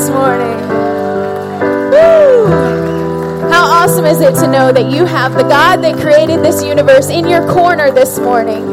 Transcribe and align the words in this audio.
this 0.00 0.08
morning. 0.08 0.56
Woo! 1.90 2.46
How 3.50 3.66
awesome 3.66 4.06
is 4.06 4.22
it 4.22 4.34
to 4.36 4.50
know 4.50 4.72
that 4.72 4.90
you 4.90 5.04
have 5.04 5.34
the 5.34 5.42
God 5.42 5.84
that 5.84 6.00
created 6.00 6.42
this 6.42 6.64
universe 6.64 7.10
in 7.10 7.28
your 7.28 7.46
corner 7.46 7.90
this 7.90 8.18
morning? 8.18 8.64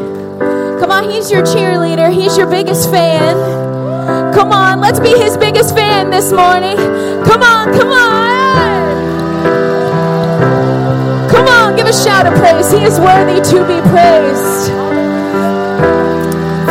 Come 0.80 0.90
on, 0.90 1.10
He's 1.10 1.30
your 1.30 1.42
cheerleader, 1.42 2.10
He's 2.10 2.38
your 2.38 2.48
biggest 2.48 2.90
fan. 2.90 4.32
Come 4.32 4.52
on, 4.52 4.80
let's 4.80 5.00
be 5.00 5.10
His 5.10 5.36
biggest 5.36 5.74
fan 5.74 6.08
this 6.08 6.32
morning. 6.32 6.78
Come 7.26 7.42
on, 7.42 7.74
come 7.76 7.92
on. 7.92 8.88
Come 11.28 11.46
on, 11.46 11.76
give 11.76 11.86
a 11.86 11.92
shout 11.92 12.26
of 12.26 12.32
praise. 12.38 12.72
He 12.72 12.82
is 12.82 12.98
worthy 12.98 13.42
to 13.52 13.66
be 13.68 13.86
praised. 13.90 14.87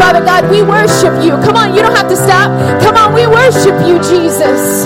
Father 0.08 0.24
God, 0.24 0.50
we 0.50 0.62
worship 0.62 1.22
you. 1.22 1.32
Come 1.44 1.58
on, 1.58 1.76
you 1.76 1.82
don't 1.82 1.94
have 1.94 2.08
to 2.08 2.16
stop. 2.16 2.50
Come 2.82 2.96
on, 2.96 3.14
we 3.14 3.28
worship 3.28 3.76
you, 3.86 4.00
Jesus. 4.00 4.86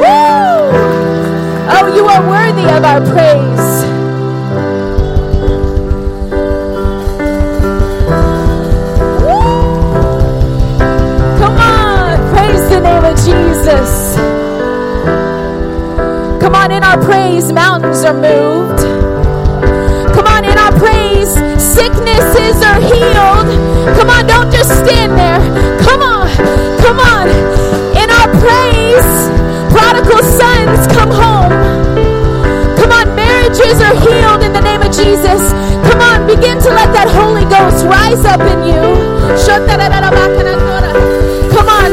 Woo! 0.00 0.72
Oh, 1.68 1.92
you 1.94 2.06
are 2.06 2.26
worthy 2.26 2.64
of 2.64 2.82
our 2.82 3.02
praise. 3.02 3.84
Come 11.38 11.56
on, 11.58 12.16
praise 12.34 12.66
the 12.70 12.80
name 12.80 13.04
of 13.04 13.14
Jesus. 13.26 14.16
Come 16.40 16.54
on, 16.54 16.70
in 16.72 16.82
our 16.82 16.96
praise, 17.04 17.52
mountains 17.52 18.02
are 18.04 18.14
moved. 18.14 18.80
Come 20.14 20.26
on, 20.26 20.46
in 20.46 20.56
our 20.56 20.72
praise, 20.78 21.28
sicknesses 21.62 22.62
are 22.62 22.80
healed. 22.80 23.65
Come 23.94 24.10
on, 24.10 24.26
don't 24.26 24.50
just 24.50 24.70
stand 24.82 25.14
there. 25.14 25.38
Come 25.86 26.02
on, 26.02 26.26
come 26.82 26.98
on. 26.98 27.30
In 27.94 28.10
our 28.10 28.28
praise, 28.42 29.30
prodigal 29.70 30.22
sons 30.26 30.90
come 30.90 31.10
home. 31.14 31.54
Come 32.76 32.90
on, 32.90 33.14
marriages 33.14 33.78
are 33.80 33.94
healed 33.94 34.42
in 34.42 34.52
the 34.52 34.60
name 34.60 34.82
of 34.82 34.90
Jesus. 34.90 35.54
Come 35.86 36.00
on, 36.02 36.26
begin 36.26 36.58
to 36.58 36.70
let 36.70 36.92
that 36.92 37.06
Holy 37.08 37.44
Ghost 37.46 37.86
rise 37.86 38.24
up 38.26 38.40
in 38.40 38.66
you. 38.66 38.82
Come 41.54 41.68
on, 41.68 41.90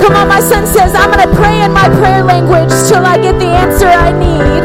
come 0.00 0.14
on. 0.16 0.28
My 0.28 0.40
son 0.40 0.66
says, 0.66 0.94
I'm 0.94 1.10
going 1.10 1.26
to 1.28 1.34
pray 1.34 1.62
in 1.62 1.72
my 1.72 1.88
prayer 2.00 2.22
language 2.22 2.70
till 2.88 3.06
I 3.06 3.16
get 3.16 3.38
the 3.38 3.46
answer 3.46 3.86
I 3.86 4.12
need. 4.12 4.62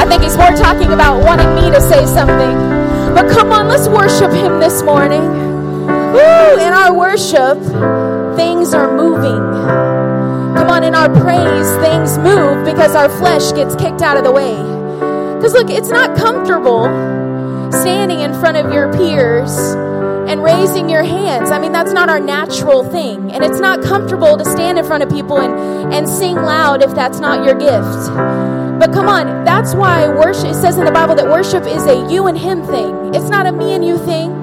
I 0.00 0.04
think 0.08 0.22
he's 0.22 0.36
more 0.36 0.50
talking 0.56 0.92
about 0.92 1.22
wanting 1.22 1.54
me 1.54 1.70
to 1.70 1.80
say 1.80 2.06
something. 2.06 2.56
But 3.14 3.28
come 3.30 3.52
on, 3.52 3.68
let's 3.68 3.88
worship 3.88 4.32
him 4.32 4.58
this 4.58 4.82
morning. 4.82 5.47
Woo, 6.12 6.58
in 6.58 6.72
our 6.72 6.94
worship, 6.94 7.58
things 8.36 8.74
are 8.74 8.96
moving. 8.96 9.42
Come 10.56 10.70
on, 10.70 10.84
in 10.84 10.94
our 10.94 11.08
praise, 11.08 11.68
things 11.84 12.18
move 12.18 12.64
because 12.64 12.94
our 12.94 13.08
flesh 13.08 13.52
gets 13.52 13.74
kicked 13.76 14.02
out 14.02 14.16
of 14.16 14.24
the 14.24 14.32
way. 14.32 14.56
Because 15.36 15.52
look, 15.52 15.70
it's 15.70 15.90
not 15.90 16.16
comfortable 16.16 16.84
standing 17.72 18.20
in 18.20 18.32
front 18.40 18.56
of 18.56 18.72
your 18.72 18.92
peers 18.92 19.56
and 20.28 20.42
raising 20.42 20.88
your 20.88 21.02
hands. 21.02 21.50
I 21.50 21.58
mean, 21.58 21.72
that's 21.72 21.92
not 21.92 22.08
our 22.08 22.20
natural 22.20 22.84
thing. 22.84 23.30
And 23.32 23.44
it's 23.44 23.60
not 23.60 23.82
comfortable 23.82 24.36
to 24.36 24.44
stand 24.44 24.78
in 24.78 24.84
front 24.84 25.02
of 25.02 25.10
people 25.10 25.38
and, 25.40 25.92
and 25.92 26.08
sing 26.08 26.36
loud 26.36 26.82
if 26.82 26.94
that's 26.94 27.18
not 27.20 27.44
your 27.44 27.54
gift. 27.54 28.08
But 28.78 28.92
come 28.92 29.08
on, 29.08 29.44
that's 29.44 29.74
why 29.74 30.08
worship, 30.08 30.46
it 30.46 30.54
says 30.54 30.76
in 30.76 30.84
the 30.84 30.92
Bible 30.92 31.14
that 31.16 31.26
worship 31.26 31.64
is 31.66 31.84
a 31.86 32.10
you 32.10 32.26
and 32.26 32.36
him 32.36 32.62
thing. 32.66 33.14
It's 33.14 33.28
not 33.28 33.46
a 33.46 33.52
me 33.52 33.72
and 33.72 33.84
you 33.84 33.98
thing. 33.98 34.37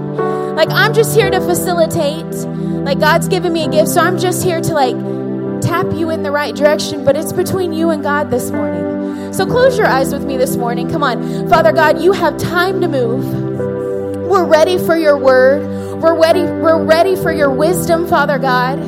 Like, 0.55 0.69
I'm 0.69 0.93
just 0.93 1.16
here 1.16 1.29
to 1.29 1.41
facilitate. 1.41 2.25
Like, 2.25 2.99
God's 2.99 3.27
given 3.27 3.51
me 3.51 3.66
a 3.66 3.69
gift, 3.69 3.89
so 3.89 4.01
I'm 4.01 4.17
just 4.17 4.43
here 4.43 4.61
to, 4.61 4.73
like, 4.73 4.95
tap 5.61 5.88
you 5.93 6.09
in 6.09 6.23
the 6.23 6.31
right 6.31 6.55
direction, 6.55 7.03
but 7.03 7.17
it's 7.17 7.33
between 7.33 7.73
you 7.73 7.89
and 7.89 8.03
God 8.03 8.31
this 8.31 8.51
morning. 8.51 9.33
So 9.33 9.45
close 9.45 9.77
your 9.77 9.88
eyes 9.88 10.13
with 10.13 10.23
me 10.23 10.38
this 10.38 10.55
morning. 10.55 10.89
Come 10.89 11.03
on. 11.03 11.49
Father 11.49 11.73
God, 11.73 11.99
you 12.01 12.13
have 12.13 12.38
time 12.38 12.79
to 12.81 12.88
move. 12.88 13.25
We're 14.29 14.45
ready 14.45 14.77
for 14.77 14.95
your 14.95 15.17
word. 15.17 16.01
We're 16.01 16.19
ready, 16.19 16.43
we're 16.43 16.83
ready 16.83 17.16
for 17.16 17.31
your 17.31 17.49
wisdom, 17.49 18.07
Father 18.07 18.37
God. 18.37 18.79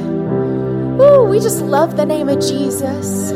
Ooh, 1.01 1.23
we 1.23 1.39
just 1.39 1.61
love 1.61 1.97
the 1.97 2.05
name 2.05 2.29
of 2.29 2.39
Jesus. 2.39 3.31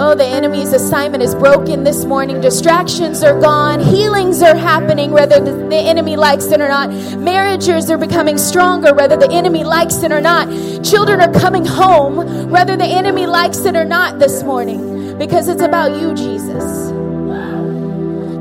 Oh, 0.00 0.14
the 0.14 0.24
enemy's 0.24 0.72
assignment 0.72 1.24
is 1.24 1.34
broken 1.34 1.82
this 1.82 2.04
morning. 2.04 2.40
Distractions 2.40 3.24
are 3.24 3.36
gone. 3.40 3.80
Healings 3.80 4.40
are 4.42 4.54
happening, 4.54 5.10
whether 5.10 5.40
the 5.40 5.74
enemy 5.74 6.14
likes 6.14 6.46
it 6.52 6.60
or 6.60 6.68
not. 6.68 6.90
Marriages 7.18 7.90
are 7.90 7.98
becoming 7.98 8.38
stronger, 8.38 8.94
whether 8.94 9.16
the 9.16 9.28
enemy 9.32 9.64
likes 9.64 10.04
it 10.04 10.12
or 10.12 10.20
not. 10.20 10.46
Children 10.84 11.20
are 11.20 11.32
coming 11.32 11.64
home, 11.64 12.48
whether 12.48 12.76
the 12.76 12.86
enemy 12.86 13.26
likes 13.26 13.64
it 13.64 13.74
or 13.74 13.84
not 13.84 14.20
this 14.20 14.44
morning, 14.44 15.18
because 15.18 15.48
it's 15.48 15.62
about 15.62 16.00
you, 16.00 16.14
Jesus. 16.14 16.90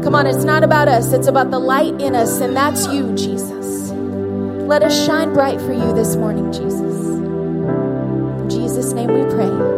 Come 0.04 0.14
on, 0.14 0.28
it's 0.28 0.44
not 0.44 0.64
about 0.64 0.88
us, 0.88 1.12
it's 1.12 1.26
about 1.26 1.50
the 1.50 1.60
light 1.60 2.00
in 2.00 2.14
us, 2.14 2.40
and 2.40 2.56
that's 2.56 2.86
you, 2.86 3.16
Jesus. 3.16 3.90
Let 4.70 4.84
us 4.84 5.06
shine 5.08 5.34
bright 5.34 5.60
for 5.62 5.74
you 5.74 5.92
this 5.94 6.16
morning, 6.18 6.52
Jesus. 6.54 7.08
In 8.42 8.48
Jesus' 8.48 8.94
name 8.94 9.12
we 9.12 9.24
pray. 9.34 9.77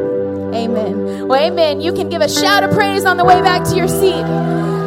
Amen. 0.59 1.27
Well, 1.27 1.41
amen. 1.41 1.79
You 1.79 1.93
can 1.93 2.09
give 2.09 2.21
a 2.21 2.27
shout 2.27 2.63
of 2.63 2.71
praise 2.71 3.05
on 3.05 3.15
the 3.15 3.23
way 3.23 3.41
back 3.41 3.63
to 3.69 3.75
your 3.75 3.87
seat. 3.87 4.23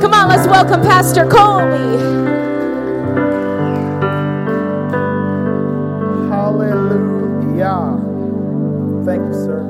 Come 0.02 0.12
on, 0.12 0.28
let's 0.28 0.46
welcome 0.46 0.82
Pastor 0.82 1.24
Coley. 1.24 1.96
Hallelujah. 6.28 7.96
Thank 9.06 9.22
you, 9.22 9.32
sir. 9.32 9.62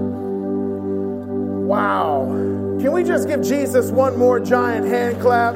Wow. 1.67 2.25
Can 2.81 2.93
we 2.93 3.05
just 3.05 3.29
give 3.29 3.43
Jesus 3.43 3.91
one 3.91 4.19
more 4.19 4.41
giant 4.41 4.87
hand 4.87 5.21
clap? 5.21 5.55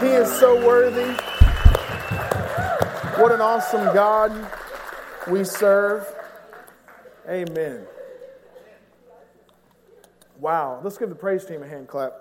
He 0.00 0.08
is 0.10 0.30
so 0.38 0.64
worthy. 0.64 1.10
What 3.20 3.32
an 3.32 3.40
awesome 3.40 3.92
God 3.92 4.30
we 5.26 5.42
serve. 5.42 6.06
Amen. 7.28 7.84
Wow. 10.38 10.80
Let's 10.84 10.96
give 10.96 11.08
the 11.08 11.14
praise 11.14 11.44
team 11.44 11.62
a 11.62 11.66
hand 11.66 11.88
clap. 11.88 12.12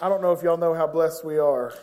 I 0.00 0.08
don't 0.08 0.20
know 0.20 0.32
if 0.32 0.42
y'all 0.42 0.56
know 0.56 0.74
how 0.74 0.86
blessed 0.86 1.24
we 1.24 1.38
are 1.38 1.74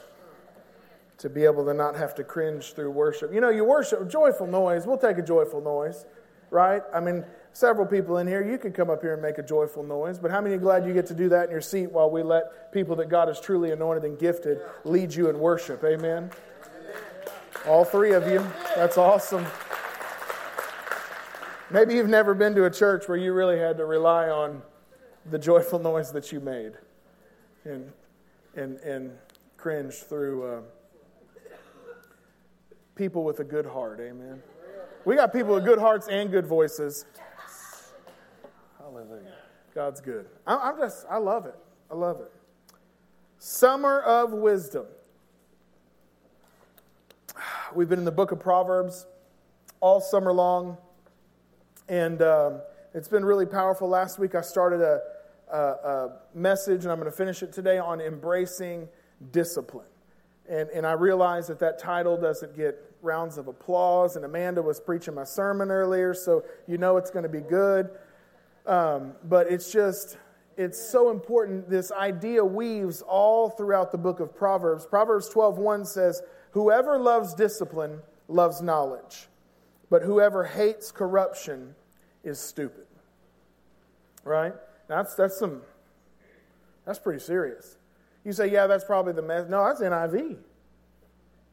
to 1.18 1.30
be 1.30 1.46
able 1.46 1.66
to 1.66 1.74
not 1.74 1.96
have 1.96 2.14
to 2.16 2.24
cringe 2.24 2.74
through 2.74 2.92
worship. 2.92 3.34
You 3.34 3.42
know, 3.42 3.50
you 3.50 3.64
worship, 3.64 4.10
joyful 4.10 4.46
noise, 4.46 4.86
we'll 4.86 4.98
take 4.98 5.18
a 5.18 5.22
joyful 5.22 5.62
noise, 5.62 6.06
right? 6.52 6.82
I 6.94 7.00
mean, 7.00 7.24
several 7.54 7.88
people 7.88 8.18
in 8.18 8.28
here, 8.28 8.44
you 8.44 8.58
could 8.58 8.74
come 8.74 8.90
up 8.90 9.02
here 9.02 9.14
and 9.14 9.22
make 9.22 9.38
a 9.38 9.44
joyful 9.44 9.84
noise, 9.84 10.20
but 10.20 10.32
how 10.32 10.42
many 10.42 10.58
glad 10.58 10.86
you 10.86 10.94
get 10.94 11.06
to 11.08 11.14
do 11.14 11.30
that 11.30 11.46
in 11.46 11.52
your 11.52 11.62
seat 11.62 11.92
while 11.92 12.10
we 12.10 12.24
let 12.24 12.72
people 12.72 12.96
that 12.98 13.10
God 13.10 13.30
has 13.30 13.40
truly 13.40 13.72
anointed 13.72 14.04
and 14.04 14.20
gifted 14.20 14.60
lead 14.84 15.14
you 15.14 15.30
in 15.30 15.40
worship? 15.40 15.84
Amen? 15.84 16.30
All 17.66 17.86
three 17.86 18.14
of 18.14 18.28
you. 18.28 18.46
That's 18.76 18.98
awesome. 18.98 19.46
Maybe 21.72 21.96
you've 21.96 22.10
never 22.10 22.34
been 22.34 22.54
to 22.56 22.66
a 22.66 22.70
church 22.70 23.08
where 23.08 23.18
you 23.18 23.34
really 23.34 23.58
had 23.58 23.78
to 23.78 23.86
rely 23.86 24.30
on 24.30 24.62
the 25.30 25.40
joyful 25.40 25.80
noise 25.80 26.12
that 26.12 26.32
you 26.32 26.40
made 26.40 26.74
and, 27.64 27.92
and, 28.56 28.78
and 28.80 29.12
cringe 29.58 29.94
through 29.94 30.46
uh, 30.46 30.62
people 32.96 33.24
with 33.24 33.40
a 33.40 33.44
good 33.44 33.66
heart. 33.66 34.00
Amen. 34.02 34.42
We 35.06 35.16
got 35.16 35.34
people 35.34 35.56
with 35.56 35.66
good 35.66 35.80
hearts 35.80 36.08
and 36.08 36.30
good 36.30 36.46
voices. 36.46 37.06
Hallelujah. 38.78 39.34
God's 39.74 40.02
good. 40.02 40.28
I, 40.46 40.56
I'm 40.56 40.78
just, 40.78 41.06
I 41.10 41.18
love 41.18 41.46
it. 41.46 41.56
I 41.90 41.96
love 41.96 42.20
it. 42.20 42.32
Summer 43.40 44.02
of 44.02 44.32
Wisdom. 44.32 44.86
We've 47.74 47.90
been 47.90 48.00
in 48.00 48.06
the 48.06 48.12
book 48.12 48.32
of 48.32 48.40
Proverbs 48.40 49.06
all 49.80 50.00
summer 50.00 50.32
long, 50.32 50.78
and 51.88 52.22
um, 52.22 52.62
it's 52.94 53.08
been 53.08 53.26
really 53.26 53.46
powerful. 53.46 53.88
Last 53.88 54.20
week 54.20 54.36
I 54.36 54.42
started 54.42 54.82
a, 54.82 55.02
a, 55.52 55.58
a 55.58 56.20
message, 56.34 56.84
and 56.84 56.92
I'm 56.92 57.00
going 57.00 57.10
to 57.10 57.16
finish 57.18 57.44
it 57.44 57.52
today 57.52 57.78
on 57.78 58.02
embracing 58.02 58.88
discipline. 59.32 59.88
And, 60.50 60.70
and 60.70 60.86
I 60.86 60.94
realize 60.94 61.48
that 61.48 61.60
that 61.60 61.80
title 61.80 62.18
doesn't 62.18 62.56
get 62.56 62.78
rounds 63.02 63.38
of 63.38 63.48
applause, 63.48 64.16
and 64.16 64.26
Amanda 64.26 64.62
was 64.62 64.80
preaching 64.80 65.14
my 65.14 65.24
sermon 65.24 65.72
earlier, 65.72 66.14
so 66.14 66.44
you 66.68 66.78
know 66.78 66.98
it's 66.98 67.12
going 67.12 67.24
to 67.24 67.30
be 67.30 67.42
good. 67.42 67.90
Um, 68.66 69.14
but 69.26 69.52
it's 69.52 69.72
just, 69.72 70.18
it's 70.58 70.80
so 70.80 71.10
important. 71.10 71.70
This 71.70 71.92
idea 71.92 72.44
weaves 72.44 73.02
all 73.02 73.50
throughout 73.50 73.92
the 73.92 73.98
book 73.98 74.20
of 74.20 74.36
Proverbs. 74.36 74.86
Proverbs 74.86 75.30
12:1 75.30 75.86
says, 75.86 76.22
"Whoever 76.52 76.98
loves 76.98 77.34
discipline 77.34 78.02
loves 78.30 78.62
knowledge, 78.62 79.28
but 79.94 80.02
whoever 80.02 80.44
hates 80.44 80.92
corruption 80.92 81.76
is 82.24 82.40
stupid." 82.40 82.88
Right? 84.24 84.56
That's 84.88 85.14
that's 85.14 85.38
some 85.38 85.62
that's 86.84 86.98
pretty 86.98 87.20
serious. 87.20 87.78
You 88.24 88.34
say, 88.34 88.48
"Yeah, 88.48 88.66
that's 88.66 88.86
probably 88.86 89.14
the 89.14 89.22
mess." 89.22 89.48
No, 89.48 89.64
that's 89.64 89.82
NIV. 89.82 90.40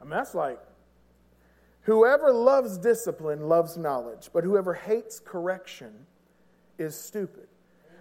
I 0.00 0.04
mean, 0.04 0.10
that's 0.10 0.34
like 0.34 0.58
whoever 1.82 2.32
loves 2.32 2.78
discipline 2.78 3.46
loves 3.46 3.76
knowledge, 3.76 4.30
but 4.32 4.42
whoever 4.42 4.72
hates 4.72 5.20
correction 5.20 6.06
is 6.78 6.96
stupid. 6.96 7.46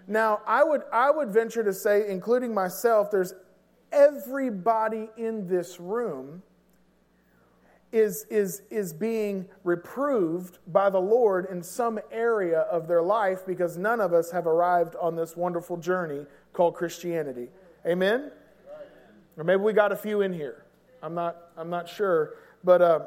Now, 0.07 0.39
I 0.47 0.63
would, 0.63 0.83
I 0.93 1.11
would 1.11 1.31
venture 1.31 1.65
to 1.65 1.73
say, 1.73 2.09
including 2.09 2.53
myself, 2.53 3.11
there's 3.11 3.33
everybody 3.91 5.09
in 5.17 5.49
this 5.49 5.81
room 5.81 6.43
is, 7.91 8.25
is, 8.29 8.61
is 8.69 8.93
being 8.93 9.47
reproved 9.63 10.59
by 10.67 10.89
the 10.89 10.99
Lord 10.99 11.47
in 11.49 11.63
some 11.63 11.99
area 12.11 12.59
of 12.61 12.87
their 12.87 13.01
life 13.01 13.45
because 13.45 13.77
none 13.77 13.99
of 13.99 14.13
us 14.13 14.31
have 14.31 14.45
arrived 14.45 14.95
on 15.01 15.15
this 15.15 15.35
wonderful 15.35 15.77
journey 15.77 16.25
called 16.53 16.75
Christianity. 16.75 17.47
Amen? 17.85 18.31
Or 19.37 19.43
maybe 19.43 19.61
we 19.61 19.73
got 19.73 19.91
a 19.91 19.95
few 19.95 20.21
in 20.21 20.33
here. 20.33 20.65
I'm 21.01 21.15
not, 21.15 21.37
I'm 21.57 21.69
not 21.69 21.89
sure. 21.89 22.35
But 22.63 22.81
uh, 22.81 22.99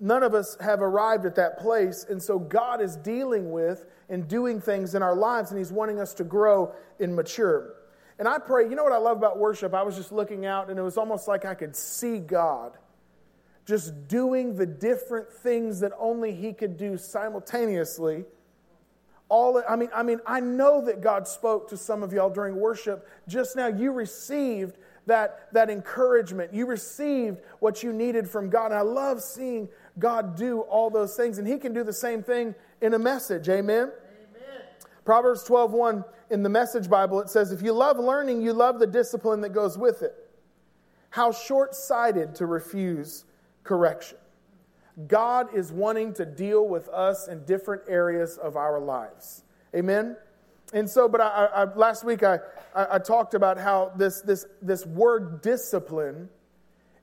none 0.00 0.22
of 0.22 0.34
us 0.34 0.56
have 0.60 0.80
arrived 0.80 1.24
at 1.26 1.36
that 1.36 1.58
place. 1.58 2.04
And 2.08 2.20
so 2.20 2.38
God 2.38 2.80
is 2.80 2.96
dealing 2.96 3.52
with 3.52 3.84
and 4.08 4.26
doing 4.26 4.60
things 4.60 4.94
in 4.94 5.02
our 5.02 5.14
lives, 5.14 5.50
and 5.50 5.58
He's 5.58 5.70
wanting 5.70 6.00
us 6.00 6.14
to 6.14 6.24
grow 6.24 6.72
and 6.98 7.14
mature. 7.14 7.74
And 8.18 8.26
I 8.26 8.38
pray, 8.38 8.68
you 8.68 8.74
know 8.74 8.82
what 8.82 8.92
I 8.92 8.98
love 8.98 9.18
about 9.18 9.38
worship? 9.38 9.74
I 9.74 9.82
was 9.82 9.96
just 9.96 10.10
looking 10.10 10.46
out, 10.46 10.70
and 10.70 10.78
it 10.78 10.82
was 10.82 10.96
almost 10.96 11.28
like 11.28 11.44
I 11.44 11.54
could 11.54 11.76
see 11.76 12.18
God 12.18 12.72
just 13.68 14.08
doing 14.08 14.56
the 14.56 14.64
different 14.64 15.30
things 15.30 15.80
that 15.80 15.92
only 15.98 16.32
He 16.32 16.54
could 16.54 16.78
do 16.78 16.96
simultaneously. 16.96 18.24
All, 19.28 19.62
I 19.68 19.76
mean, 19.76 19.90
I 19.94 20.02
mean, 20.02 20.20
I 20.26 20.40
know 20.40 20.82
that 20.86 21.02
God 21.02 21.28
spoke 21.28 21.68
to 21.68 21.76
some 21.76 22.02
of 22.02 22.10
y'all 22.10 22.30
during 22.30 22.56
worship. 22.56 23.06
Just 23.28 23.56
now, 23.56 23.66
you 23.66 23.92
received 23.92 24.78
that, 25.04 25.52
that 25.52 25.68
encouragement. 25.68 26.54
You 26.54 26.64
received 26.64 27.42
what 27.58 27.82
you 27.82 27.92
needed 27.92 28.26
from 28.26 28.48
God. 28.48 28.72
And 28.72 28.76
I 28.76 28.80
love 28.80 29.20
seeing 29.20 29.68
God 29.98 30.34
do 30.34 30.62
all 30.62 30.88
those 30.88 31.14
things. 31.14 31.36
And 31.36 31.46
He 31.46 31.58
can 31.58 31.74
do 31.74 31.84
the 31.84 31.92
same 31.92 32.22
thing 32.22 32.54
in 32.80 32.94
a 32.94 32.98
message. 32.98 33.50
Amen? 33.50 33.92
Amen. 33.92 34.62
Proverbs 35.04 35.44
12 35.44 35.72
1 35.72 36.04
in 36.30 36.42
the 36.42 36.48
Message 36.48 36.88
Bible, 36.88 37.20
it 37.20 37.28
says, 37.28 37.52
If 37.52 37.60
you 37.60 37.74
love 37.74 37.98
learning, 37.98 38.40
you 38.40 38.54
love 38.54 38.78
the 38.78 38.86
discipline 38.86 39.42
that 39.42 39.50
goes 39.50 39.76
with 39.76 40.00
it. 40.00 40.14
How 41.10 41.32
short 41.32 41.74
sighted 41.74 42.34
to 42.36 42.46
refuse 42.46 43.26
correction. 43.68 44.16
God 45.06 45.54
is 45.54 45.70
wanting 45.70 46.14
to 46.14 46.24
deal 46.24 46.66
with 46.66 46.88
us 46.88 47.28
in 47.28 47.44
different 47.44 47.82
areas 47.86 48.38
of 48.38 48.56
our 48.56 48.80
lives. 48.80 49.44
Amen? 49.76 50.16
And 50.72 50.88
so, 50.88 51.06
but 51.06 51.20
I, 51.20 51.48
I, 51.54 51.64
last 51.74 52.02
week 52.02 52.22
I, 52.22 52.38
I, 52.74 52.98
talked 52.98 53.34
about 53.34 53.58
how 53.58 53.92
this, 53.94 54.22
this, 54.22 54.46
this 54.60 54.84
word 54.86 55.42
discipline 55.42 56.30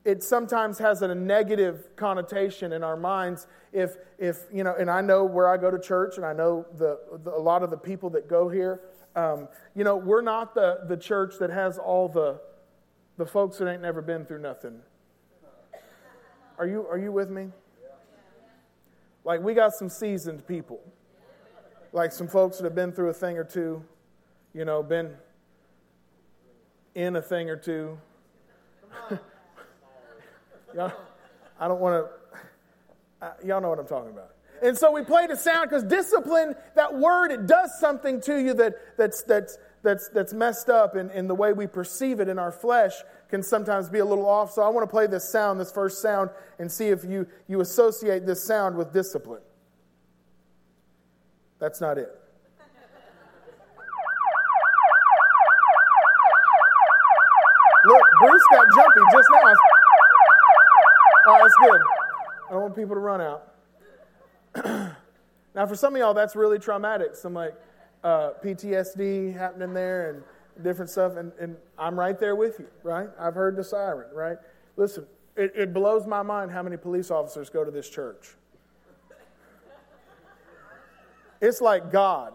it 0.04 0.22
sometimes 0.22 0.78
has 0.78 1.02
a 1.02 1.16
negative 1.16 1.96
connotation 1.96 2.74
in 2.74 2.84
our 2.84 2.96
minds 2.96 3.48
if 3.74 3.96
if 4.20 4.38
you 4.54 4.64
know 4.64 4.76
and 4.80 4.88
i 4.88 5.02
know 5.02 5.26
where 5.26 5.50
i 5.50 5.58
go 5.58 5.72
to 5.72 5.80
church 5.80 6.18
and 6.18 6.26
i 6.26 6.32
know 6.32 6.64
the, 6.78 7.00
the 7.24 7.32
a 7.32 7.42
lot 7.42 7.64
of 7.64 7.72
the 7.72 7.78
people 7.78 8.12
that 8.12 8.30
go 8.30 8.48
here 8.48 8.82
um, 9.16 9.48
you 9.76 9.84
know 9.84 9.96
we're 9.96 10.22
not 10.22 10.54
the 10.54 10.82
the 10.88 10.96
church 10.96 11.34
that 11.40 11.50
has 11.50 11.80
all 11.80 12.08
the 12.08 12.40
the 13.18 13.26
folks 13.26 13.58
that 13.58 13.68
ain't 13.68 13.82
never 13.82 14.04
been 14.04 14.26
through 14.26 14.42
nothing 14.42 14.80
are 16.58 16.68
you 16.68 16.86
are 16.88 16.98
you 16.98 17.12
with 17.12 17.30
me? 17.30 17.50
Like 19.24 19.42
we 19.42 19.54
got 19.54 19.74
some 19.74 19.90
seasoned 19.90 20.48
people. 20.48 20.80
Like 21.92 22.12
some 22.12 22.28
folks 22.28 22.58
that 22.58 22.66
have 22.66 22.76
been 22.76 22.92
through 22.92 23.10
a 23.10 23.14
thing 23.14 23.38
or 23.38 23.44
two 23.44 23.84
you 24.54 24.66
know 24.66 24.82
been 24.82 25.12
in 26.96 27.16
a 27.18 27.22
thing 27.22 27.50
or 27.50 27.58
two. 27.58 27.98
Y'all, 30.76 30.92
I 31.60 31.68
don't 31.68 31.80
want 31.80 32.06
to, 33.22 33.48
y'all 33.48 33.62
know 33.62 33.70
what 33.70 33.80
I'm 33.80 33.88
talking 33.88 34.12
about. 34.12 34.32
And 34.62 34.78
so 34.78 34.92
we 34.92 35.04
played 35.04 35.30
a 35.30 35.38
sound 35.38 35.70
because 35.70 35.84
discipline, 35.84 36.54
that 36.76 36.94
word, 36.94 37.32
it 37.32 37.48
does 37.48 37.80
something 37.80 38.20
to 38.22 38.42
you 38.42 38.54
that, 38.56 38.98
that's, 38.98 39.24
that's, 39.24 39.58
that's, 39.84 40.10
that's 40.10 40.34
messed 40.34 40.70
up 40.70 40.98
in, 40.98 41.10
in 41.12 41.28
the 41.28 41.36
way 41.36 41.54
we 41.54 41.66
perceive 41.68 42.20
it 42.20 42.28
in 42.28 42.38
our 42.38 42.52
flesh 42.52 42.94
can 43.30 43.44
sometimes 43.44 43.90
be 43.90 44.00
a 44.00 44.06
little 44.06 44.26
off. 44.26 44.52
So 44.52 44.62
I 44.62 44.70
want 44.70 44.84
to 44.84 44.92
play 44.92 45.08
this 45.08 45.28
sound, 45.28 45.60
this 45.60 45.72
first 45.72 46.02
sound, 46.02 46.30
and 46.60 46.72
see 46.72 46.88
if 46.88 47.04
you, 47.04 47.28
you 47.48 47.62
associate 47.62 48.26
this 48.26 48.44
sound 48.44 48.76
with 48.76 48.94
discipline. 48.94 49.42
That's 51.60 51.82
not 51.82 51.98
it. 51.98 52.10
Look, 57.86 58.02
Bruce 58.20 58.42
got 58.52 58.66
jumpy 58.76 59.00
just 59.12 59.30
now. 59.32 59.42
Right, 61.28 61.42
that's 61.42 61.54
good. 61.62 61.82
I 62.48 62.52
don't 62.52 62.62
want 62.62 62.76
people 62.76 62.96
to 62.96 63.00
run 63.00 63.22
out. 63.22 63.54
now, 65.56 65.66
for 65.68 65.76
some 65.76 65.94
of 65.94 66.00
y'all, 66.00 66.14
that's 66.14 66.36
really 66.36 66.60
traumatic. 66.60 67.16
Some 67.16 67.34
like 67.34 67.56
uh, 68.04 68.32
PTSD 68.44 69.36
happening 69.38 69.74
there 69.74 70.10
and 70.12 70.24
different 70.62 70.90
stuff. 70.90 71.18
And, 71.18 71.32
and 71.40 71.58
I'm 71.78 72.00
right 72.00 72.20
there 72.20 72.36
with 72.36 72.60
you, 72.60 72.68
right? 72.84 73.10
I've 73.20 73.36
heard 73.36 73.56
the 73.56 73.64
siren, 73.64 74.08
right? 74.14 74.38
Listen, 74.78 75.06
it, 75.36 75.52
it 75.56 75.74
blows 75.74 76.08
my 76.08 76.22
mind 76.22 76.52
how 76.52 76.64
many 76.64 76.78
police 76.78 77.12
officers 77.12 77.50
go 77.50 77.64
to 77.64 77.72
this 77.72 77.90
church. 77.90 78.36
It's 81.42 81.62
like 81.62 81.92
God. 81.92 82.34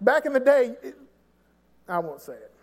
Back 0.00 0.26
in 0.26 0.32
the 0.32 0.40
day, 0.40 0.74
it, 0.82 0.96
I 1.88 1.98
won't 1.98 2.20
say 2.20 2.34
it. 2.34 2.53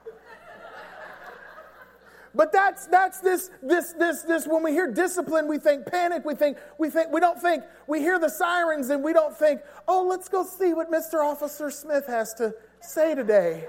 But 2.33 2.53
that's 2.53 2.87
that's 2.87 3.19
this 3.19 3.49
this 3.61 3.91
this 3.93 4.21
this 4.21 4.47
when 4.47 4.63
we 4.63 4.71
hear 4.71 4.89
discipline, 4.89 5.47
we 5.47 5.57
think 5.57 5.85
panic, 5.85 6.23
we 6.23 6.33
think 6.33 6.57
we 6.77 6.89
think 6.89 7.11
we 7.11 7.19
don't 7.19 7.39
think 7.39 7.63
we 7.87 7.99
hear 7.99 8.19
the 8.19 8.29
sirens 8.29 8.89
and 8.89 9.03
we 9.03 9.11
don't 9.11 9.35
think, 9.37 9.61
"Oh, 9.87 10.07
let's 10.07 10.29
go 10.29 10.45
see 10.45 10.73
what 10.73 10.89
Mr. 10.89 11.23
Officer 11.23 11.69
Smith 11.69 12.07
has 12.07 12.33
to 12.35 12.53
say 12.79 13.15
today." 13.15 13.67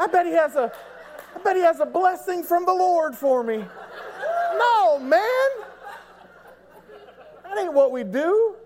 I 0.00 0.08
bet 0.08 0.26
he 0.26 0.32
has 0.32 0.56
a 0.56 0.72
I 1.36 1.38
bet 1.38 1.54
he 1.54 1.62
has 1.62 1.78
a 1.78 1.86
blessing 1.86 2.42
from 2.42 2.66
the 2.66 2.74
Lord 2.74 3.14
for 3.14 3.44
me. 3.44 3.64
No, 4.56 4.98
man. 4.98 5.50
That 7.44 7.58
ain't 7.58 7.72
what 7.72 7.92
we 7.92 8.02
do. 8.02 8.56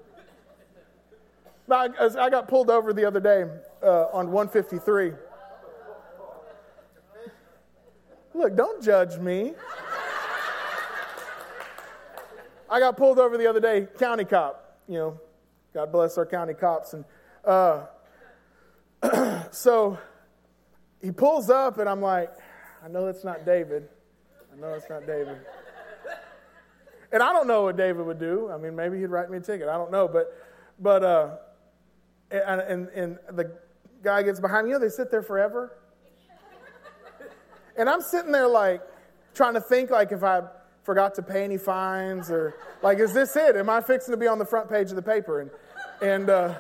I, 1.71 1.89
I 2.19 2.31
got 2.31 2.49
pulled 2.49 2.71
over 2.71 2.95
the 2.95 3.05
other 3.05 3.21
day 3.21 3.45
uh, 3.83 4.07
on 4.13 4.33
153 4.33 5.13
Look, 8.39 8.55
don't 8.55 8.81
judge 8.81 9.19
me. 9.19 9.53
I 12.71 12.79
got 12.79 12.97
pulled 12.97 13.19
over 13.19 13.37
the 13.37 13.49
other 13.49 13.59
day, 13.59 13.89
county 13.99 14.25
cop. 14.25 14.79
You 14.87 14.95
know, 14.95 15.21
God 15.75 15.91
bless 15.91 16.17
our 16.17 16.25
county 16.25 16.55
cops. 16.55 16.95
And 16.95 17.05
uh, 17.45 17.87
so 19.51 19.99
he 21.03 21.11
pulls 21.11 21.51
up, 21.51 21.79
and 21.79 21.89
I'm 21.89 22.01
like, 22.01 22.31
I 22.85 22.87
know 22.87 23.09
it's 23.09 23.25
not 23.25 23.45
David. 23.45 23.89
I 24.53 24.61
know 24.61 24.73
it's 24.75 24.89
not 24.89 25.05
David. 25.05 25.39
And 27.11 27.21
I 27.21 27.33
don't 27.33 27.49
know 27.49 27.65
what 27.65 27.77
David 27.77 28.07
would 28.07 28.21
do. 28.21 28.53
I 28.53 28.57
mean, 28.57 28.77
maybe 28.77 29.01
he'd 29.01 29.07
write 29.07 29.31
me 29.31 29.39
a 29.39 29.41
ticket. 29.41 29.67
I 29.67 29.77
don't 29.77 29.91
know. 29.91 30.07
But, 30.07 30.33
but, 30.79 31.03
uh, 31.03 31.37
and, 32.31 32.61
and, 32.61 32.89
and 32.91 33.19
the 33.33 33.51
guy 34.01 34.23
gets 34.23 34.39
behind 34.39 34.67
me. 34.67 34.75
You 34.75 34.79
know, 34.79 34.85
they 34.85 34.91
sit 34.91 35.11
there 35.11 35.23
forever. 35.25 35.73
And 37.79 37.89
I'm 37.89 38.03
sitting 38.03 38.33
there 38.33 38.49
like 38.49 38.83
trying 39.35 39.55
to 39.55 39.61
think 39.61 39.91
like 39.91 40.11
if 40.11 40.25
I 40.25 40.43
forgot 40.83 41.15
to 41.15 41.23
pay 41.23 41.45
any 41.45 41.57
fines 41.57 42.29
or 42.29 42.57
like, 42.83 42.99
is 42.99 43.13
this 43.13 43.37
it? 43.37 43.57
Am 43.57 43.71
I 43.71 43.81
fixing 43.81 44.13
to 44.13 44.19
be 44.19 44.27
on 44.27 44.39
the 44.39 44.45
front 44.45 44.69
page 44.69 44.91
of 44.91 44.97
the 44.97 45.03
paper? 45.03 45.41
And, 45.41 45.51
and, 46.03 46.31
uh, 46.31 46.55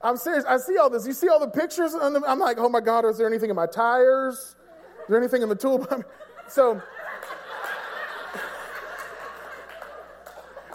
I'm 0.00 0.16
serious. 0.16 0.44
I 0.44 0.58
see 0.58 0.76
all 0.76 0.90
this. 0.90 1.06
You 1.06 1.12
see 1.12 1.28
all 1.28 1.40
the 1.40 1.48
pictures? 1.48 1.94
on 1.94 2.12
The, 2.12 2.22
I'm 2.24 2.38
like, 2.38 2.58
oh 2.58 2.68
my 2.68 2.80
God, 2.80 3.04
is 3.04 3.18
there 3.18 3.26
anything 3.26 3.50
in 3.50 3.56
my 3.56 3.66
tires? 3.66 4.34
Is 4.36 4.54
there 5.08 5.18
anything 5.18 5.42
in 5.42 5.48
the 5.48 5.56
tool? 5.56 5.84
so, 6.48 6.80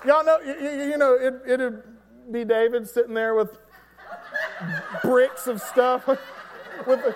y'all 0.06 0.26
know, 0.26 0.40
you, 0.42 0.90
you 0.90 0.98
know, 0.98 1.14
it, 1.14 1.36
it'd 1.48 1.84
be 2.32 2.44
David 2.44 2.90
sitting 2.90 3.14
there 3.14 3.34
with 3.36 3.58
bricks 5.04 5.48
of 5.48 5.62
stuff. 5.62 6.08
with 6.88 7.16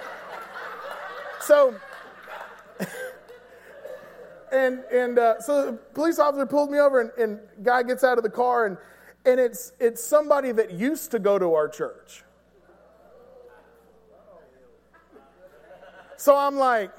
so, 1.48 1.74
and 4.52 4.84
and 4.92 5.18
uh, 5.18 5.40
so 5.40 5.68
the 5.68 5.74
police 5.74 6.20
officer 6.20 6.46
pulls 6.46 6.70
me 6.70 6.78
over, 6.78 7.00
and, 7.00 7.12
and 7.18 7.40
guy 7.64 7.84
gets 7.84 8.04
out 8.04 8.18
of 8.18 8.26
the 8.26 8.30
car, 8.30 8.66
and 8.66 8.78
and 9.26 9.40
it's 9.40 9.72
it's 9.80 10.04
somebody 10.04 10.52
that 10.52 10.72
used 10.72 11.10
to 11.12 11.20
go 11.20 11.40
to 11.40 11.54
our 11.54 11.70
church. 11.70 12.24
So 16.18 16.36
I'm 16.36 16.58
like, 16.58 16.92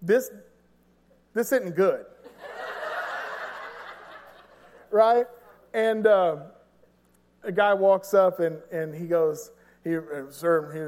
this 0.00 0.30
this 1.34 1.52
isn't 1.52 1.76
good, 1.76 2.06
right? 4.90 5.26
And 5.74 6.06
uh, 6.06 6.36
a 7.42 7.52
guy 7.52 7.74
walks 7.74 8.14
up 8.14 8.40
and 8.40 8.58
and 8.72 8.94
he 8.94 9.06
goes. 9.06 9.50
He, 9.84 9.96
uh, 9.96 10.02
sir, 10.30 10.70
he, 10.72 10.78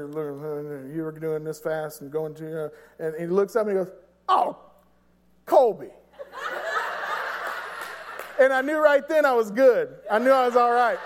you 0.95 1.03
were 1.03 1.11
doing 1.11 1.43
this 1.43 1.59
fast 1.59 2.01
and 2.01 2.11
going 2.11 2.35
to, 2.35 2.65
uh, 2.65 2.69
and 2.99 3.15
he 3.19 3.25
looks 3.25 3.55
up 3.55 3.67
and 3.67 3.77
he 3.77 3.83
goes, 3.83 3.93
Oh, 4.29 4.57
Colby. 5.45 5.89
and 8.39 8.53
I 8.53 8.61
knew 8.61 8.77
right 8.77 9.07
then 9.07 9.25
I 9.25 9.33
was 9.33 9.51
good. 9.51 9.95
I 10.11 10.19
knew 10.19 10.31
I 10.31 10.45
was 10.45 10.55
all 10.55 10.71
right. 10.71 10.99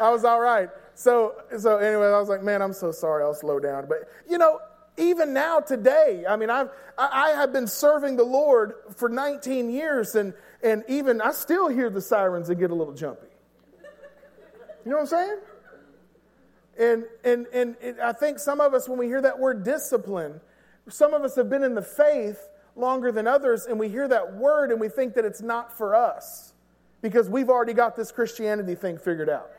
I 0.00 0.10
was 0.10 0.24
all 0.24 0.40
right. 0.40 0.68
So, 0.94 1.34
so 1.58 1.78
anyway, 1.78 2.06
I 2.06 2.18
was 2.18 2.28
like, 2.28 2.42
man, 2.42 2.62
I'm 2.62 2.72
so 2.72 2.90
sorry. 2.90 3.22
I'll 3.22 3.34
slow 3.34 3.58
down. 3.58 3.86
But 3.88 4.08
you 4.28 4.38
know, 4.38 4.60
even 4.96 5.32
now 5.32 5.60
today, 5.60 6.24
I 6.28 6.36
mean, 6.36 6.50
I've 6.50 6.70
I 6.96 7.30
have 7.30 7.52
been 7.52 7.66
serving 7.66 8.16
the 8.16 8.24
Lord 8.24 8.74
for 8.96 9.08
19 9.08 9.70
years, 9.70 10.14
and 10.14 10.32
and 10.62 10.84
even 10.88 11.20
I 11.20 11.32
still 11.32 11.68
hear 11.68 11.90
the 11.90 12.00
sirens 12.00 12.48
and 12.48 12.58
get 12.58 12.70
a 12.70 12.74
little 12.74 12.94
jumpy. 12.94 13.26
You 14.84 14.90
know 14.90 14.96
what 14.96 15.02
I'm 15.02 15.06
saying? 15.08 15.38
And 16.78 17.04
and 17.24 17.46
and 17.52 17.76
I 18.02 18.12
think 18.12 18.38
some 18.38 18.60
of 18.60 18.74
us, 18.74 18.88
when 18.88 18.98
we 18.98 19.06
hear 19.06 19.22
that 19.22 19.38
word 19.38 19.64
discipline, 19.64 20.40
some 20.88 21.14
of 21.14 21.22
us 21.22 21.36
have 21.36 21.48
been 21.48 21.62
in 21.62 21.74
the 21.74 21.82
faith 21.82 22.48
longer 22.76 23.12
than 23.12 23.26
others, 23.26 23.66
and 23.66 23.78
we 23.78 23.88
hear 23.88 24.08
that 24.08 24.34
word 24.34 24.70
and 24.70 24.80
we 24.80 24.88
think 24.88 25.14
that 25.14 25.24
it's 25.24 25.42
not 25.42 25.76
for 25.76 25.94
us 25.94 26.52
because 27.02 27.28
we've 27.28 27.50
already 27.50 27.74
got 27.74 27.96
this 27.96 28.10
Christianity 28.10 28.74
thing 28.74 28.98
figured 28.98 29.28
out. 29.28 29.50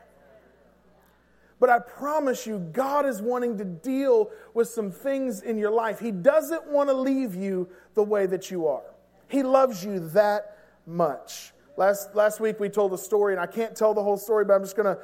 But 1.58 1.70
I 1.70 1.78
promise 1.78 2.46
you, 2.46 2.58
God 2.58 3.06
is 3.06 3.22
wanting 3.22 3.56
to 3.58 3.64
deal 3.64 4.30
with 4.52 4.68
some 4.68 4.90
things 4.90 5.40
in 5.40 5.56
your 5.56 5.70
life. 5.70 5.98
He 5.98 6.10
doesn't 6.10 6.66
want 6.66 6.90
to 6.90 6.94
leave 6.94 7.34
you 7.34 7.68
the 7.94 8.02
way 8.02 8.26
that 8.26 8.50
you 8.50 8.66
are, 8.66 8.94
He 9.28 9.42
loves 9.42 9.84
you 9.84 10.08
that 10.10 10.58
much. 10.86 11.52
Last, 11.78 12.14
last 12.14 12.40
week 12.40 12.58
we 12.58 12.70
told 12.70 12.94
a 12.94 12.98
story, 12.98 13.34
and 13.34 13.40
I 13.40 13.46
can't 13.46 13.76
tell 13.76 13.92
the 13.92 14.02
whole 14.02 14.16
story, 14.16 14.46
but 14.46 14.54
I'm 14.54 14.62
just 14.62 14.76
going 14.76 14.94
to 14.94 15.00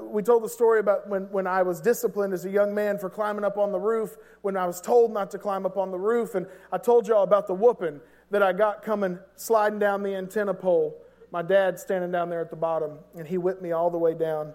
we 0.00 0.22
told 0.22 0.42
the 0.42 0.48
story 0.48 0.80
about 0.80 1.08
when, 1.08 1.24
when 1.30 1.46
I 1.46 1.62
was 1.62 1.80
disciplined 1.80 2.32
as 2.32 2.44
a 2.44 2.50
young 2.50 2.74
man 2.74 2.98
for 2.98 3.10
climbing 3.10 3.44
up 3.44 3.58
on 3.58 3.72
the 3.72 3.78
roof, 3.78 4.16
when 4.42 4.56
I 4.56 4.66
was 4.66 4.80
told 4.80 5.12
not 5.12 5.30
to 5.32 5.38
climb 5.38 5.66
up 5.66 5.76
on 5.76 5.90
the 5.90 5.98
roof. 5.98 6.34
And 6.34 6.46
I 6.72 6.78
told 6.78 7.06
y'all 7.06 7.22
about 7.22 7.46
the 7.46 7.54
whooping 7.54 8.00
that 8.30 8.42
I 8.42 8.52
got 8.52 8.82
coming, 8.82 9.18
sliding 9.36 9.78
down 9.78 10.02
the 10.02 10.14
antenna 10.14 10.54
pole. 10.54 10.96
My 11.30 11.42
dad 11.42 11.78
standing 11.78 12.10
down 12.10 12.30
there 12.30 12.40
at 12.40 12.50
the 12.50 12.56
bottom, 12.56 12.98
and 13.16 13.26
he 13.26 13.38
whipped 13.38 13.62
me 13.62 13.72
all 13.72 13.90
the 13.90 13.98
way 13.98 14.14
down. 14.14 14.54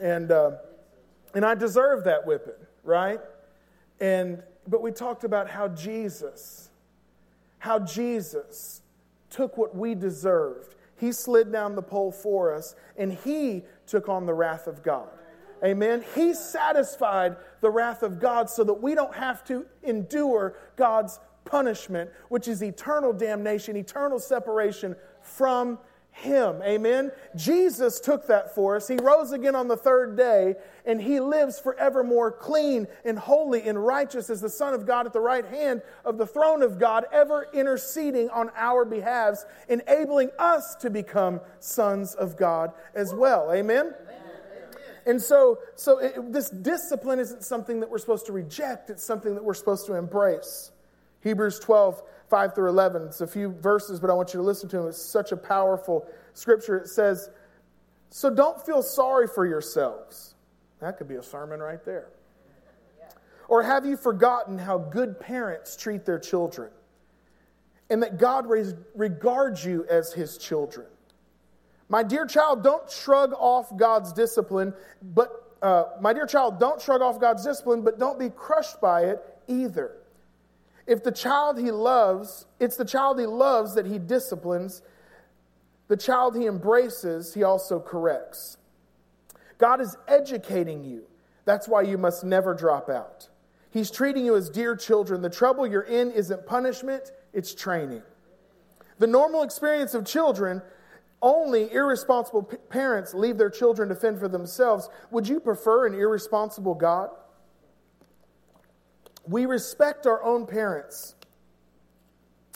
And, 0.00 0.32
uh, 0.32 0.52
and 1.34 1.44
I 1.44 1.54
deserved 1.54 2.06
that 2.06 2.26
whipping, 2.26 2.54
right? 2.82 3.20
And, 4.00 4.42
but 4.66 4.82
we 4.82 4.90
talked 4.90 5.24
about 5.24 5.50
how 5.50 5.68
Jesus, 5.68 6.70
how 7.58 7.78
Jesus 7.78 8.80
took 9.30 9.56
what 9.56 9.76
we 9.76 9.94
deserved 9.94 10.74
he 10.96 11.12
slid 11.12 11.50
down 11.50 11.74
the 11.74 11.82
pole 11.82 12.12
for 12.12 12.54
us, 12.54 12.74
and 12.96 13.12
He 13.12 13.64
took 13.86 14.08
on 14.08 14.26
the 14.26 14.34
wrath 14.34 14.66
of 14.66 14.82
God. 14.82 15.08
Amen. 15.64 16.04
He 16.14 16.34
satisfied 16.34 17.36
the 17.60 17.70
wrath 17.70 18.02
of 18.02 18.20
God 18.20 18.50
so 18.50 18.64
that 18.64 18.74
we 18.74 18.94
don't 18.94 19.14
have 19.14 19.44
to 19.44 19.64
endure 19.82 20.56
God's 20.76 21.18
punishment, 21.44 22.10
which 22.28 22.48
is 22.48 22.62
eternal 22.62 23.12
damnation, 23.12 23.76
eternal 23.76 24.18
separation 24.18 24.96
from 25.22 25.78
him. 26.14 26.62
Amen. 26.62 27.10
Jesus 27.34 27.98
took 27.98 28.28
that 28.28 28.54
for 28.54 28.76
us. 28.76 28.86
He 28.86 28.96
rose 28.96 29.32
again 29.32 29.56
on 29.56 29.66
the 29.66 29.76
third 29.76 30.16
day, 30.16 30.54
and 30.86 31.02
he 31.02 31.18
lives 31.18 31.58
forevermore 31.58 32.30
clean 32.30 32.86
and 33.04 33.18
holy 33.18 33.62
and 33.62 33.84
righteous 33.84 34.30
as 34.30 34.40
the 34.40 34.48
Son 34.48 34.74
of 34.74 34.86
God 34.86 35.06
at 35.06 35.12
the 35.12 35.20
right 35.20 35.44
hand 35.44 35.82
of 36.04 36.16
the 36.16 36.26
throne 36.26 36.62
of 36.62 36.78
God, 36.78 37.04
ever 37.12 37.48
interceding 37.52 38.30
on 38.30 38.50
our 38.56 38.84
behalves, 38.84 39.44
enabling 39.68 40.30
us 40.38 40.76
to 40.76 40.88
become 40.88 41.40
sons 41.58 42.14
of 42.14 42.36
God 42.36 42.72
as 42.94 43.12
well. 43.12 43.52
Amen. 43.52 43.92
And 45.06 45.20
so, 45.20 45.58
so 45.74 45.98
it, 45.98 46.32
this 46.32 46.48
discipline 46.48 47.18
isn't 47.18 47.42
something 47.42 47.80
that 47.80 47.90
we're 47.90 47.98
supposed 47.98 48.26
to 48.26 48.32
reject, 48.32 48.88
it's 48.88 49.04
something 49.04 49.34
that 49.34 49.44
we're 49.44 49.52
supposed 49.52 49.84
to 49.86 49.94
embrace. 49.94 50.70
Hebrews 51.20 51.58
12 51.58 52.02
5 52.34 52.52
through 52.52 52.68
11. 52.68 53.02
It's 53.04 53.20
a 53.20 53.28
few 53.28 53.52
verses, 53.52 54.00
but 54.00 54.10
I 54.10 54.12
want 54.14 54.34
you 54.34 54.40
to 54.40 54.44
listen 54.44 54.68
to 54.70 54.78
them. 54.78 54.88
It's 54.88 55.00
such 55.00 55.30
a 55.30 55.36
powerful 55.36 56.04
scripture. 56.32 56.76
It 56.78 56.88
says, 56.88 57.30
So 58.10 58.28
don't 58.28 58.60
feel 58.66 58.82
sorry 58.82 59.28
for 59.28 59.46
yourselves. 59.46 60.34
That 60.80 60.98
could 60.98 61.06
be 61.06 61.14
a 61.14 61.22
sermon 61.22 61.60
right 61.60 61.84
there. 61.84 62.08
Or 63.46 63.62
have 63.62 63.86
you 63.86 63.96
forgotten 63.96 64.58
how 64.58 64.78
good 64.78 65.20
parents 65.20 65.76
treat 65.76 66.04
their 66.04 66.18
children? 66.18 66.72
And 67.88 68.02
that 68.02 68.18
God 68.18 68.46
regards 68.96 69.64
you 69.64 69.86
as 69.88 70.12
his 70.12 70.36
children. 70.36 70.88
My 71.88 72.02
dear 72.02 72.26
child, 72.26 72.64
don't 72.64 72.90
shrug 72.90 73.32
off 73.34 73.76
God's 73.76 74.12
discipline, 74.12 74.74
but 75.00 75.30
uh, 75.62 75.84
my 76.00 76.12
dear 76.12 76.26
child, 76.26 76.58
don't 76.58 76.82
shrug 76.82 77.00
off 77.00 77.20
God's 77.20 77.44
discipline, 77.44 77.82
but 77.82 78.00
don't 78.00 78.18
be 78.18 78.28
crushed 78.28 78.80
by 78.80 79.02
it 79.02 79.22
either. 79.46 79.92
If 80.86 81.02
the 81.02 81.12
child 81.12 81.58
he 81.58 81.70
loves, 81.70 82.46
it's 82.60 82.76
the 82.76 82.84
child 82.84 83.18
he 83.18 83.26
loves 83.26 83.74
that 83.74 83.86
he 83.86 83.98
disciplines, 83.98 84.82
the 85.88 85.96
child 85.96 86.36
he 86.36 86.46
embraces, 86.46 87.34
he 87.34 87.42
also 87.42 87.80
corrects. 87.80 88.58
God 89.58 89.80
is 89.80 89.96
educating 90.08 90.84
you. 90.84 91.04
That's 91.44 91.68
why 91.68 91.82
you 91.82 91.98
must 91.98 92.24
never 92.24 92.54
drop 92.54 92.88
out. 92.88 93.28
He's 93.70 93.90
treating 93.90 94.24
you 94.24 94.36
as 94.36 94.50
dear 94.50 94.76
children. 94.76 95.20
The 95.22 95.30
trouble 95.30 95.66
you're 95.66 95.82
in 95.82 96.10
isn't 96.10 96.46
punishment, 96.46 97.12
it's 97.32 97.54
training. 97.54 98.02
The 98.98 99.06
normal 99.06 99.42
experience 99.42 99.94
of 99.94 100.06
children, 100.06 100.62
only 101.20 101.72
irresponsible 101.72 102.44
p- 102.44 102.56
parents 102.68 103.14
leave 103.14 103.38
their 103.38 103.50
children 103.50 103.88
to 103.88 103.94
fend 103.94 104.18
for 104.18 104.28
themselves. 104.28 104.88
Would 105.10 105.26
you 105.26 105.40
prefer 105.40 105.86
an 105.86 105.94
irresponsible 105.94 106.74
God? 106.74 107.10
We 109.26 109.46
respect 109.46 110.06
our 110.06 110.22
own 110.22 110.46
parents 110.46 111.14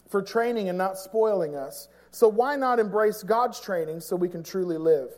for 0.09 0.23
training 0.23 0.69
and 0.69 0.79
not 0.79 0.99
spoiling 0.99 1.57
us. 1.57 1.89
So 2.11 2.29
why 2.29 2.57
not 2.57 2.79
embrace 2.79 3.23
God's 3.23 3.61
training 3.61 4.01
so 4.01 4.17
we 4.17 4.29
can 4.29 4.43
truly 4.43 4.79
live? 4.79 5.11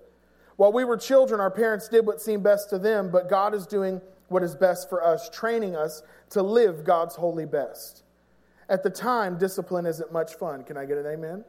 While 0.57 0.73
we 0.73 0.85
were 0.85 0.97
children, 0.97 1.41
our 1.41 1.51
parents 1.51 1.89
did 1.89 2.05
what 2.05 2.21
seemed 2.21 2.43
best 2.43 2.71
to 2.71 2.79
them, 2.79 3.11
but 3.11 3.31
God 3.31 3.55
is 3.55 3.67
doing 3.67 4.01
what 4.29 4.43
is 4.43 4.55
best 4.55 4.89
for 4.89 5.03
us, 5.03 5.31
training 5.31 5.75
us 5.75 6.03
to 6.31 6.43
live 6.43 6.85
God's 6.85 7.17
holy 7.17 7.47
best. 7.47 8.05
At 8.69 8.83
the 8.83 8.91
time, 8.91 9.39
discipline 9.39 9.87
isn't 9.87 10.13
much 10.13 10.35
fun. 10.35 10.63
Can 10.65 10.77
I 10.77 10.85
get 10.85 10.99
an 10.99 11.07
amen? 11.07 11.45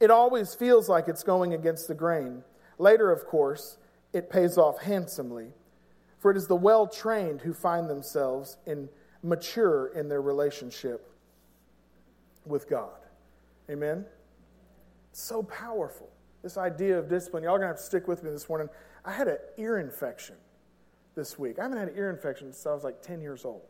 It 0.00 0.10
always 0.10 0.54
feels 0.54 0.88
like 0.88 1.08
it's 1.08 1.22
going 1.22 1.54
against 1.54 1.88
the 1.88 1.94
grain. 1.94 2.42
Later, 2.78 3.10
of 3.12 3.26
course, 3.26 3.78
it 4.12 4.28
pays 4.28 4.58
off 4.58 4.80
handsomely. 4.82 5.52
For 6.18 6.30
it 6.30 6.36
is 6.36 6.46
the 6.46 6.56
well 6.56 6.86
trained 6.86 7.40
who 7.40 7.52
find 7.52 7.88
themselves 7.88 8.56
in 8.66 8.88
mature 9.22 9.88
in 9.88 10.08
their 10.08 10.22
relationship 10.22 11.10
with 12.44 12.68
God. 12.68 12.90
Amen? 13.68 14.06
so 15.16 15.42
powerful. 15.42 16.08
This 16.42 16.58
idea 16.58 16.98
of 16.98 17.08
discipline. 17.08 17.42
Y'all 17.42 17.54
are 17.54 17.58
going 17.58 17.68
to 17.68 17.74
have 17.74 17.78
to 17.78 17.82
stick 17.82 18.06
with 18.06 18.22
me 18.22 18.30
this 18.30 18.48
morning. 18.48 18.68
I 19.04 19.12
had 19.12 19.28
an 19.28 19.38
ear 19.56 19.78
infection 19.78 20.36
this 21.14 21.38
week. 21.38 21.58
I 21.58 21.62
haven't 21.62 21.78
had 21.78 21.88
an 21.88 21.96
ear 21.96 22.10
infection 22.10 22.52
since 22.52 22.66
I 22.66 22.74
was 22.74 22.84
like 22.84 23.00
10 23.02 23.22
years 23.22 23.44
old. 23.44 23.62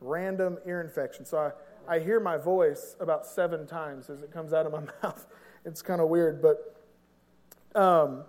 Random 0.00 0.58
ear 0.66 0.80
infection. 0.80 1.24
So 1.24 1.38
I, 1.88 1.96
I 1.96 2.00
hear 2.00 2.18
my 2.18 2.36
voice 2.36 2.96
about 2.98 3.24
seven 3.26 3.66
times 3.66 4.10
as 4.10 4.22
it 4.22 4.32
comes 4.32 4.52
out 4.52 4.66
of 4.66 4.72
my 4.72 4.80
mouth. 5.02 5.24
It's 5.64 5.82
kind 5.82 6.00
of 6.00 6.08
weird, 6.08 6.42
but 6.42 6.76
um, 7.80 8.24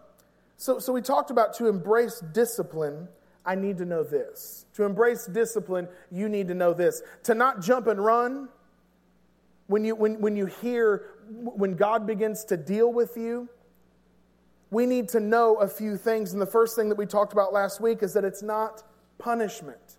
so, 0.55 0.77
so 0.77 0.93
we 0.93 1.01
talked 1.01 1.31
about 1.31 1.55
to 1.55 1.67
embrace 1.67 2.19
discipline 2.19 3.07
I 3.45 3.55
need 3.55 3.77
to 3.79 3.85
know 3.85 4.03
this. 4.03 4.65
To 4.75 4.83
embrace 4.83 5.25
discipline, 5.25 5.87
you 6.11 6.29
need 6.29 6.47
to 6.47 6.53
know 6.53 6.73
this. 6.73 7.01
To 7.23 7.35
not 7.35 7.61
jump 7.61 7.87
and 7.87 8.03
run 8.03 8.49
when 9.67 9.83
you, 9.83 9.95
when, 9.95 10.21
when 10.21 10.35
you 10.35 10.45
hear, 10.45 11.05
when 11.29 11.75
God 11.75 12.05
begins 12.07 12.45
to 12.45 12.57
deal 12.57 12.91
with 12.91 13.17
you, 13.17 13.49
we 14.71 14.85
need 14.85 15.09
to 15.09 15.19
know 15.19 15.55
a 15.55 15.67
few 15.67 15.97
things. 15.97 16.33
And 16.33 16.41
the 16.41 16.47
first 16.47 16.75
thing 16.75 16.89
that 16.89 16.97
we 16.97 17.05
talked 17.05 17.33
about 17.33 17.53
last 17.53 17.79
week 17.79 18.01
is 18.01 18.13
that 18.13 18.23
it's 18.23 18.41
not 18.41 18.83
punishment. 19.17 19.97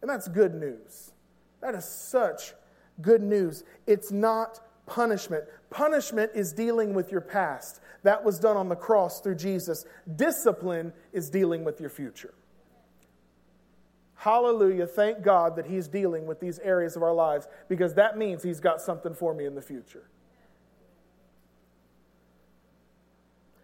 And 0.00 0.10
that's 0.10 0.28
good 0.28 0.54
news. 0.54 1.12
That 1.60 1.74
is 1.74 1.84
such 1.84 2.52
good 3.00 3.22
news. 3.22 3.64
It's 3.86 4.12
not 4.12 4.60
punishment. 4.86 5.44
Punishment 5.70 6.30
is 6.34 6.52
dealing 6.52 6.94
with 6.94 7.10
your 7.10 7.20
past. 7.20 7.80
That 8.02 8.22
was 8.22 8.38
done 8.38 8.56
on 8.56 8.68
the 8.68 8.76
cross 8.76 9.20
through 9.20 9.36
Jesus. 9.36 9.84
Discipline 10.16 10.92
is 11.12 11.30
dealing 11.30 11.64
with 11.64 11.80
your 11.80 11.90
future. 11.90 12.34
Hallelujah. 14.24 14.86
Thank 14.86 15.20
God 15.20 15.54
that 15.56 15.66
He's 15.66 15.86
dealing 15.86 16.24
with 16.24 16.40
these 16.40 16.58
areas 16.60 16.96
of 16.96 17.02
our 17.02 17.12
lives 17.12 17.46
because 17.68 17.92
that 17.92 18.16
means 18.16 18.42
He's 18.42 18.58
got 18.58 18.80
something 18.80 19.12
for 19.12 19.34
me 19.34 19.44
in 19.44 19.54
the 19.54 19.60
future. 19.60 20.08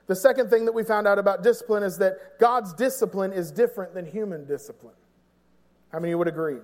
The 0.07 0.15
second 0.15 0.51
thing 0.51 0.67
that 0.67 0.73
we 0.73 0.85
found 0.85 1.09
out 1.09 1.19
about 1.19 1.43
discipline 1.43 1.83
is 1.83 1.97
that 1.97 2.39
God's 2.39 2.75
discipline 2.75 3.33
is 3.33 3.51
different 3.51 3.95
than 3.95 4.05
human 4.05 4.45
discipline. 4.45 4.93
How 5.93 5.99
many 5.99 6.15
would 6.15 6.29
agree? 6.29 6.59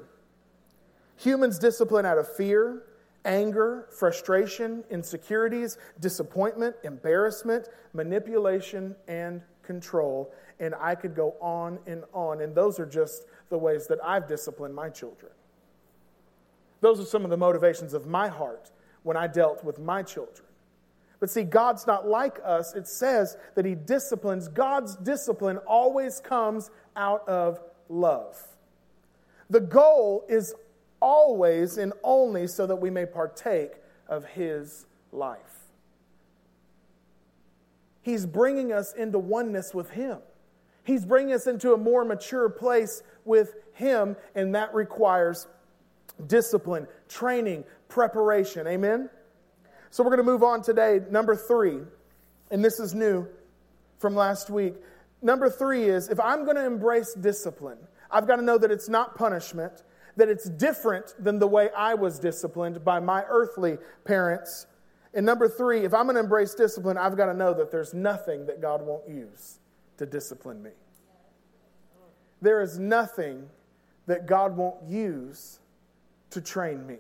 Humans 1.17 1.59
discipline 1.59 2.05
out 2.05 2.19
of 2.19 2.31
fear, 2.37 2.83
anger, 3.25 3.87
frustration, 3.99 4.85
insecurities, 4.91 5.79
disappointment, 6.01 6.77
embarrassment, 6.85 7.71
manipulation, 7.95 8.95
and 9.09 9.41
control. 9.63 10.35
And 10.61 10.75
I 10.75 10.95
could 10.95 11.15
go 11.15 11.35
on 11.41 11.79
and 11.87 12.05
on. 12.13 12.43
And 12.43 12.55
those 12.55 12.79
are 12.79 12.85
just 12.85 13.25
the 13.49 13.59
ways 13.59 13.87
that 13.89 13.99
I've 14.05 14.29
disciplined 14.29 14.75
my 14.75 14.89
children. 14.89 15.33
Those 16.81 17.01
are 17.01 17.05
some 17.05 17.25
of 17.25 17.31
the 17.31 17.37
motivations 17.37 17.95
of 17.95 18.07
my 18.07 18.29
heart 18.29 18.71
when 19.03 19.17
I 19.17 19.27
dealt 19.27 19.65
with 19.65 19.79
my 19.79 20.03
children. 20.03 20.47
But 21.19 21.31
see, 21.31 21.45
God's 21.45 21.87
not 21.87 22.07
like 22.07 22.39
us. 22.45 22.75
It 22.75 22.87
says 22.87 23.37
that 23.55 23.65
He 23.65 23.75
disciplines. 23.75 24.49
God's 24.49 24.97
discipline 24.97 25.59
always 25.59 26.21
comes 26.21 26.71
out 26.95 27.27
of 27.29 27.61
love. 27.89 28.43
The 29.49 29.61
goal 29.61 30.25
is 30.29 30.55
always 31.01 31.79
and 31.79 31.93
only 32.03 32.47
so 32.47 32.67
that 32.67 32.77
we 32.77 32.91
may 32.91 33.07
partake 33.07 33.73
of 34.09 34.25
His 34.27 34.87
life. 35.13 35.39
He's 38.03 38.27
bringing 38.27 38.73
us 38.73 38.93
into 38.93 39.19
oneness 39.19 39.73
with 39.75 39.91
Him. 39.91 40.19
He's 40.85 41.05
bringing 41.05 41.35
us 41.35 41.47
into 41.47 41.73
a 41.73 41.77
more 41.77 42.05
mature 42.05 42.49
place 42.49 43.03
with 43.27 43.55
Him, 43.73 44.17
and 44.35 44.55
that 44.55 44.75
requires 44.75 45.47
discipline, 46.27 46.87
training, 47.09 47.65
preparation. 47.89 48.67
Amen? 48.67 49.11
So 49.91 50.03
we're 50.03 50.11
going 50.11 50.25
to 50.25 50.31
move 50.31 50.43
on 50.43 50.63
today. 50.63 51.01
Number 51.11 51.37
three, 51.37 51.79
and 52.51 52.65
this 52.65 52.81
is 52.81 52.95
new 52.95 53.27
from 53.99 54.15
last 54.15 54.51
week. 54.51 54.75
Number 55.23 55.51
three 55.51 55.85
is 55.85 56.09
if 56.09 56.21
I'm 56.21 56.45
going 56.45 56.57
to 56.57 56.67
embrace 56.67 57.15
discipline, 57.15 57.79
I've 58.11 58.27
got 58.27 58.37
to 58.37 58.43
know 58.43 58.59
that 58.59 58.71
it's 58.71 58.89
not 58.89 59.17
punishment, 59.17 59.83
that 60.17 60.29
it's 60.29 60.49
different 60.49 61.15
than 61.19 61.39
the 61.39 61.47
way 61.47 61.71
I 61.77 61.95
was 61.95 62.19
disciplined 62.19 62.85
by 62.85 63.01
my 63.01 63.25
earthly 63.29 63.79
parents. 64.05 64.67
And 65.15 65.25
number 65.25 65.49
three, 65.49 65.85
if 65.85 65.95
I'm 65.95 66.05
going 66.05 66.17
to 66.17 66.21
embrace 66.21 66.55
discipline, 66.55 66.99
I've 66.99 67.17
got 67.17 67.27
to 67.27 67.35
know 67.35 67.55
that 67.55 67.71
there's 67.71 67.95
nothing 67.95 68.47
that 68.47 68.61
God 68.61 68.83
won't 68.83 69.09
use 69.09 69.59
to 69.97 70.07
discipline 70.07 70.63
me. 70.63 70.71
There 72.43 72.61
is 72.61 72.79
nothing 72.79 73.49
that 74.07 74.27
God 74.27 74.57
won't 74.57 74.83
use 74.89 75.61
to 76.31 76.41
train 76.41 76.87
me. 76.87 76.97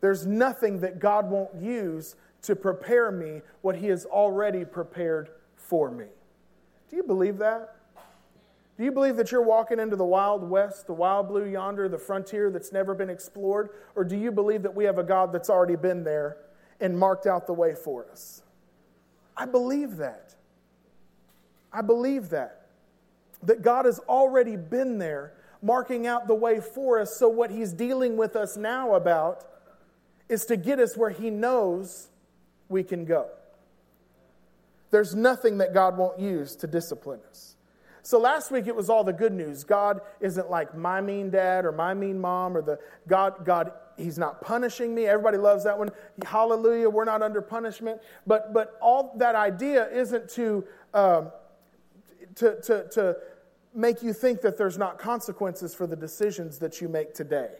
There's 0.00 0.26
nothing 0.26 0.80
that 0.80 0.98
God 0.98 1.30
won't 1.30 1.54
use 1.60 2.16
to 2.42 2.54
prepare 2.54 3.10
me 3.10 3.42
what 3.62 3.76
He 3.76 3.88
has 3.88 4.04
already 4.04 4.64
prepared 4.64 5.30
for 5.56 5.90
me. 5.90 6.06
Do 6.90 6.96
you 6.96 7.02
believe 7.02 7.38
that? 7.38 7.74
Do 8.76 8.84
you 8.84 8.92
believe 8.92 9.16
that 9.16 9.32
you're 9.32 9.42
walking 9.42 9.80
into 9.80 9.96
the 9.96 10.04
wild 10.04 10.48
west, 10.48 10.86
the 10.86 10.92
wild 10.92 11.26
blue 11.26 11.46
yonder, 11.46 11.88
the 11.88 11.98
frontier 11.98 12.48
that's 12.48 12.72
never 12.72 12.94
been 12.94 13.10
explored? 13.10 13.70
Or 13.96 14.04
do 14.04 14.16
you 14.16 14.30
believe 14.30 14.62
that 14.62 14.74
we 14.74 14.84
have 14.84 14.98
a 14.98 15.02
God 15.02 15.32
that's 15.32 15.50
already 15.50 15.74
been 15.74 16.04
there 16.04 16.36
and 16.80 16.96
marked 16.96 17.26
out 17.26 17.48
the 17.48 17.52
way 17.52 17.74
for 17.74 18.08
us? 18.08 18.42
I 19.36 19.46
believe 19.46 19.96
that. 19.96 20.36
I 21.72 21.82
believe 21.82 22.30
that. 22.30 22.67
That 23.42 23.62
God 23.62 23.84
has 23.84 23.98
already 24.00 24.56
been 24.56 24.98
there, 24.98 25.32
marking 25.62 26.06
out 26.06 26.26
the 26.26 26.34
way 26.34 26.60
for 26.60 27.00
us. 27.00 27.16
So, 27.16 27.28
what 27.28 27.50
He's 27.50 27.72
dealing 27.72 28.16
with 28.16 28.36
us 28.36 28.56
now 28.56 28.94
about 28.94 29.44
is 30.28 30.44
to 30.46 30.56
get 30.56 30.78
us 30.78 30.96
where 30.96 31.10
He 31.10 31.30
knows 31.30 32.08
we 32.68 32.82
can 32.82 33.04
go. 33.04 33.28
There's 34.90 35.14
nothing 35.14 35.58
that 35.58 35.74
God 35.74 35.96
won't 35.96 36.18
use 36.18 36.56
to 36.56 36.66
discipline 36.66 37.20
us. 37.28 37.56
So 38.08 38.18
last 38.18 38.50
week 38.50 38.66
it 38.66 38.74
was 38.74 38.88
all 38.88 39.04
the 39.04 39.12
good 39.12 39.34
news. 39.34 39.64
God 39.64 40.00
isn't 40.20 40.48
like 40.48 40.74
my 40.74 41.02
mean 41.02 41.28
dad 41.28 41.66
or 41.66 41.72
my 41.72 41.92
mean 41.92 42.18
mom 42.18 42.56
or 42.56 42.62
the 42.62 42.78
God, 43.06 43.44
God, 43.44 43.72
He's 43.98 44.16
not 44.16 44.40
punishing 44.40 44.94
me. 44.94 45.06
Everybody 45.06 45.36
loves 45.36 45.64
that 45.64 45.78
one. 45.78 45.90
Hallelujah, 46.24 46.88
we're 46.88 47.04
not 47.04 47.20
under 47.20 47.42
punishment. 47.42 48.00
But 48.26 48.54
but 48.54 48.78
all 48.80 49.12
that 49.18 49.34
idea 49.34 49.90
isn't 49.90 50.30
to 50.30 50.64
um, 50.94 51.32
to, 52.38 52.60
to, 52.62 52.88
to 52.90 53.16
make 53.74 54.02
you 54.02 54.12
think 54.12 54.40
that 54.42 54.56
there's 54.56 54.78
not 54.78 54.98
consequences 54.98 55.74
for 55.74 55.86
the 55.86 55.96
decisions 55.96 56.58
that 56.58 56.80
you 56.80 56.88
make 56.88 57.14
today. 57.14 57.50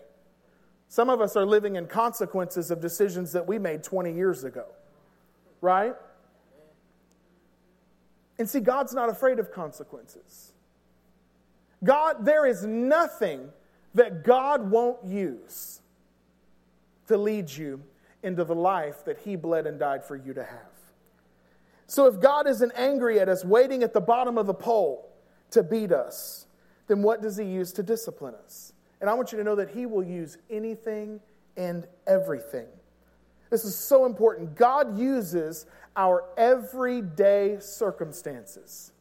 Some 0.89 1.11
of 1.11 1.21
us 1.21 1.37
are 1.37 1.45
living 1.45 1.77
in 1.77 1.87
consequences 1.87 2.71
of 2.71 2.81
decisions 2.81 3.33
that 3.33 3.47
we 3.47 3.59
made 3.59 3.83
20 3.83 4.13
years 4.13 4.45
ago, 4.45 4.65
right? 5.61 5.95
And 8.39 8.49
see, 8.49 8.61
God's 8.61 8.95
not 8.95 9.09
afraid 9.09 9.39
of 9.39 9.53
consequences. 9.53 10.53
God, 11.85 12.25
there 12.25 12.47
is 12.47 12.65
nothing 12.65 13.51
that 13.95 14.25
God 14.25 14.71
won't 14.71 15.05
use 15.05 15.81
to 17.09 17.17
lead 17.17 17.51
you 17.51 17.83
into 18.23 18.45
the 18.45 18.55
life 18.55 19.05
that 19.05 19.19
He 19.19 19.37
bled 19.37 19.67
and 19.67 19.79
died 19.79 20.05
for 20.05 20.17
you 20.17 20.33
to 20.35 20.45
have. 20.45 20.68
So 21.89 22.07
if 22.07 22.21
God 22.21 22.47
isn't 22.47 22.73
angry 22.77 23.19
at 23.19 23.29
us, 23.29 23.45
waiting 23.45 23.83
at 23.83 23.95
the 23.95 24.01
bottom 24.01 24.39
of 24.39 24.47
the 24.47 24.55
pole 24.55 25.11
to 25.51 25.63
beat 25.63 25.91
us, 25.91 26.47
then 26.87 27.03
what 27.03 27.23
does 27.23 27.37
He 27.37 27.45
use 27.45 27.73
to 27.73 27.83
discipline 27.83 28.35
us? 28.45 28.75
And 29.01 29.09
I 29.09 29.15
want 29.15 29.33
you 29.33 29.39
to 29.39 29.45
know 29.45 29.57
that 29.57 29.71
He 29.71 29.87
will 29.87 30.05
use 30.05 30.37
anything 30.51 31.21
and 31.57 31.87
everything. 32.07 32.67
This 33.51 33.65
is 33.65 33.75
so 33.75 34.05
important. 34.05 34.55
God 34.55 34.99
uses 34.99 35.65
our 35.97 36.25
everyday 36.37 37.57
circumstances, 37.59 38.93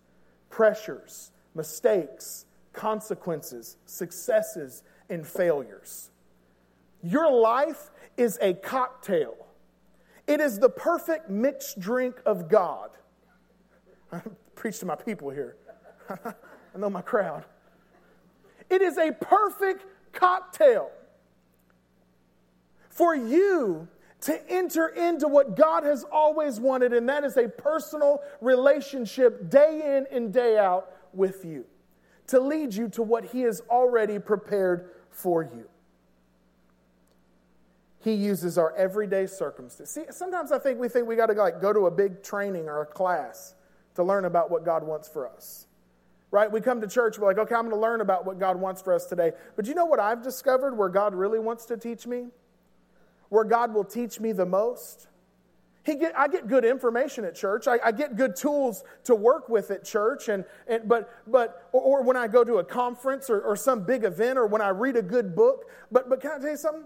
pressures, 0.50 1.32
mistakes, 1.54 2.46
consequences, 2.72 3.76
successes, 3.86 4.84
and 5.10 5.28
failures. 5.28 6.10
Your 7.04 7.30
life 7.32 7.92
is 8.16 8.40
a 8.42 8.54
cocktail. 8.54 9.47
It 10.28 10.42
is 10.42 10.60
the 10.60 10.70
perfect 10.70 11.30
mixed 11.30 11.80
drink 11.80 12.22
of 12.26 12.50
God. 12.50 12.90
I 14.12 14.22
preach 14.56 14.80
to 14.80 14.86
my 14.86 14.96
people 14.96 15.30
here. 15.30 15.56
I 16.10 16.78
know 16.78 16.90
my 16.90 17.02
crowd. 17.02 17.46
It 18.70 18.82
is 18.82 18.98
a 18.98 19.12
perfect 19.12 19.86
cocktail 20.12 20.92
for 22.90 23.16
you 23.16 23.88
to 24.22 24.52
enter 24.52 24.88
into 24.88 25.28
what 25.28 25.56
God 25.56 25.84
has 25.84 26.04
always 26.12 26.60
wanted, 26.60 26.92
and 26.92 27.08
that 27.08 27.24
is 27.24 27.38
a 27.38 27.48
personal 27.48 28.22
relationship 28.42 29.50
day 29.50 29.98
in 29.98 30.08
and 30.16 30.34
day 30.34 30.58
out 30.58 30.92
with 31.14 31.46
you, 31.46 31.66
to 32.28 32.40
lead 32.40 32.74
you 32.74 32.90
to 32.90 33.04
what 33.04 33.26
He 33.26 33.42
has 33.42 33.62
already 33.70 34.20
prepared 34.20 34.90
for 35.12 35.44
you. 35.44 35.70
He 38.08 38.14
uses 38.14 38.58
our 38.58 38.74
everyday 38.78 39.28
circumstances. 39.28 39.94
See, 39.94 40.06
sometimes 40.12 40.54
I 40.54 40.60
think 40.60 40.80
we 40.80 40.88
think 40.88 41.08
we 41.08 41.18
got 41.18 41.26
to 41.26 41.34
like 41.34 41.60
go 41.60 41.74
to 41.74 41.88
a 41.88 41.92
big 41.92 42.24
training 42.24 42.70
or 42.70 42.82
a 42.82 42.86
class 42.86 43.54
to 43.96 44.04
learn 44.04 44.24
about 44.24 44.50
what 44.50 44.64
God 44.64 44.84
wants 44.84 45.10
for 45.10 45.28
us 45.28 45.68
right? 46.30 46.52
We 46.52 46.60
come 46.60 46.82
to 46.82 46.88
church, 46.88 47.18
we're 47.18 47.28
like, 47.28 47.38
okay, 47.38 47.56
I'm 47.56 47.70
going 47.70 47.76
to 47.76 47.80
learn 47.82 48.02
about 48.02 48.26
what 48.26 48.38
God 48.38 48.58
wants 48.58 48.82
for 48.82 48.94
us 48.94 49.06
today. 49.06 49.32
But 49.56 49.66
you 49.66 49.74
know 49.74 49.86
what 49.86 50.02
I've 50.02 50.22
discovered 50.22 50.78
where 50.78 50.90
God 50.90 51.16
really 51.16 51.40
wants 51.40 51.66
to 51.68 51.78
teach 51.78 52.06
me? 52.06 52.26
Where 53.30 53.46
God 53.46 53.74
will 53.74 53.86
teach 53.86 54.20
me 54.20 54.34
the 54.34 54.46
most? 54.46 55.08
He 55.86 55.96
get, 55.96 56.20
I 56.20 56.28
get 56.28 56.50
good 56.50 56.66
information 56.66 57.24
at 57.24 57.34
church. 57.34 57.66
I, 57.66 57.80
I, 57.82 57.94
get 57.94 58.18
good 58.18 58.36
tools 58.36 58.84
to 59.06 59.16
work 59.16 59.48
with 59.48 59.72
at 59.72 59.86
church. 59.86 60.28
And, 60.28 60.44
and 60.68 60.86
but, 60.86 61.10
but, 61.26 61.70
or, 61.72 61.82
or 61.82 62.04
when 62.04 62.18
I 62.18 62.28
go 62.28 62.44
to 62.44 62.58
a 62.58 62.64
conference 62.64 63.30
or, 63.30 63.40
or 63.40 63.56
some 63.56 63.86
big 63.86 64.04
event 64.04 64.38
or 64.38 64.48
when 64.48 64.62
I 64.62 64.70
read 64.70 64.98
a 64.98 65.02
good 65.02 65.34
book. 65.34 65.70
But, 65.90 66.10
but 66.10 66.20
can 66.20 66.32
I 66.32 66.40
tell 66.40 66.50
you 66.50 66.58
something? 66.58 66.84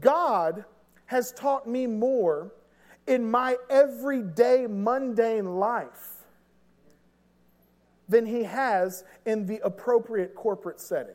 God 0.00 0.64
has 1.06 1.32
taught 1.32 1.68
me 1.68 1.86
more 1.86 2.52
in 3.06 3.30
my 3.30 3.56
everyday 3.70 4.66
mundane 4.66 5.56
life 5.56 6.24
than 8.08 8.26
he 8.26 8.44
has 8.44 9.04
in 9.24 9.46
the 9.46 9.60
appropriate 9.64 10.34
corporate 10.34 10.80
setting. 10.80 11.14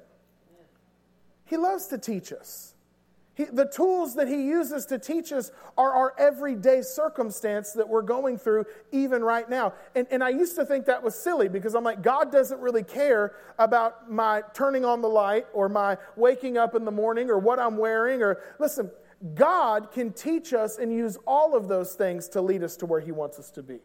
He 1.46 1.58
loves 1.58 1.88
to 1.88 1.98
teach 1.98 2.32
us. 2.32 2.71
He, 3.42 3.48
the 3.52 3.66
tools 3.66 4.16
that 4.16 4.28
He 4.28 4.44
uses 4.44 4.86
to 4.88 5.00
teach 5.00 5.32
us 5.32 5.52
are 5.78 5.92
our 5.92 6.14
everyday 6.18 6.82
circumstance 6.82 7.74
that 7.74 7.88
we're 7.88 8.02
going 8.04 8.38
through 8.38 8.66
even 8.92 9.24
right 9.24 9.50
now. 9.50 9.74
And, 9.96 10.08
and 10.12 10.24
I 10.24 10.30
used 10.30 10.56
to 10.58 10.66
think 10.66 10.86
that 10.86 11.02
was 11.02 11.16
silly 11.16 11.50
because 11.50 11.74
I'm 11.74 11.84
like, 11.84 12.04
God 12.04 12.32
doesn't 12.32 12.60
really 12.60 12.84
care 12.84 13.34
about 13.58 14.12
my 14.12 14.44
turning 14.54 14.86
on 14.86 15.02
the 15.02 15.10
light 15.10 15.48
or 15.54 15.70
my 15.70 15.98
waking 16.16 16.58
up 16.58 16.76
in 16.76 16.86
the 16.86 16.92
morning 16.92 17.30
or 17.30 17.40
what 17.40 17.58
I'm 17.58 17.78
wearing. 17.78 18.22
Or 18.22 18.40
listen, 18.60 18.92
God 19.34 19.92
can 19.92 20.14
teach 20.14 20.54
us 20.54 20.78
and 20.78 20.94
use 20.94 21.18
all 21.26 21.56
of 21.56 21.68
those 21.68 21.94
things 21.94 22.28
to 22.30 22.42
lead 22.42 22.64
us 22.64 22.78
to 22.78 22.86
where 22.86 23.00
He 23.00 23.12
wants 23.12 23.40
us 23.40 23.50
to 23.52 23.64
be. 23.64 23.80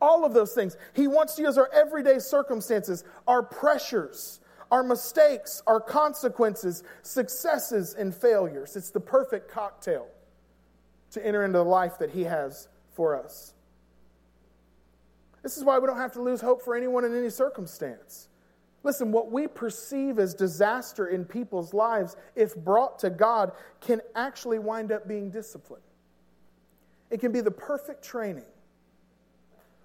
All 0.00 0.24
of 0.24 0.34
those 0.34 0.54
things. 0.54 0.76
He 0.94 1.06
wants 1.06 1.34
to 1.36 1.42
use 1.42 1.58
our 1.58 1.70
everyday 1.72 2.18
circumstances, 2.18 3.04
our 3.26 3.42
pressures, 3.42 4.40
our 4.70 4.82
mistakes, 4.82 5.62
our 5.66 5.80
consequences, 5.80 6.82
successes, 7.02 7.94
and 7.94 8.14
failures. 8.14 8.76
It's 8.76 8.90
the 8.90 9.00
perfect 9.00 9.50
cocktail 9.50 10.06
to 11.12 11.26
enter 11.26 11.44
into 11.44 11.58
the 11.58 11.64
life 11.64 11.98
that 11.98 12.10
He 12.10 12.24
has 12.24 12.68
for 12.92 13.16
us. 13.16 13.54
This 15.42 15.56
is 15.56 15.64
why 15.64 15.78
we 15.78 15.86
don't 15.86 15.96
have 15.96 16.12
to 16.12 16.22
lose 16.22 16.40
hope 16.40 16.62
for 16.62 16.76
anyone 16.76 17.04
in 17.04 17.16
any 17.16 17.30
circumstance. 17.30 18.28
Listen, 18.82 19.10
what 19.12 19.30
we 19.32 19.46
perceive 19.46 20.18
as 20.18 20.34
disaster 20.34 21.08
in 21.08 21.24
people's 21.24 21.74
lives, 21.74 22.16
if 22.36 22.54
brought 22.54 22.98
to 23.00 23.10
God, 23.10 23.52
can 23.80 24.00
actually 24.14 24.58
wind 24.58 24.92
up 24.92 25.08
being 25.08 25.30
discipline. 25.30 25.80
It 27.10 27.20
can 27.20 27.32
be 27.32 27.40
the 27.40 27.50
perfect 27.50 28.04
training. 28.04 28.44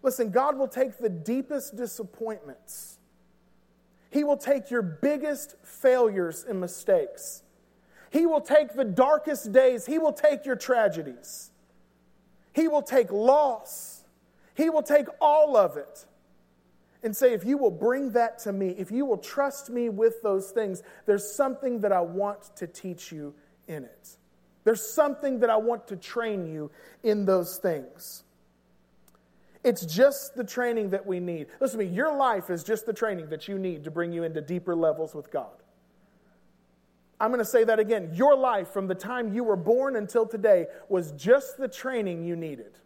Listen, 0.01 0.29
God 0.29 0.57
will 0.57 0.67
take 0.67 0.97
the 0.97 1.09
deepest 1.09 1.75
disappointments 1.75 2.99
he 4.13 4.23
will 4.23 4.37
take 4.37 4.69
your 4.69 4.83
biggest 4.83 5.55
failures 5.63 6.45
and 6.47 6.61
mistakes. 6.61 7.41
He 8.11 8.27
will 8.27 8.41
take 8.41 8.75
the 8.75 8.85
darkest 8.85 9.51
days. 9.51 9.87
He 9.87 9.97
will 9.97 10.13
take 10.13 10.45
your 10.45 10.55
tragedies. 10.55 11.49
He 12.53 12.67
will 12.67 12.83
take 12.83 13.11
loss. 13.11 14.03
He 14.53 14.69
will 14.69 14.83
take 14.83 15.07
all 15.19 15.57
of 15.57 15.77
it 15.77 16.05
and 17.01 17.15
say, 17.15 17.33
if 17.33 17.43
you 17.43 17.57
will 17.57 17.71
bring 17.71 18.11
that 18.11 18.37
to 18.39 18.53
me, 18.53 18.75
if 18.77 18.91
you 18.91 19.03
will 19.03 19.17
trust 19.17 19.71
me 19.71 19.89
with 19.89 20.21
those 20.21 20.51
things, 20.51 20.83
there's 21.07 21.29
something 21.35 21.79
that 21.79 21.91
I 21.91 22.01
want 22.01 22.55
to 22.57 22.67
teach 22.67 23.11
you 23.11 23.33
in 23.67 23.83
it. 23.83 24.17
There's 24.63 24.87
something 24.87 25.39
that 25.39 25.49
I 25.49 25.57
want 25.57 25.87
to 25.87 25.97
train 25.97 26.45
you 26.45 26.69
in 27.01 27.25
those 27.25 27.57
things. 27.57 28.23
It's 29.63 29.85
just 29.85 30.35
the 30.35 30.43
training 30.43 30.89
that 30.89 31.05
we 31.05 31.19
need. 31.19 31.47
Listen 31.61 31.79
to 31.79 31.85
me, 31.85 31.91
your 31.91 32.15
life 32.15 32.49
is 32.49 32.63
just 32.63 32.85
the 32.85 32.93
training 32.93 33.29
that 33.29 33.47
you 33.47 33.57
need 33.57 33.85
to 33.85 33.91
bring 33.91 34.11
you 34.11 34.23
into 34.23 34.41
deeper 34.41 34.75
levels 34.75 35.15
with 35.15 35.31
God. 35.31 35.51
I'm 37.19 37.29
going 37.29 37.39
to 37.39 37.45
say 37.45 37.63
that 37.63 37.79
again. 37.79 38.11
Your 38.13 38.35
life 38.35 38.69
from 38.69 38.87
the 38.87 38.95
time 38.95 39.33
you 39.33 39.45
were 39.45 39.55
born 39.55 39.95
until 39.95 40.25
today 40.25 40.65
was 40.89 41.13
just 41.13 41.57
the 41.57 41.69
training 41.69 42.25
you 42.25 42.35
needed. 42.35 42.77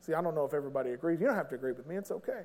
See, 0.00 0.12
I 0.12 0.20
don't 0.20 0.34
know 0.34 0.44
if 0.44 0.52
everybody 0.52 0.90
agrees. 0.90 1.18
You 1.20 1.26
don't 1.26 1.36
have 1.36 1.48
to 1.48 1.54
agree 1.54 1.72
with 1.72 1.86
me, 1.86 1.96
it's 1.96 2.10
okay. 2.10 2.42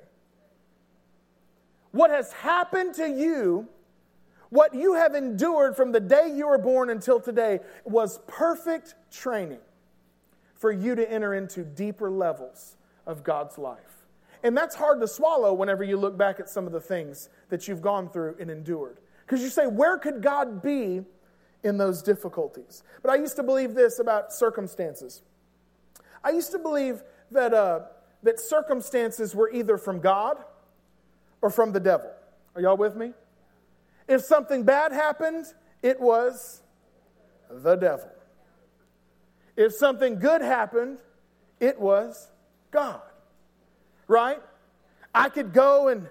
What 1.90 2.10
has 2.10 2.32
happened 2.32 2.94
to 2.94 3.08
you, 3.08 3.68
what 4.48 4.74
you 4.74 4.94
have 4.94 5.14
endured 5.14 5.76
from 5.76 5.92
the 5.92 6.00
day 6.00 6.32
you 6.34 6.48
were 6.48 6.58
born 6.58 6.88
until 6.88 7.20
today, 7.20 7.60
was 7.84 8.20
perfect 8.26 8.94
training 9.10 9.60
for 10.56 10.72
you 10.72 10.94
to 10.94 11.10
enter 11.10 11.34
into 11.34 11.62
deeper 11.62 12.10
levels 12.10 12.76
of 13.06 13.24
God's 13.24 13.58
life. 13.58 14.06
And 14.42 14.56
that's 14.56 14.74
hard 14.74 15.00
to 15.00 15.08
swallow 15.08 15.54
whenever 15.54 15.82
you 15.82 15.96
look 15.96 16.18
back 16.18 16.38
at 16.38 16.50
some 16.50 16.66
of 16.66 16.72
the 16.72 16.80
things 16.80 17.30
that 17.48 17.66
you've 17.66 17.80
gone 17.80 18.10
through 18.10 18.36
and 18.38 18.50
endured. 18.50 18.98
Because 19.26 19.42
you 19.42 19.48
say, 19.48 19.66
where 19.66 19.96
could 19.98 20.22
God 20.22 20.62
be 20.62 21.02
in 21.62 21.78
those 21.78 22.02
difficulties? 22.02 22.82
But 23.02 23.10
I 23.10 23.16
used 23.16 23.36
to 23.36 23.42
believe 23.42 23.74
this 23.74 23.98
about 23.98 24.32
circumstances. 24.32 25.22
I 26.22 26.30
used 26.30 26.52
to 26.52 26.58
believe 26.58 27.02
that, 27.30 27.54
uh, 27.54 27.80
that 28.22 28.38
circumstances 28.38 29.34
were 29.34 29.50
either 29.50 29.78
from 29.78 30.00
God 30.00 30.36
or 31.40 31.48
from 31.48 31.72
the 31.72 31.80
devil. 31.80 32.10
Are 32.54 32.60
y'all 32.60 32.76
with 32.76 32.96
me? 32.96 33.12
If 34.08 34.22
something 34.22 34.64
bad 34.64 34.92
happened, 34.92 35.46
it 35.82 35.98
was 36.00 36.62
the 37.50 37.76
devil. 37.76 38.10
If 39.56 39.72
something 39.72 40.18
good 40.18 40.42
happened, 40.42 40.98
it 41.60 41.80
was 41.80 42.30
God. 42.74 43.00
Right? 44.08 44.42
I 45.14 45.30
could 45.30 45.54
go 45.54 45.88
and 45.88 46.08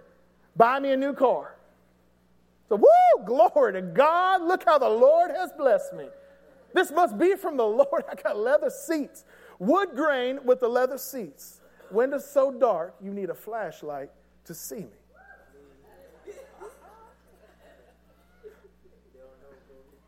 buy 0.55 0.79
me 0.79 0.91
a 0.93 0.97
new 0.97 1.13
car. 1.13 1.55
So, 2.69 2.77
woo, 2.77 3.25
glory 3.25 3.73
to 3.73 3.81
God. 3.81 4.41
Look 4.41 4.63
how 4.65 4.79
the 4.79 4.89
Lord 4.89 5.29
has 5.31 5.51
blessed 5.51 5.93
me. 5.93 6.07
This 6.73 6.91
must 6.91 7.19
be 7.19 7.35
from 7.35 7.57
the 7.57 7.65
Lord. 7.65 8.05
I 8.09 8.15
got 8.15 8.37
leather 8.37 8.69
seats, 8.69 9.25
wood 9.59 9.89
grain 9.93 10.39
with 10.45 10.61
the 10.61 10.69
leather 10.69 10.97
seats. 10.97 11.59
Windows 11.91 12.27
so 12.27 12.51
dark, 12.51 12.95
you 13.03 13.13
need 13.13 13.29
a 13.29 13.35
flashlight 13.35 14.09
to 14.45 14.55
see 14.55 14.77
me. 14.77 14.87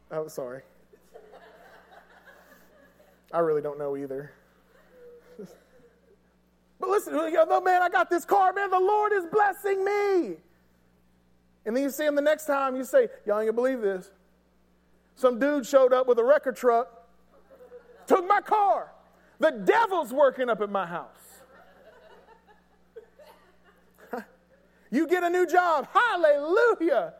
I'm 0.09 0.19
oh, 0.19 0.27
sorry. 0.29 0.61
I 3.33 3.39
really 3.39 3.61
don't 3.61 3.77
know 3.77 3.97
either. 3.97 4.31
But 6.79 6.89
listen, 6.89 7.13
you 7.13 7.31
know, 7.31 7.61
man, 7.61 7.81
I 7.81 7.89
got 7.89 8.09
this 8.09 8.25
car, 8.25 8.53
man, 8.53 8.69
the 8.69 8.79
Lord 8.79 9.13
is 9.13 9.25
blessing 9.25 9.83
me. 9.83 10.35
And 11.65 11.75
then 11.75 11.83
you 11.83 11.89
see 11.89 12.05
him 12.05 12.15
the 12.15 12.21
next 12.21 12.45
time, 12.45 12.75
you 12.75 12.83
say, 12.83 13.07
Y'all 13.25 13.39
ain't 13.39 13.47
gonna 13.47 13.53
believe 13.53 13.81
this. 13.81 14.11
Some 15.15 15.39
dude 15.39 15.65
showed 15.65 15.93
up 15.93 16.07
with 16.07 16.19
a 16.19 16.23
record 16.23 16.55
truck, 16.55 17.07
took 18.05 18.27
my 18.27 18.41
car. 18.41 18.91
The 19.39 19.51
devil's 19.51 20.13
working 20.13 20.49
up 20.49 20.61
at 20.61 20.69
my 20.69 20.85
house. 20.85 21.41
you 24.91 25.07
get 25.07 25.23
a 25.23 25.29
new 25.29 25.47
job. 25.47 25.87
Hallelujah. 25.91 27.13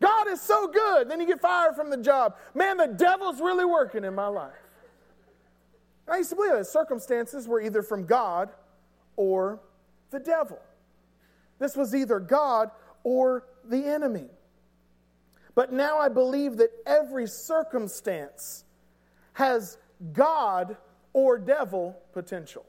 God 0.00 0.28
is 0.28 0.40
so 0.40 0.68
good. 0.68 1.10
Then 1.10 1.20
you 1.20 1.26
get 1.26 1.40
fired 1.40 1.76
from 1.76 1.90
the 1.90 1.96
job. 1.96 2.36
Man, 2.54 2.76
the 2.76 2.86
devil's 2.86 3.40
really 3.40 3.64
working 3.64 4.04
in 4.04 4.14
my 4.14 4.28
life. 4.28 4.52
I 6.08 6.18
used 6.18 6.30
to 6.30 6.36
believe 6.36 6.52
that 6.52 6.66
circumstances 6.66 7.46
were 7.46 7.60
either 7.60 7.82
from 7.82 8.06
God 8.06 8.50
or 9.20 9.60
the 10.10 10.18
devil. 10.18 10.58
This 11.58 11.76
was 11.76 11.94
either 11.94 12.18
God 12.18 12.70
or 13.04 13.44
the 13.68 13.84
enemy. 13.84 14.28
But 15.54 15.74
now 15.74 15.98
I 15.98 16.08
believe 16.08 16.56
that 16.56 16.70
every 16.86 17.26
circumstance 17.26 18.64
has 19.34 19.76
God 20.14 20.78
or 21.12 21.36
devil 21.36 22.00
potential. 22.14 22.64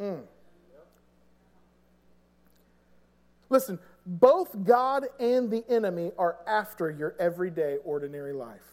Mm. 0.00 0.22
Listen, 3.50 3.78
both 4.04 4.64
God 4.64 5.04
and 5.20 5.48
the 5.48 5.64
enemy 5.68 6.10
are 6.18 6.38
after 6.44 6.90
your 6.90 7.14
everyday, 7.20 7.76
ordinary 7.84 8.32
life. 8.32 8.67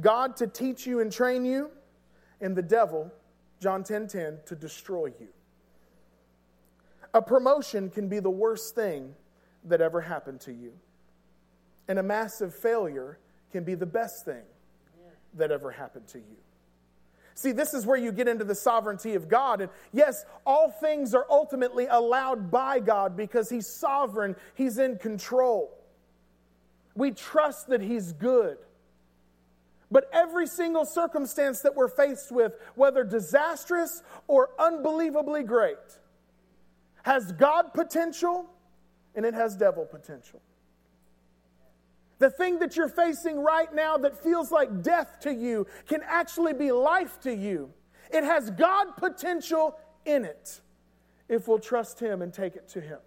God 0.00 0.36
to 0.36 0.46
teach 0.46 0.86
you 0.86 1.00
and 1.00 1.12
train 1.12 1.44
you, 1.44 1.70
and 2.40 2.56
the 2.56 2.62
devil, 2.62 3.12
John 3.60 3.82
10:10, 3.82 4.08
10, 4.08 4.08
10, 4.08 4.38
to 4.46 4.54
destroy 4.54 5.06
you. 5.06 5.28
A 7.14 7.22
promotion 7.22 7.90
can 7.90 8.08
be 8.08 8.20
the 8.20 8.30
worst 8.30 8.74
thing 8.74 9.14
that 9.64 9.80
ever 9.80 10.00
happened 10.00 10.40
to 10.42 10.52
you. 10.52 10.72
And 11.88 11.98
a 11.98 12.02
massive 12.02 12.54
failure 12.54 13.18
can 13.50 13.64
be 13.64 13.74
the 13.74 13.86
best 13.86 14.24
thing 14.24 14.44
that 15.34 15.50
ever 15.50 15.70
happened 15.70 16.06
to 16.08 16.18
you. 16.18 16.36
See, 17.34 17.52
this 17.52 17.72
is 17.72 17.86
where 17.86 17.96
you 17.96 18.10
get 18.10 18.26
into 18.26 18.44
the 18.44 18.54
sovereignty 18.54 19.14
of 19.14 19.28
God. 19.28 19.60
And 19.60 19.70
yes, 19.92 20.24
all 20.44 20.70
things 20.70 21.14
are 21.14 21.24
ultimately 21.30 21.86
allowed 21.86 22.50
by 22.50 22.80
God 22.80 23.16
because 23.16 23.48
He's 23.48 23.66
sovereign, 23.66 24.34
He's 24.54 24.78
in 24.78 24.98
control. 24.98 25.72
We 26.94 27.12
trust 27.12 27.68
that 27.68 27.80
He's 27.80 28.12
good. 28.12 28.58
But 29.90 30.10
every 30.12 30.46
single 30.46 30.84
circumstance 30.84 31.60
that 31.62 31.74
we're 31.74 31.88
faced 31.88 32.30
with, 32.30 32.52
whether 32.74 33.04
disastrous 33.04 34.02
or 34.26 34.50
unbelievably 34.58 35.44
great, 35.44 35.76
has 37.04 37.32
God 37.32 37.72
potential 37.72 38.46
and 39.14 39.24
it 39.24 39.34
has 39.34 39.56
devil 39.56 39.86
potential. 39.86 40.40
The 42.18 42.30
thing 42.30 42.58
that 42.58 42.76
you're 42.76 42.88
facing 42.88 43.40
right 43.40 43.72
now 43.72 43.96
that 43.98 44.22
feels 44.22 44.50
like 44.50 44.82
death 44.82 45.20
to 45.20 45.32
you 45.32 45.66
can 45.86 46.02
actually 46.04 46.52
be 46.52 46.72
life 46.72 47.20
to 47.20 47.34
you. 47.34 47.70
It 48.12 48.24
has 48.24 48.50
God 48.50 48.96
potential 48.96 49.76
in 50.04 50.24
it 50.24 50.60
if 51.28 51.46
we'll 51.46 51.60
trust 51.60 52.00
Him 52.00 52.22
and 52.22 52.32
take 52.32 52.56
it 52.56 52.68
to 52.70 52.80
Him. 52.80 52.98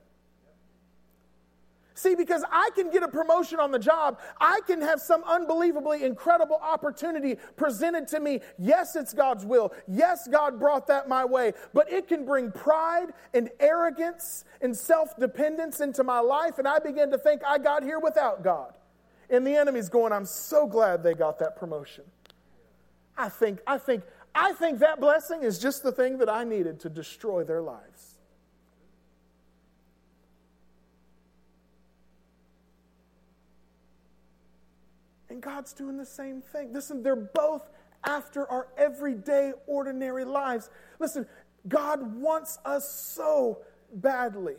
See, 2.02 2.16
because 2.16 2.44
I 2.52 2.72
can 2.74 2.90
get 2.90 3.04
a 3.04 3.08
promotion 3.08 3.60
on 3.60 3.70
the 3.70 3.78
job, 3.78 4.20
I 4.40 4.62
can 4.66 4.82
have 4.82 5.00
some 5.00 5.24
unbelievably 5.24 6.04
incredible 6.04 6.56
opportunity 6.56 7.38
presented 7.56 8.08
to 8.08 8.20
me. 8.20 8.40
Yes, 8.58 8.96
it's 8.96 9.14
God's 9.14 9.46
will. 9.46 9.72
Yes, 9.88 10.28
God 10.28 10.60
brought 10.60 10.88
that 10.88 11.08
my 11.08 11.24
way, 11.24 11.54
but 11.76 11.92
it 11.94 12.08
can 12.08 12.26
bring 12.26 12.52
pride 12.52 13.10
and 13.36 13.52
arrogance 13.60 14.46
and 14.62 14.76
self 14.76 15.16
dependence 15.20 15.80
into 15.80 16.04
my 16.04 16.20
life, 16.20 16.58
and 16.58 16.68
I 16.68 16.80
begin 16.80 17.12
to 17.12 17.20
think 17.20 17.44
I 17.48 17.60
got 17.60 17.84
here 17.84 18.00
without 18.00 18.44
God. 18.44 18.74
And 19.30 19.46
the 19.46 19.56
enemy's 19.56 19.90
going, 19.90 20.12
I'm 20.12 20.26
so 20.26 20.66
glad 20.66 21.04
they 21.04 21.14
got 21.14 21.38
that 21.38 21.56
promotion. 21.56 22.06
I 23.16 23.30
think, 23.30 23.60
I 23.68 23.78
think, 23.78 24.02
I 24.34 24.54
think 24.54 24.80
that 24.80 25.00
blessing 25.00 25.44
is 25.44 25.60
just 25.60 25.84
the 25.84 25.92
thing 25.92 26.18
that 26.18 26.30
I 26.30 26.46
needed 26.46 26.80
to 26.80 26.90
destroy 26.90 27.44
their 27.44 27.62
lives. 27.62 28.11
God's 35.42 35.74
doing 35.74 35.98
the 35.98 36.06
same 36.06 36.42
thing. 36.42 36.72
Listen, 36.74 37.04
they're 37.04 37.16
both 37.16 37.70
after 38.04 38.50
our 38.50 38.68
everyday, 38.78 39.54
ordinary 39.68 40.26
lives. 40.26 40.70
Listen, 41.00 41.26
God 41.68 42.16
wants 42.16 42.60
us 42.66 42.90
so 42.90 43.60
badly 43.94 44.58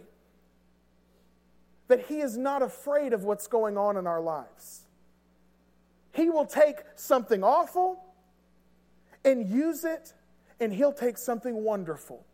that 1.88 2.06
He 2.06 2.20
is 2.20 2.36
not 2.36 2.62
afraid 2.62 3.12
of 3.12 3.24
what's 3.24 3.46
going 3.46 3.76
on 3.76 3.96
in 3.96 4.06
our 4.06 4.20
lives. 4.20 4.82
He 6.12 6.28
will 6.30 6.46
take 6.46 6.76
something 6.94 7.42
awful 7.42 8.04
and 9.24 9.48
use 9.48 9.84
it, 9.84 10.12
and 10.60 10.72
He'll 10.72 10.92
take 10.92 11.18
something 11.18 11.64
wonderful 11.64 12.24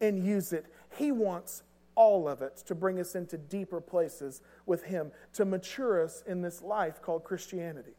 and 0.00 0.24
use 0.24 0.52
it. 0.52 0.66
He 0.96 1.12
wants 1.12 1.62
all 1.98 2.28
of 2.28 2.42
it 2.42 2.56
to 2.64 2.76
bring 2.76 3.00
us 3.00 3.16
into 3.16 3.36
deeper 3.36 3.80
places 3.80 4.40
with 4.66 4.84
Him, 4.84 5.10
to 5.32 5.44
mature 5.44 6.04
us 6.04 6.22
in 6.28 6.40
this 6.42 6.62
life 6.62 7.02
called 7.02 7.24
Christianity. 7.24 7.96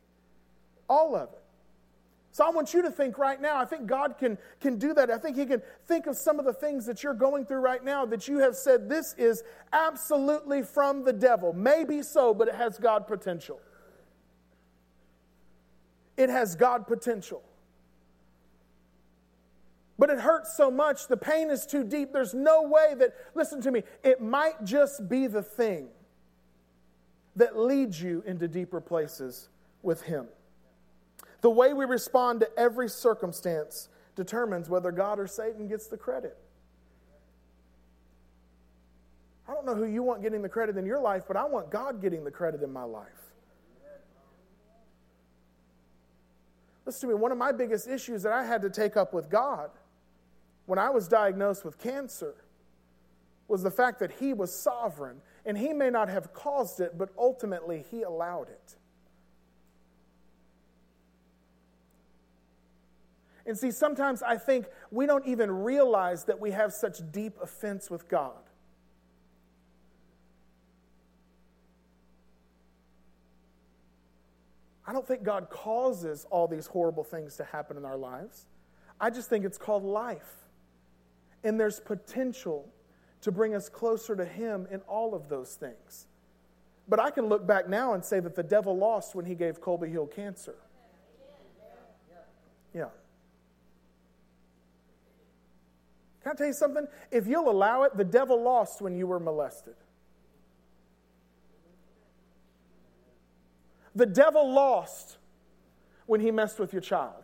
All 0.87 1.17
of 1.17 1.33
it. 1.33 1.43
So 2.31 2.45
I 2.45 2.49
want 2.49 2.73
you 2.73 2.81
to 2.83 2.91
think 2.91 3.17
right 3.17 3.41
now, 3.41 3.57
I 3.57 3.65
think 3.65 3.87
God 3.87 4.17
can, 4.17 4.37
can 4.61 4.77
do 4.77 4.93
that. 4.93 5.11
I 5.11 5.17
think 5.17 5.35
He 5.35 5.45
can 5.45 5.61
think 5.85 6.07
of 6.07 6.15
some 6.15 6.39
of 6.39 6.45
the 6.45 6.53
things 6.53 6.85
that 6.85 7.03
you're 7.03 7.13
going 7.13 7.45
through 7.45 7.59
right 7.59 7.83
now 7.83 8.05
that 8.05 8.25
you 8.29 8.39
have 8.39 8.55
said, 8.55 8.87
this 8.87 9.15
is 9.17 9.43
absolutely 9.73 10.63
from 10.63 11.03
the 11.03 11.11
devil. 11.11 11.51
Maybe 11.51 12.01
so, 12.01 12.33
but 12.33 12.47
it 12.47 12.55
has 12.55 12.77
God 12.77 13.05
potential. 13.05 13.59
It 16.15 16.29
has 16.29 16.55
God 16.55 16.87
potential 16.87 17.43
but 20.09 20.17
it 20.17 20.21
hurts 20.21 20.57
so 20.57 20.71
much. 20.71 21.07
The 21.07 21.17
pain 21.17 21.51
is 21.51 21.67
too 21.67 21.83
deep. 21.83 22.11
There's 22.11 22.33
no 22.33 22.63
way 22.63 22.95
that, 22.97 23.13
listen 23.35 23.61
to 23.61 23.69
me, 23.69 23.83
it 24.03 24.19
might 24.19 24.63
just 24.63 25.07
be 25.07 25.27
the 25.27 25.43
thing 25.43 25.89
that 27.35 27.55
leads 27.55 28.01
you 28.01 28.23
into 28.25 28.47
deeper 28.47 28.81
places 28.81 29.49
with 29.83 30.01
Him. 30.01 30.25
The 31.41 31.51
way 31.51 31.73
we 31.73 31.85
respond 31.85 32.39
to 32.39 32.49
every 32.57 32.89
circumstance 32.89 33.89
determines 34.15 34.67
whether 34.67 34.91
God 34.91 35.19
or 35.19 35.27
Satan 35.27 35.67
gets 35.67 35.85
the 35.85 35.97
credit. 35.97 36.35
I 39.47 39.53
don't 39.53 39.65
know 39.67 39.75
who 39.75 39.85
you 39.85 40.01
want 40.01 40.23
getting 40.23 40.41
the 40.41 40.49
credit 40.49 40.75
in 40.75 40.87
your 40.87 40.99
life, 40.99 41.25
but 41.27 41.37
I 41.37 41.45
want 41.45 41.69
God 41.69 42.01
getting 42.01 42.23
the 42.23 42.31
credit 42.31 42.63
in 42.63 42.73
my 42.73 42.83
life. 42.83 43.07
Listen 46.87 47.09
to 47.09 47.15
me, 47.15 47.21
one 47.21 47.31
of 47.31 47.37
my 47.37 47.51
biggest 47.51 47.87
issues 47.87 48.23
that 48.23 48.33
I 48.33 48.43
had 48.43 48.63
to 48.63 48.71
take 48.71 48.97
up 48.97 49.13
with 49.13 49.29
God 49.29 49.69
when 50.69 50.77
I 50.77 50.91
was 50.91 51.07
diagnosed 51.07 51.65
with 51.65 51.79
cancer 51.79 52.35
was 53.47 53.63
the 53.63 53.71
fact 53.71 53.97
that 54.01 54.11
He 54.19 54.33
was 54.33 54.53
sovereign. 54.53 55.17
And 55.43 55.57
He 55.57 55.73
may 55.73 55.89
not 55.89 56.09
have 56.09 56.31
caused 56.31 56.79
it, 56.79 56.95
but 56.95 57.09
ultimately 57.17 57.85
He 57.89 58.03
allowed 58.03 58.49
it. 58.49 58.75
And 63.47 63.57
see, 63.57 63.71
sometimes 63.71 64.21
I 64.21 64.37
think 64.37 64.67
we 64.91 65.07
don't 65.07 65.25
even 65.25 65.49
realize 65.49 66.25
that 66.25 66.39
we 66.39 66.51
have 66.51 66.71
such 66.71 66.99
deep 67.11 67.33
offense 67.41 67.89
with 67.89 68.07
God. 68.07 68.37
I 74.85 74.93
don't 74.93 75.07
think 75.07 75.23
God 75.23 75.49
causes 75.49 76.27
all 76.29 76.47
these 76.47 76.67
horrible 76.67 77.03
things 77.03 77.37
to 77.37 77.43
happen 77.43 77.75
in 77.75 77.85
our 77.85 77.97
lives. 77.97 78.45
I 79.01 79.09
just 79.09 79.29
think 79.29 79.45
it's 79.45 79.57
called 79.57 79.83
life. 79.83 80.35
And 81.43 81.59
there's 81.59 81.79
potential 81.79 82.67
to 83.21 83.31
bring 83.31 83.55
us 83.55 83.69
closer 83.69 84.15
to 84.15 84.25
Him 84.25 84.67
in 84.71 84.81
all 84.81 85.13
of 85.13 85.29
those 85.29 85.55
things. 85.55 86.07
But 86.89 86.99
I 86.99 87.11
can 87.11 87.27
look 87.27 87.45
back 87.45 87.69
now 87.69 87.93
and 87.93 88.03
say 88.03 88.19
that 88.19 88.35
the 88.35 88.43
devil 88.43 88.75
lost 88.75 89.13
when 89.13 89.23
he 89.23 89.35
gave 89.35 89.61
Colby 89.61 89.89
Hill 89.89 90.07
cancer. 90.07 90.55
Yeah. 92.73 92.85
Can 96.23 96.31
I 96.31 96.35
tell 96.35 96.47
you 96.47 96.53
something? 96.53 96.87
If 97.11 97.27
you'll 97.27 97.49
allow 97.49 97.83
it, 97.83 97.95
the 97.95 98.03
devil 98.03 98.41
lost 98.41 98.81
when 98.81 98.95
you 98.95 99.05
were 99.05 99.19
molested. 99.19 99.75
The 103.95 104.05
devil 104.05 104.51
lost 104.51 105.17
when 106.07 106.21
he 106.21 106.31
messed 106.31 106.59
with 106.59 106.73
your 106.73 106.81
child. 106.81 107.23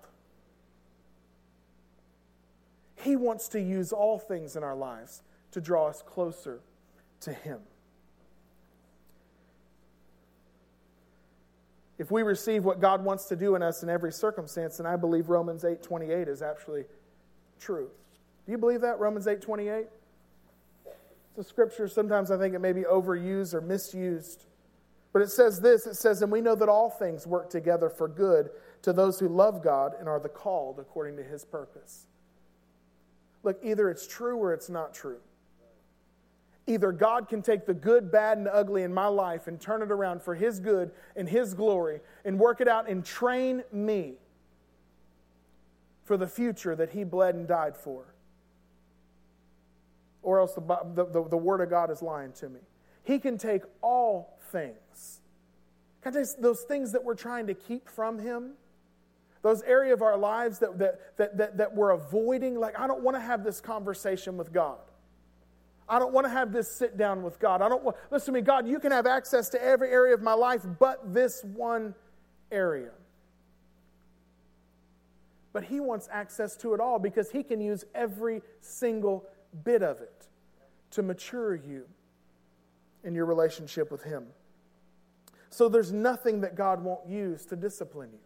He 3.06 3.16
wants 3.16 3.50
to 3.50 3.62
use 3.62 3.94
all 3.94 4.18
things 4.18 4.56
in 4.56 4.64
our 4.64 4.76
lives 4.76 5.22
to 5.52 5.62
draw 5.62 5.88
us 5.88 6.02
closer 6.02 6.62
to 7.22 7.32
Him. 7.32 7.60
If 12.00 12.10
we 12.10 12.24
receive 12.24 12.66
what 12.66 12.82
God 12.82 13.06
wants 13.06 13.26
to 13.26 13.36
do 13.36 13.54
in 13.54 13.62
us 13.62 13.84
in 13.84 13.90
every 13.90 14.12
circumstance, 14.12 14.78
then 14.78 14.88
I 14.88 14.96
believe 14.96 15.30
Romans 15.30 15.64
8:28 15.64 16.28
is 16.28 16.42
actually 16.42 16.86
true. 17.60 17.92
Do 18.48 18.52
you 18.52 18.58
believe 18.58 18.82
that 18.82 19.00
Romans 19.00 19.28
8:28? 19.28 19.88
The 21.36 21.44
scripture 21.44 21.88
sometimes 21.88 22.32
I 22.32 22.40
think 22.40 22.56
it 22.56 22.60
may 22.60 22.74
be 22.74 22.86
overused 22.86 23.54
or 23.54 23.62
misused. 23.62 24.46
But 25.14 25.22
it 25.22 25.30
says 25.30 25.62
this, 25.62 25.86
it 25.86 25.94
says 25.94 26.24
and 26.24 26.32
we 26.32 26.42
know 26.42 26.56
that 26.56 26.70
all 26.70 26.90
things 26.90 27.28
work 27.28 27.52
together 27.52 27.88
for 27.88 28.08
good 28.08 28.50
to 28.82 28.92
those 28.92 29.20
who 29.20 29.30
love 29.30 29.64
God 29.64 29.94
and 30.00 30.10
are 30.10 30.20
the 30.20 30.28
called 30.28 30.80
according 30.80 31.18
to 31.18 31.24
his 31.24 31.46
purpose. 31.46 32.08
Look, 33.46 33.60
either 33.64 33.92
it's 33.92 34.08
true 34.08 34.38
or 34.38 34.54
it's 34.54 34.70
not 34.70 34.94
true. 34.94 35.20
Either 36.66 36.92
God 36.92 37.30
can 37.30 37.44
take 37.44 37.68
the 37.68 37.76
good, 37.76 38.12
bad, 38.12 38.40
and 38.40 38.48
ugly 38.48 38.82
in 38.82 38.92
my 38.92 39.06
life 39.06 39.46
and 39.46 39.62
turn 39.62 39.84
it 39.84 39.92
around 39.92 40.24
for 40.24 40.34
His 40.34 40.60
good 40.60 40.90
and 41.16 41.30
His 41.30 41.54
glory 41.54 42.02
and 42.26 42.40
work 42.40 42.60
it 42.60 42.68
out 42.68 42.90
and 42.90 43.06
train 43.06 43.64
me 43.72 44.16
for 46.06 46.18
the 46.18 46.26
future 46.26 46.76
that 46.76 46.90
He 46.90 47.04
bled 47.04 47.36
and 47.36 47.48
died 47.48 47.78
for. 47.78 48.16
Or 50.24 50.40
else 50.40 50.56
the, 50.56 50.62
the, 50.96 51.06
the, 51.06 51.30
the 51.30 51.38
Word 51.38 51.62
of 51.62 51.70
God 51.70 51.92
is 51.92 52.02
lying 52.02 52.32
to 52.34 52.50
me. 52.50 52.62
He 53.04 53.20
can 53.20 53.38
take 53.38 53.62
all 53.84 54.40
things. 54.52 55.22
Can 56.02 56.18
I 56.18 56.24
tell 56.24 56.34
those 56.40 56.62
things 56.62 56.94
that 56.94 57.04
we're 57.04 57.14
trying 57.14 57.46
to 57.46 57.54
keep 57.54 57.88
from 57.88 58.18
Him? 58.18 58.54
Those 59.46 59.62
area 59.62 59.94
of 59.94 60.02
our 60.02 60.18
lives 60.18 60.58
that, 60.58 60.80
that, 60.80 61.18
that, 61.18 61.38
that, 61.38 61.58
that 61.58 61.76
we're 61.76 61.92
avoiding, 61.92 62.60
like, 62.60 62.80
I 62.80 62.88
don't 62.88 63.04
want 63.04 63.16
to 63.16 63.22
have 63.22 63.44
this 63.44 63.62
conversation 63.62 64.38
with 64.38 64.52
God. 64.52 64.80
I 65.88 66.00
don't 66.00 66.12
want 66.12 66.26
to 66.26 66.32
have 66.32 66.52
this 66.52 66.68
sit 66.68 66.98
down 66.98 67.22
with 67.22 67.40
God. 67.40 67.62
I 67.62 67.70
don't 67.70 67.84
want, 67.84 67.96
listen 68.10 68.34
to 68.34 68.40
me, 68.40 68.42
God, 68.42 68.68
you 68.68 68.80
can 68.80 68.92
have 68.92 69.06
access 69.06 69.50
to 69.50 69.64
every 69.64 69.92
area 69.92 70.16
of 70.16 70.24
my 70.24 70.34
life 70.34 70.66
but 70.80 71.14
this 71.14 71.44
one 71.44 71.94
area. 72.52 72.90
But 75.54 75.66
He 75.66 75.80
wants 75.80 76.10
access 76.12 76.56
to 76.58 76.74
it 76.74 76.80
all 76.80 76.98
because 76.98 77.30
He 77.30 77.44
can 77.44 77.62
use 77.62 77.86
every 77.94 78.42
single 78.62 79.26
bit 79.64 79.84
of 79.84 80.02
it 80.02 80.26
to 80.90 81.04
mature 81.04 81.54
you 81.54 81.86
in 83.04 83.14
your 83.14 83.28
relationship 83.28 83.92
with 83.92 84.02
Him. 84.02 84.26
So 85.52 85.70
there's 85.70 85.92
nothing 85.92 86.42
that 86.42 86.56
God 86.56 86.84
won't 86.84 87.08
use 87.08 87.46
to 87.46 87.56
discipline 87.56 88.10
you. 88.12 88.25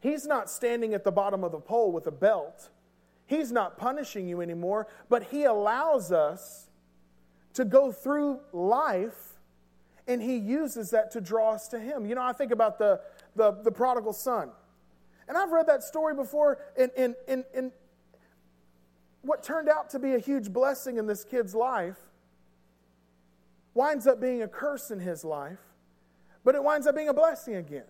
He's 0.00 0.26
not 0.26 0.50
standing 0.50 0.94
at 0.94 1.04
the 1.04 1.12
bottom 1.12 1.44
of 1.44 1.52
the 1.52 1.60
pole 1.60 1.92
with 1.92 2.06
a 2.06 2.10
belt. 2.10 2.70
He's 3.26 3.52
not 3.52 3.76
punishing 3.76 4.26
you 4.26 4.40
anymore, 4.40 4.88
but 5.08 5.24
He 5.24 5.44
allows 5.44 6.10
us 6.10 6.68
to 7.54 7.64
go 7.64 7.92
through 7.92 8.40
life 8.52 9.34
and 10.08 10.20
He 10.20 10.36
uses 10.36 10.90
that 10.90 11.10
to 11.12 11.20
draw 11.20 11.52
us 11.52 11.68
to 11.68 11.78
Him. 11.78 12.06
You 12.06 12.14
know, 12.14 12.22
I 12.22 12.32
think 12.32 12.50
about 12.50 12.78
the, 12.78 13.00
the, 13.36 13.52
the 13.62 13.70
prodigal 13.70 14.14
son. 14.14 14.50
And 15.28 15.38
I've 15.38 15.52
read 15.52 15.68
that 15.68 15.84
story 15.84 16.14
before, 16.14 16.58
and, 16.76 16.90
and, 16.96 17.14
and, 17.28 17.44
and 17.54 17.70
what 19.22 19.44
turned 19.44 19.68
out 19.68 19.90
to 19.90 19.98
be 19.98 20.14
a 20.14 20.18
huge 20.18 20.52
blessing 20.52 20.96
in 20.96 21.06
this 21.06 21.22
kid's 21.24 21.54
life 21.54 21.98
winds 23.74 24.06
up 24.06 24.20
being 24.20 24.42
a 24.42 24.48
curse 24.48 24.90
in 24.90 24.98
his 24.98 25.24
life, 25.24 25.60
but 26.42 26.54
it 26.54 26.64
winds 26.64 26.86
up 26.86 26.96
being 26.96 27.08
a 27.08 27.14
blessing 27.14 27.54
again. 27.54 27.84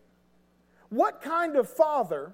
What 0.91 1.23
kind 1.23 1.57
of 1.57 1.69
father 1.69 2.33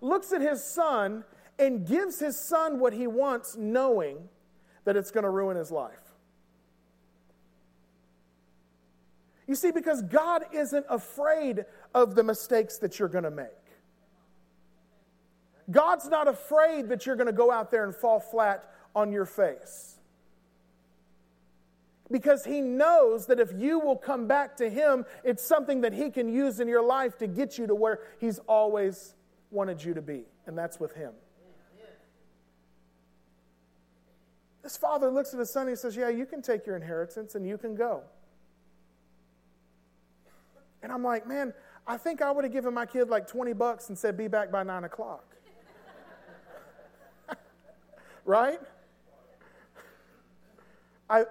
looks 0.00 0.32
at 0.32 0.42
his 0.42 0.62
son 0.62 1.24
and 1.58 1.86
gives 1.86 2.18
his 2.18 2.36
son 2.48 2.78
what 2.78 2.92
he 2.92 3.06
wants, 3.06 3.56
knowing 3.56 4.28
that 4.84 4.96
it's 4.96 5.10
going 5.10 5.24
to 5.24 5.30
ruin 5.30 5.56
his 5.56 5.70
life? 5.70 5.96
You 9.46 9.54
see, 9.54 9.70
because 9.70 10.02
God 10.02 10.44
isn't 10.52 10.86
afraid 10.88 11.64
of 11.94 12.14
the 12.14 12.22
mistakes 12.22 12.78
that 12.78 12.98
you're 12.98 13.08
going 13.08 13.24
to 13.24 13.30
make. 13.30 13.46
God's 15.70 16.08
not 16.08 16.26
afraid 16.26 16.88
that 16.88 17.06
you're 17.06 17.16
going 17.16 17.26
to 17.26 17.32
go 17.32 17.52
out 17.52 17.70
there 17.70 17.84
and 17.84 17.94
fall 17.94 18.18
flat 18.18 18.64
on 18.94 19.12
your 19.12 19.24
face. 19.24 19.99
Because 22.10 22.44
He 22.44 22.60
knows 22.60 23.26
that 23.26 23.38
if 23.38 23.52
you 23.56 23.78
will 23.78 23.96
come 23.96 24.26
back 24.26 24.56
to 24.56 24.68
Him, 24.68 25.04
it's 25.24 25.42
something 25.42 25.80
that 25.82 25.92
He 25.92 26.10
can 26.10 26.28
use 26.32 26.60
in 26.60 26.68
your 26.68 26.82
life 26.84 27.18
to 27.18 27.26
get 27.26 27.58
you 27.58 27.66
to 27.66 27.74
where 27.74 28.00
He's 28.18 28.38
always 28.40 29.14
wanted 29.50 29.82
you 29.82 29.94
to 29.94 30.02
be, 30.02 30.24
and 30.46 30.56
that's 30.56 30.80
with 30.80 30.94
Him. 30.94 31.12
This 34.62 34.76
father 34.76 35.10
looks 35.10 35.32
at 35.32 35.40
his 35.40 35.50
son 35.50 35.62
and 35.62 35.70
he 35.70 35.76
says, 35.76 35.96
Yeah, 35.96 36.10
you 36.10 36.26
can 36.26 36.42
take 36.42 36.66
your 36.66 36.76
inheritance 36.76 37.34
and 37.34 37.46
you 37.46 37.56
can 37.56 37.74
go. 37.74 38.02
And 40.82 40.92
I'm 40.92 41.02
like, 41.02 41.26
Man, 41.26 41.54
I 41.86 41.96
think 41.96 42.22
I 42.22 42.30
would 42.30 42.44
have 42.44 42.52
given 42.52 42.74
my 42.74 42.86
kid 42.86 43.08
like 43.08 43.26
20 43.26 43.52
bucks 43.54 43.88
and 43.88 43.98
said, 43.98 44.16
Be 44.16 44.28
back 44.28 44.52
by 44.52 44.62
9 44.62 44.84
o'clock. 44.84 45.24
right? 48.24 48.60
I, 51.08 51.24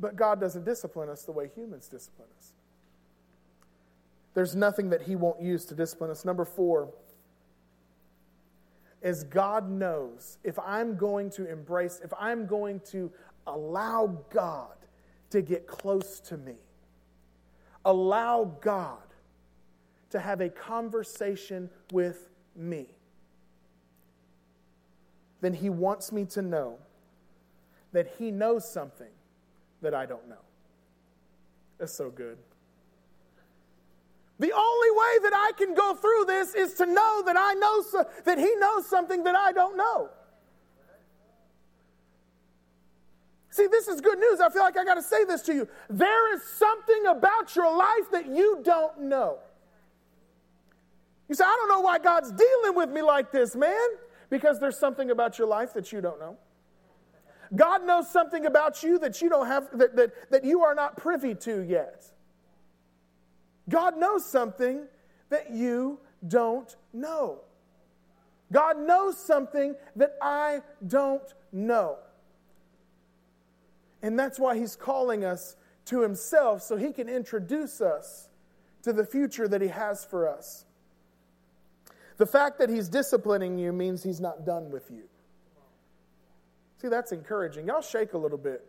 but 0.00 0.16
God 0.16 0.40
doesn't 0.40 0.64
discipline 0.64 1.08
us 1.08 1.24
the 1.24 1.32
way 1.32 1.50
humans 1.54 1.88
discipline 1.88 2.28
us. 2.38 2.52
There's 4.34 4.54
nothing 4.54 4.90
that 4.90 5.02
He 5.02 5.16
won't 5.16 5.40
use 5.40 5.64
to 5.66 5.74
discipline 5.74 6.10
us. 6.10 6.24
Number 6.24 6.44
four 6.44 6.92
is 9.02 9.24
God 9.24 9.70
knows 9.70 10.38
if 10.44 10.58
I'm 10.58 10.96
going 10.96 11.30
to 11.30 11.50
embrace, 11.50 12.00
if 12.02 12.12
I'm 12.18 12.46
going 12.46 12.80
to 12.90 13.10
allow 13.46 14.18
God 14.30 14.76
to 15.30 15.42
get 15.42 15.66
close 15.66 16.20
to 16.20 16.36
me, 16.36 16.56
allow 17.84 18.56
God 18.60 18.98
to 20.10 20.18
have 20.18 20.40
a 20.40 20.48
conversation 20.48 21.70
with 21.92 22.28
me 22.56 22.88
then 25.40 25.54
he 25.54 25.70
wants 25.70 26.12
me 26.12 26.24
to 26.26 26.42
know 26.42 26.78
that 27.92 28.14
he 28.18 28.30
knows 28.30 28.70
something 28.70 29.10
that 29.82 29.94
I 29.94 30.06
don't 30.06 30.28
know. 30.28 30.42
That's 31.78 31.94
so 31.94 32.10
good. 32.10 32.38
The 34.38 34.52
only 34.52 34.90
way 34.90 35.18
that 35.24 35.32
I 35.34 35.52
can 35.56 35.74
go 35.74 35.94
through 35.94 36.24
this 36.26 36.54
is 36.54 36.74
to 36.74 36.86
know 36.86 37.22
that 37.26 37.36
I 37.36 37.54
know 37.54 37.82
so, 37.82 38.06
that 38.24 38.38
he 38.38 38.54
knows 38.56 38.88
something 38.88 39.22
that 39.24 39.36
I 39.36 39.52
don't 39.52 39.76
know. 39.76 40.08
See, 43.50 43.66
this 43.66 43.88
is 43.88 44.00
good 44.00 44.18
news. 44.18 44.40
I 44.40 44.48
feel 44.48 44.62
like 44.62 44.78
I 44.78 44.84
got 44.84 44.94
to 44.94 45.02
say 45.02 45.24
this 45.24 45.42
to 45.42 45.54
you. 45.54 45.68
There 45.90 46.34
is 46.34 46.42
something 46.42 47.06
about 47.06 47.54
your 47.54 47.76
life 47.76 48.10
that 48.12 48.26
you 48.28 48.60
don't 48.62 49.02
know. 49.02 49.38
You 51.28 51.34
say, 51.34 51.44
I 51.44 51.56
don't 51.60 51.68
know 51.68 51.80
why 51.80 51.98
God's 51.98 52.32
dealing 52.32 52.74
with 52.74 52.90
me 52.90 53.02
like 53.02 53.32
this, 53.32 53.54
man. 53.54 53.88
Because 54.30 54.58
there's 54.58 54.78
something 54.78 55.10
about 55.10 55.38
your 55.38 55.48
life 55.48 55.74
that 55.74 55.92
you 55.92 56.00
don't 56.00 56.18
know. 56.18 56.36
God 57.54 57.84
knows 57.84 58.10
something 58.10 58.46
about 58.46 58.82
you 58.82 58.98
that 59.00 59.20
you 59.20 59.28
don't 59.28 59.46
have 59.46 59.68
that, 59.78 59.96
that, 59.96 60.30
that 60.30 60.44
you 60.44 60.62
are 60.62 60.74
not 60.74 60.96
privy 60.96 61.34
to 61.36 61.62
yet. 61.62 62.04
God 63.68 63.98
knows 63.98 64.24
something 64.24 64.86
that 65.30 65.50
you 65.50 65.98
don't 66.26 66.74
know. 66.92 67.40
God 68.52 68.78
knows 68.78 69.16
something 69.16 69.74
that 69.96 70.16
I 70.20 70.62
don't 70.86 71.22
know. 71.52 71.98
And 74.02 74.18
that's 74.18 74.38
why 74.38 74.56
He's 74.56 74.76
calling 74.76 75.24
us 75.24 75.56
to 75.86 76.00
Himself 76.00 76.62
so 76.62 76.76
He 76.76 76.92
can 76.92 77.08
introduce 77.08 77.80
us 77.80 78.28
to 78.82 78.92
the 78.92 79.04
future 79.04 79.46
that 79.46 79.60
He 79.60 79.68
has 79.68 80.04
for 80.04 80.28
us. 80.28 80.64
The 82.20 82.26
fact 82.26 82.58
that 82.58 82.68
he's 82.68 82.90
disciplining 82.90 83.58
you 83.58 83.72
means 83.72 84.02
he's 84.02 84.20
not 84.20 84.44
done 84.44 84.70
with 84.70 84.90
you. 84.90 85.04
See, 86.80 86.88
that's 86.88 87.12
encouraging. 87.12 87.66
Y'all 87.66 87.82
shake 87.82 88.14
a 88.14 88.18
little 88.18 88.38
bit. 88.38 88.64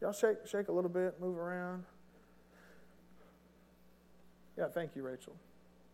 Y'all 0.00 0.12
shake, 0.12 0.38
shake 0.46 0.68
a 0.68 0.72
little 0.72 0.88
bit, 0.88 1.20
move 1.20 1.36
around. 1.36 1.84
Yeah, 4.56 4.68
thank 4.68 4.96
you, 4.96 5.02
Rachel. 5.02 5.34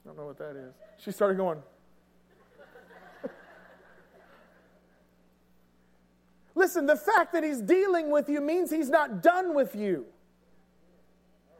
I 0.05 0.09
don't 0.09 0.16
know 0.16 0.27
what 0.27 0.38
that 0.38 0.55
is. 0.57 0.73
She 0.99 1.11
started 1.11 1.37
going. 1.37 1.61
Listen, 6.55 6.87
the 6.87 6.97
fact 6.97 7.33
that 7.33 7.42
he's 7.42 7.61
dealing 7.61 8.11
with 8.11 8.29
you 8.29 8.40
means 8.40 8.71
he's 8.71 8.88
not 8.88 9.21
done 9.21 9.53
with 9.55 9.75
you. 9.75 10.07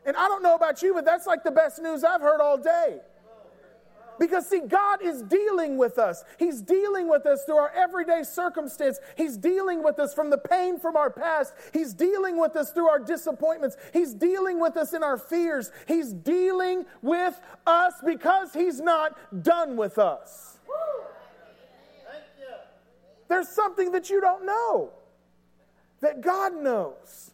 And 0.07 0.17
I 0.17 0.29
don't 0.29 0.45
know 0.45 0.55
about 0.55 0.81
you, 0.81 0.95
but 0.95 1.05
that's 1.05 1.27
like 1.27 1.43
the 1.43 1.51
best 1.51 1.83
news 1.83 2.05
I've 2.05 2.21
heard 2.21 2.41
all 2.41 2.57
day. 2.57 3.01
Because, 4.19 4.49
see, 4.49 4.61
God 4.61 5.03
is 5.03 5.23
dealing 5.23 5.79
with 5.79 5.99
us. 5.99 6.25
He's 6.39 6.61
dealing 6.61 7.09
with 7.09 7.25
us 7.27 7.45
through 7.45 7.57
our 7.57 7.71
everyday 7.71 8.23
circumstance. 8.23 8.99
He's 9.17 9.37
dealing 9.37 9.83
with 9.83 9.99
us 9.99 10.13
from 10.13 10.31
the 10.31 10.39
pain 10.39 10.79
from 10.79 10.97
our 10.97 11.11
past. 11.11 11.55
He's 11.73 11.95
dealing 11.95 12.41
with 12.41 12.57
us 12.57 12.73
through 12.73 12.89
our 12.89 12.99
disappointments. 12.99 13.77
He's 13.93 14.15
dealing 14.15 14.61
with 14.61 14.77
us 14.77 14.93
in 14.93 15.03
our 15.03 15.19
fears. 15.19 15.71
He's 15.87 16.13
dealing 16.13 16.85
with 17.03 17.41
us 17.67 17.95
because 18.05 18.53
He's 18.53 18.81
not 18.81 19.17
done 19.43 19.77
with 19.77 19.99
us. 19.99 20.59
There's 23.29 23.49
something 23.49 23.93
that 23.93 24.09
you 24.11 24.21
don't 24.21 24.47
know 24.47 24.91
that 26.01 26.23
God 26.23 26.55
knows. 26.55 27.31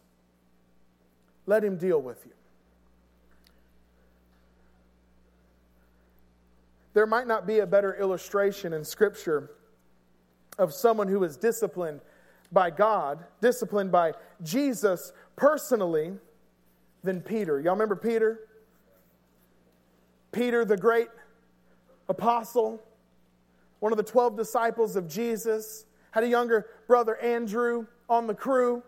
Let 1.45 1.63
Him 1.63 1.77
deal 1.77 2.01
with 2.01 2.25
you. 2.25 2.34
There 6.95 7.05
might 7.05 7.27
not 7.27 7.45
be 7.45 7.59
a 7.59 7.67
better 7.67 7.93
illustration 7.93 8.71
in 8.71 8.85
Scripture 8.85 9.51
of 10.57 10.73
someone 10.73 11.09
who 11.09 11.25
is 11.25 11.35
disciplined 11.35 11.99
by 12.53 12.69
God, 12.69 13.25
disciplined 13.41 13.91
by 13.91 14.13
Jesus 14.41 15.11
personally, 15.35 16.13
than 17.03 17.19
Peter. 17.19 17.59
Y'all 17.59 17.73
remember 17.73 17.97
Peter? 17.97 18.47
Peter, 20.31 20.63
the 20.63 20.77
great 20.77 21.09
apostle, 22.07 22.81
one 23.81 23.91
of 23.91 23.97
the 23.97 24.03
12 24.03 24.37
disciples 24.37 24.95
of 24.95 25.09
Jesus, 25.09 25.85
had 26.11 26.23
a 26.23 26.29
younger 26.29 26.65
brother, 26.87 27.17
Andrew, 27.17 27.87
on 28.07 28.25
the 28.25 28.33
crew. 28.33 28.81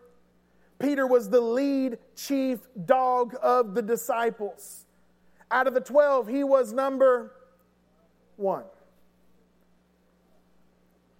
Peter 0.79 1.05
was 1.05 1.29
the 1.29 1.41
lead 1.41 1.97
chief 2.15 2.59
dog 2.85 3.35
of 3.41 3.75
the 3.75 3.81
disciples. 3.81 4.85
Out 5.51 5.67
of 5.67 5.73
the 5.73 5.81
12, 5.81 6.29
he 6.29 6.45
was 6.45 6.71
number 6.71 7.33
one. 8.37 8.63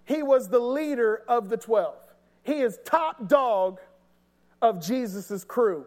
He 0.04 0.22
was 0.22 0.48
the 0.48 0.58
leader 0.58 1.22
of 1.28 1.50
the 1.50 1.56
12. 1.56 1.94
He 2.42 2.60
is 2.60 2.78
top 2.84 3.28
dog 3.28 3.78
of 4.62 4.80
Jesus' 4.80 5.44
crew. 5.44 5.84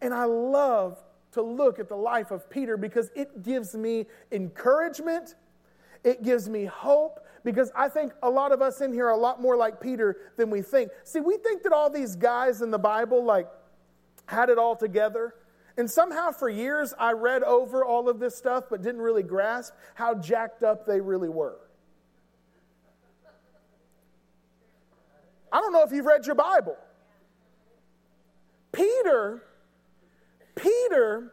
And 0.00 0.14
I 0.14 0.24
love 0.24 0.98
to 1.32 1.42
look 1.42 1.78
at 1.78 1.88
the 1.88 1.96
life 1.96 2.30
of 2.30 2.48
Peter 2.48 2.76
because 2.76 3.10
it 3.14 3.42
gives 3.42 3.74
me 3.74 4.06
encouragement, 4.32 5.34
it 6.04 6.22
gives 6.22 6.48
me 6.48 6.64
hope, 6.64 7.20
because 7.44 7.70
I 7.74 7.88
think 7.88 8.12
a 8.22 8.30
lot 8.30 8.52
of 8.52 8.62
us 8.62 8.80
in 8.80 8.92
here 8.92 9.06
are 9.06 9.12
a 9.12 9.16
lot 9.16 9.40
more 9.40 9.56
like 9.56 9.80
Peter 9.80 10.16
than 10.36 10.50
we 10.50 10.62
think. 10.62 10.90
See, 11.04 11.20
we 11.20 11.36
think 11.36 11.62
that 11.62 11.72
all 11.72 11.90
these 11.90 12.16
guys 12.16 12.62
in 12.62 12.70
the 12.70 12.78
Bible, 12.78 13.24
like, 13.24 13.48
had 14.26 14.50
it 14.50 14.58
all 14.58 14.76
together. 14.76 15.34
And 15.76 15.90
somehow 15.90 16.30
for 16.30 16.48
years 16.48 16.94
I 16.98 17.12
read 17.12 17.42
over 17.42 17.84
all 17.84 18.08
of 18.08 18.18
this 18.18 18.36
stuff 18.36 18.64
but 18.70 18.82
didn't 18.82 19.00
really 19.00 19.22
grasp 19.22 19.74
how 19.94 20.14
jacked 20.14 20.62
up 20.62 20.86
they 20.86 21.00
really 21.00 21.28
were. 21.28 21.58
I 25.52 25.60
don't 25.60 25.72
know 25.72 25.82
if 25.82 25.92
you've 25.92 26.06
read 26.06 26.26
your 26.26 26.36
Bible. 26.36 26.76
Peter, 28.72 29.42
Peter 30.54 31.32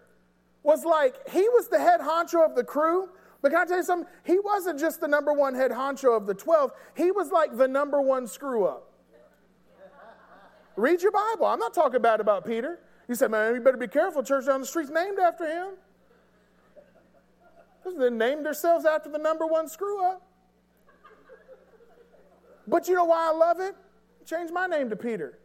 was 0.63 0.83
like, 0.83 1.29
he 1.29 1.47
was 1.49 1.67
the 1.67 1.79
head 1.79 1.99
honcho 2.01 2.43
of 2.43 2.55
the 2.55 2.63
crew. 2.63 3.09
But 3.41 3.51
can 3.51 3.61
I 3.61 3.65
tell 3.65 3.77
you 3.77 3.83
something? 3.83 4.09
He 4.23 4.39
wasn't 4.39 4.79
just 4.79 4.99
the 4.99 5.07
number 5.07 5.31
one 5.31 5.53
head 5.53 5.71
honcho 5.71 6.17
of 6.17 6.25
the 6.25 6.33
12, 6.33 6.71
he 6.95 7.11
was 7.11 7.31
like 7.31 7.55
the 7.55 7.67
number 7.67 8.01
one 8.01 8.27
screw 8.27 8.65
up. 8.65 8.91
Read 10.75 11.01
your 11.01 11.11
Bible. 11.11 11.45
I'm 11.45 11.59
not 11.59 11.73
talking 11.73 12.01
bad 12.01 12.19
about 12.19 12.45
Peter. 12.45 12.79
He 13.07 13.15
said, 13.15 13.31
Man, 13.31 13.55
you 13.55 13.61
better 13.61 13.77
be 13.77 13.87
careful. 13.87 14.21
Church 14.21 14.45
down 14.45 14.61
the 14.61 14.67
street's 14.67 14.89
named 14.89 15.19
after 15.19 15.47
him. 15.47 15.73
They 17.97 18.09
named 18.09 18.45
themselves 18.45 18.85
after 18.85 19.09
the 19.09 19.17
number 19.17 19.45
one 19.45 19.69
screw 19.69 20.03
up. 20.03 20.21
But 22.67 22.89
you 22.89 22.95
know 22.95 23.05
why 23.05 23.29
I 23.29 23.31
love 23.31 23.61
it? 23.61 23.75
Change 24.25 24.51
my 24.51 24.67
name 24.67 24.89
to 24.89 24.97
Peter. 24.97 25.39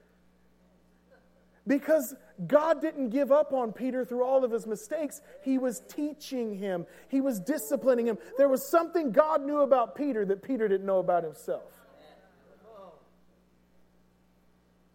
Because 1.64 2.16
God 2.48 2.80
didn't 2.80 3.10
give 3.10 3.30
up 3.30 3.52
on 3.52 3.72
Peter 3.72 4.04
through 4.04 4.24
all 4.24 4.44
of 4.44 4.50
his 4.50 4.66
mistakes. 4.66 5.20
He 5.44 5.58
was 5.58 5.82
teaching 5.88 6.58
him, 6.58 6.86
he 7.08 7.20
was 7.20 7.38
disciplining 7.38 8.06
him. 8.06 8.18
There 8.36 8.48
was 8.48 8.68
something 8.68 9.12
God 9.12 9.44
knew 9.44 9.60
about 9.60 9.94
Peter 9.94 10.24
that 10.24 10.42
Peter 10.42 10.66
didn't 10.66 10.86
know 10.86 10.98
about 10.98 11.22
himself. 11.22 11.62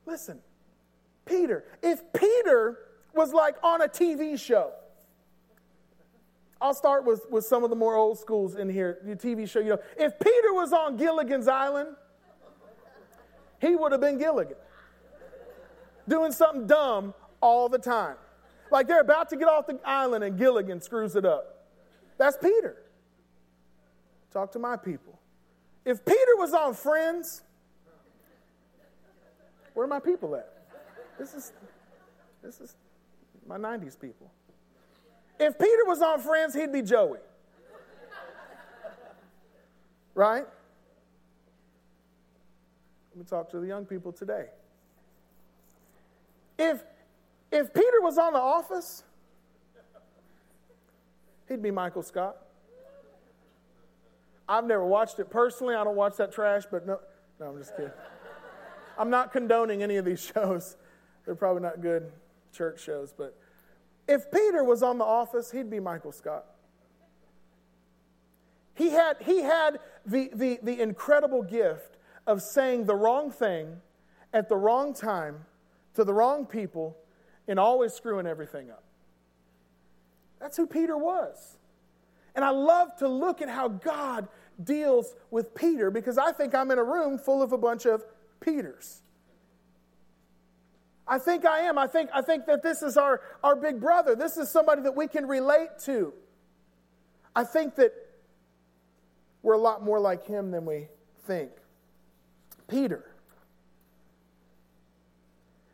Listen, 0.05 0.39
Peter. 1.27 1.65
If 1.81 2.01
Peter 2.13 2.79
was 3.13 3.33
like 3.33 3.55
on 3.63 3.81
a 3.81 3.87
TV 3.87 4.39
show, 4.39 4.71
I'll 6.59 6.73
start 6.73 7.05
with, 7.05 7.21
with 7.29 7.45
some 7.45 7.63
of 7.63 7.69
the 7.69 7.75
more 7.75 7.95
old 7.95 8.17
schools 8.17 8.55
in 8.55 8.69
here, 8.69 8.97
the 9.03 9.15
TV 9.15 9.47
show. 9.47 9.59
You 9.59 9.69
know, 9.71 9.79
if 9.97 10.17
Peter 10.19 10.53
was 10.53 10.73
on 10.73 10.97
Gilligan's 10.97 11.47
Island, 11.47 11.95
he 13.61 13.75
would 13.75 13.91
have 13.91 14.01
been 14.01 14.17
Gilligan, 14.17 14.57
doing 16.07 16.31
something 16.31 16.65
dumb 16.65 17.13
all 17.41 17.69
the 17.69 17.77
time. 17.77 18.15
Like 18.71 18.87
they're 18.87 19.01
about 19.01 19.29
to 19.29 19.37
get 19.37 19.47
off 19.47 19.67
the 19.67 19.79
island 19.85 20.23
and 20.23 20.37
Gilligan 20.37 20.81
screws 20.81 21.15
it 21.15 21.25
up. 21.25 21.65
That's 22.17 22.37
Peter. 22.37 22.77
Talk 24.33 24.51
to 24.53 24.59
my 24.59 24.75
people. 24.75 25.19
If 25.85 26.03
Peter 26.03 26.35
was 26.37 26.53
on 26.53 26.73
Friends, 26.73 27.43
where 29.73 29.85
are 29.85 29.87
my 29.87 29.99
people 29.99 30.35
at? 30.35 30.56
This 31.17 31.33
is 31.33 31.53
this 32.43 32.59
is 32.61 32.75
my 33.47 33.57
90s 33.57 33.99
people. 33.99 34.31
If 35.39 35.57
Peter 35.57 35.85
was 35.85 36.01
on 36.01 36.19
Friends, 36.19 36.53
he'd 36.53 36.71
be 36.71 36.81
Joey. 36.81 37.19
Right? 40.13 40.45
Let 43.11 43.17
me 43.17 43.23
talk 43.23 43.49
to 43.51 43.59
the 43.59 43.67
young 43.67 43.85
people 43.85 44.11
today. 44.11 44.47
If 46.57 46.83
if 47.51 47.73
Peter 47.73 48.01
was 48.01 48.17
on 48.17 48.33
The 48.33 48.39
Office, 48.39 49.03
he'd 51.47 51.61
be 51.61 51.71
Michael 51.71 52.03
Scott. 52.03 52.37
I've 54.49 54.65
never 54.65 54.85
watched 54.85 55.19
it 55.19 55.29
personally. 55.29 55.75
I 55.75 55.83
don't 55.83 55.95
watch 55.95 56.17
that 56.17 56.31
trash, 56.31 56.63
but 56.69 56.85
no, 56.87 56.99
no, 57.39 57.49
I'm 57.49 57.57
just 57.57 57.75
kidding. 57.75 57.91
I'm 58.97 59.09
not 59.09 59.31
condoning 59.31 59.83
any 59.83 59.97
of 59.97 60.05
these 60.05 60.21
shows. 60.33 60.77
They're 61.27 61.35
probably 61.35 61.61
not 61.61 61.81
good 61.81 62.09
church 62.53 62.81
shows, 62.81 63.13
but 63.15 63.37
if 64.07 64.31
Peter 64.31 64.63
was 64.63 64.81
on 64.81 64.97
The 64.97 65.03
Office, 65.03 65.51
he'd 65.51 65.69
be 65.69 65.81
Michael 65.81 66.13
Scott. 66.13 66.45
He 68.73 68.91
had, 68.91 69.17
he 69.19 69.41
had 69.41 69.79
the, 70.05 70.31
the, 70.33 70.57
the 70.63 70.79
incredible 70.79 71.43
gift 71.43 71.97
of 72.25 72.41
saying 72.41 72.85
the 72.85 72.95
wrong 72.95 73.29
thing 73.29 73.81
at 74.31 74.47
the 74.47 74.55
wrong 74.55 74.93
time 74.93 75.43
to 75.95 76.05
the 76.05 76.13
wrong 76.13 76.45
people 76.45 76.95
and 77.45 77.59
always 77.59 77.91
screwing 77.91 78.25
everything 78.25 78.71
up. 78.71 78.83
That's 80.39 80.55
who 80.55 80.65
Peter 80.65 80.95
was. 80.95 81.57
And 82.35 82.45
I 82.45 82.51
love 82.51 82.95
to 82.99 83.09
look 83.09 83.41
at 83.41 83.49
how 83.49 83.67
God 83.67 84.29
deals 84.63 85.13
with 85.29 85.53
Peter 85.55 85.91
because 85.91 86.17
I 86.17 86.31
think 86.31 86.55
I'm 86.55 86.71
in 86.71 86.77
a 86.77 86.83
room 86.83 87.17
full 87.17 87.41
of 87.41 87.51
a 87.51 87.57
bunch 87.57 87.85
of 87.85 88.05
Peters. 88.39 89.01
I 91.07 91.17
think 91.19 91.45
I 91.45 91.61
am. 91.61 91.77
I 91.77 91.87
think, 91.87 92.09
I 92.13 92.21
think 92.21 92.45
that 92.47 92.63
this 92.63 92.81
is 92.81 92.97
our, 92.97 93.21
our 93.43 93.55
big 93.55 93.79
brother. 93.79 94.15
This 94.15 94.37
is 94.37 94.49
somebody 94.49 94.81
that 94.81 94.95
we 94.95 95.07
can 95.07 95.27
relate 95.27 95.69
to. 95.85 96.13
I 97.35 97.43
think 97.43 97.75
that 97.75 97.93
we're 99.41 99.53
a 99.53 99.59
lot 99.59 99.83
more 99.83 99.99
like 99.99 100.25
him 100.25 100.51
than 100.51 100.65
we 100.65 100.87
think. 101.25 101.51
Peter. 102.67 103.05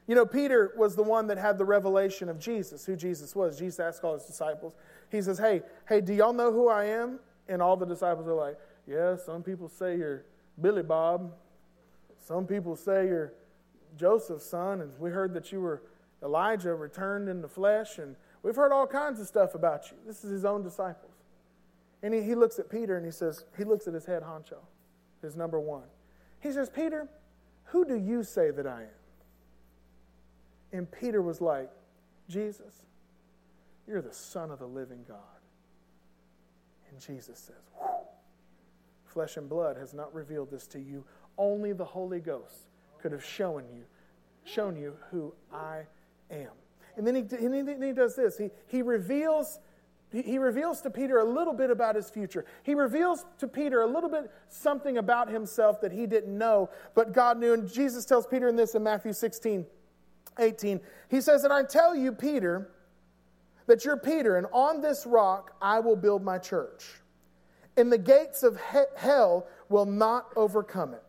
You 0.05 0.15
know, 0.15 0.25
Peter 0.25 0.73
was 0.77 0.95
the 0.95 1.03
one 1.03 1.27
that 1.27 1.37
had 1.37 1.57
the 1.57 1.65
revelation 1.65 2.29
of 2.29 2.37
Jesus, 2.37 2.85
who 2.85 2.95
Jesus 2.95 3.35
was. 3.35 3.57
Jesus 3.57 3.79
asked 3.79 4.03
all 4.03 4.13
his 4.13 4.25
disciples, 4.25 4.73
He 5.09 5.21
says, 5.21 5.39
Hey, 5.39 5.61
hey, 5.87 6.01
do 6.01 6.13
y'all 6.13 6.33
know 6.33 6.51
who 6.51 6.67
I 6.67 6.85
am? 6.85 7.19
And 7.47 7.61
all 7.61 7.77
the 7.77 7.85
disciples 7.85 8.27
are 8.27 8.33
like, 8.33 8.57
Yeah, 8.85 9.15
some 9.15 9.41
people 9.41 9.69
say 9.69 9.97
you're 9.97 10.25
Billy 10.61 10.83
Bob. 10.83 11.33
Some 12.19 12.45
people 12.45 12.75
say 12.75 13.07
you're 13.07 13.33
Joseph's 13.97 14.45
son, 14.45 14.81
and 14.81 14.91
we 14.99 15.11
heard 15.11 15.33
that 15.33 15.51
you 15.51 15.61
were 15.61 15.81
Elijah 16.23 16.73
returned 16.73 17.27
in 17.27 17.41
the 17.41 17.47
flesh, 17.47 17.97
and 17.97 18.15
we've 18.41 18.55
heard 18.55 18.71
all 18.71 18.87
kinds 18.87 19.19
of 19.19 19.27
stuff 19.27 19.55
about 19.55 19.91
you. 19.91 19.97
This 20.07 20.23
is 20.23 20.31
his 20.31 20.45
own 20.45 20.63
disciples. 20.63 21.11
And 22.01 22.13
he, 22.13 22.21
he 22.21 22.35
looks 22.35 22.59
at 22.59 22.69
Peter 22.69 22.97
and 22.97 23.05
he 23.05 23.11
says, 23.11 23.45
he 23.57 23.63
looks 23.63 23.87
at 23.87 23.93
his 23.93 24.05
head 24.05 24.23
honcho, 24.23 24.57
his 25.21 25.35
number 25.35 25.59
one. 25.59 25.83
He 26.39 26.51
says, 26.51 26.69
Peter, 26.69 27.07
who 27.65 27.85
do 27.85 27.95
you 27.95 28.23
say 28.23 28.51
that 28.51 28.65
I 28.65 28.83
am? 28.83 28.87
And 30.71 30.91
Peter 30.91 31.21
was 31.21 31.39
like, 31.39 31.69
Jesus, 32.29 32.83
you're 33.87 34.01
the 34.01 34.13
Son 34.13 34.49
of 34.49 34.59
the 34.59 34.67
living 34.67 35.05
God. 35.07 35.17
And 36.89 36.99
Jesus 36.99 37.39
says, 37.39 37.89
Flesh 39.05 39.37
and 39.37 39.47
blood 39.47 39.77
has 39.77 39.93
not 39.93 40.13
revealed 40.13 40.51
this 40.51 40.67
to 40.67 40.79
you, 40.79 41.05
only 41.37 41.73
the 41.73 41.85
Holy 41.85 42.19
Ghost 42.19 42.67
could 43.03 43.11
have 43.11 43.23
shown 43.23 43.65
you, 43.75 43.83
shown 44.45 44.77
you 44.77 44.93
who 45.11 45.33
I 45.53 45.81
am. 46.31 46.51
And 46.95 47.05
then 47.05 47.15
he, 47.15 47.21
and 47.21 47.67
then 47.67 47.81
he 47.81 47.91
does 47.91 48.15
this. 48.15 48.37
He, 48.37 48.49
he 48.67 48.81
reveals 48.81 49.59
he 50.11 50.37
reveals 50.37 50.79
to 50.81 50.91
Peter 50.91 51.17
a 51.17 51.25
little 51.25 51.55
bit 51.55 51.71
about 51.71 51.95
his 51.95 52.09
future. 52.09 52.45
He 52.61 52.75
reveals 52.75 53.25
to 53.39 53.47
Peter 53.47 53.81
a 53.81 53.87
little 53.87 54.09
bit 54.09 54.31
something 54.47 54.99
about 54.99 55.27
himself 55.27 55.81
that 55.81 55.91
he 55.91 56.05
didn't 56.05 56.37
know, 56.37 56.69
but 56.93 57.13
God 57.13 57.39
knew. 57.39 57.53
And 57.53 57.67
Jesus 57.67 58.05
tells 58.05 58.27
Peter 58.27 58.47
in 58.47 58.55
this 58.55 58.75
in 58.75 58.83
Matthew 58.83 59.11
16, 59.11 59.65
18. 60.37 60.79
He 61.09 61.19
says, 61.19 61.43
And 61.43 61.51
I 61.51 61.63
tell 61.63 61.95
you, 61.95 62.11
Peter, 62.11 62.69
that 63.65 63.83
you're 63.83 63.97
Peter, 63.97 64.37
and 64.37 64.45
on 64.53 64.81
this 64.81 65.07
rock 65.07 65.55
I 65.59 65.79
will 65.79 65.95
build 65.95 66.23
my 66.23 66.37
church. 66.37 66.85
And 67.75 67.91
the 67.91 67.97
gates 67.97 68.43
of 68.43 68.59
he- 68.71 68.83
hell 68.95 69.47
will 69.67 69.87
not 69.87 70.27
overcome 70.35 70.93
it. 70.93 71.03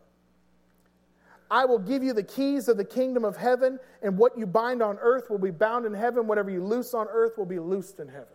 I 1.55 1.66
will 1.66 1.78
give 1.78 2.02
you 2.02 2.12
the 2.12 2.24
keys 2.24 2.66
of 2.66 2.76
the 2.76 2.84
kingdom 2.84 3.24
of 3.24 3.36
heaven, 3.36 3.78
and 4.02 4.18
what 4.18 4.36
you 4.36 4.44
bind 4.44 4.82
on 4.82 4.98
earth 5.00 5.30
will 5.30 5.38
be 5.38 5.52
bound 5.52 5.86
in 5.86 5.94
heaven. 5.94 6.26
Whatever 6.26 6.50
you 6.50 6.61
loose 6.61 6.94
on 6.94 7.07
earth 7.09 7.38
will 7.38 7.46
be 7.46 7.61
loosed 7.61 8.00
in 8.00 8.09
heaven. 8.09 8.26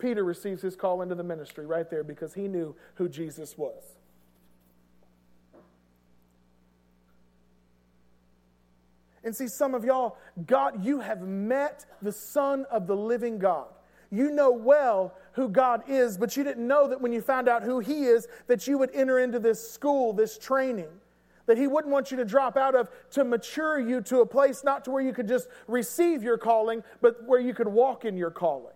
Peter 0.00 0.24
receives 0.24 0.60
his 0.60 0.74
call 0.74 1.02
into 1.02 1.14
the 1.14 1.22
ministry 1.22 1.66
right 1.66 1.88
there 1.88 2.02
because 2.02 2.34
he 2.34 2.48
knew 2.48 2.74
who 2.96 3.08
Jesus 3.08 3.56
was. 3.56 3.80
And 9.22 9.36
see, 9.36 9.46
some 9.46 9.72
of 9.72 9.84
y'all, 9.84 10.16
God, 10.44 10.84
you 10.84 10.98
have 10.98 11.20
met 11.22 11.86
the 12.02 12.10
Son 12.10 12.66
of 12.72 12.88
the 12.88 12.96
living 12.96 13.38
God. 13.38 13.68
You 14.10 14.32
know 14.32 14.50
well 14.50 15.14
who 15.34 15.48
God 15.48 15.84
is, 15.86 16.18
but 16.18 16.36
you 16.36 16.42
didn't 16.42 16.66
know 16.66 16.88
that 16.88 17.00
when 17.00 17.12
you 17.12 17.20
found 17.20 17.48
out 17.48 17.62
who 17.62 17.78
He 17.78 18.06
is, 18.06 18.26
that 18.48 18.66
you 18.66 18.78
would 18.78 18.90
enter 18.92 19.20
into 19.20 19.38
this 19.38 19.70
school, 19.70 20.12
this 20.12 20.38
training 20.38 20.88
that 21.48 21.58
He 21.58 21.66
wouldn't 21.66 21.92
want 21.92 22.12
you 22.12 22.18
to 22.18 22.24
drop 22.24 22.56
out 22.56 22.76
of 22.76 22.88
to 23.10 23.24
mature 23.24 23.80
you 23.80 24.00
to 24.02 24.20
a 24.20 24.26
place 24.26 24.62
not 24.62 24.84
to 24.84 24.90
where 24.92 25.02
you 25.02 25.12
could 25.12 25.26
just 25.26 25.48
receive 25.66 26.22
your 26.22 26.38
calling, 26.38 26.84
but 27.00 27.24
where 27.24 27.40
you 27.40 27.52
could 27.52 27.66
walk 27.66 28.04
in 28.04 28.16
your 28.16 28.30
calling. 28.30 28.74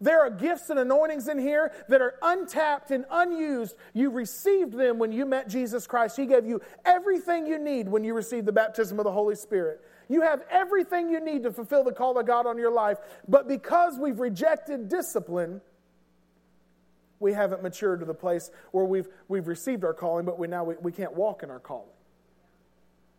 There 0.00 0.20
are 0.20 0.30
gifts 0.30 0.70
and 0.70 0.78
anointings 0.78 1.28
in 1.28 1.38
here 1.38 1.72
that 1.88 2.00
are 2.00 2.14
untapped 2.20 2.90
and 2.90 3.04
unused. 3.10 3.76
You 3.92 4.10
received 4.10 4.72
them 4.72 4.98
when 4.98 5.12
you 5.12 5.24
met 5.24 5.48
Jesus 5.48 5.86
Christ. 5.86 6.16
He 6.16 6.26
gave 6.26 6.44
you 6.44 6.60
everything 6.84 7.46
you 7.46 7.58
need 7.58 7.88
when 7.88 8.02
you 8.02 8.14
received 8.14 8.46
the 8.46 8.52
baptism 8.52 8.98
of 8.98 9.04
the 9.04 9.12
Holy 9.12 9.36
Spirit. 9.36 9.80
You 10.08 10.22
have 10.22 10.42
everything 10.50 11.08
you 11.08 11.20
need 11.20 11.44
to 11.44 11.52
fulfill 11.52 11.84
the 11.84 11.92
call 11.92 12.18
of 12.18 12.26
God 12.26 12.46
on 12.46 12.58
your 12.58 12.72
life. 12.72 12.98
But 13.28 13.46
because 13.46 13.98
we've 13.98 14.20
rejected 14.20 14.88
discipline, 14.88 15.60
we 17.24 17.32
haven't 17.32 17.62
matured 17.62 18.00
to 18.00 18.06
the 18.06 18.14
place 18.14 18.50
where 18.70 18.84
we've, 18.84 19.08
we've 19.28 19.48
received 19.48 19.82
our 19.82 19.94
calling, 19.94 20.26
but 20.26 20.38
we 20.38 20.46
now 20.46 20.62
we, 20.62 20.74
we 20.82 20.92
can't 20.92 21.14
walk 21.14 21.42
in 21.42 21.50
our 21.50 21.58
calling. 21.58 21.88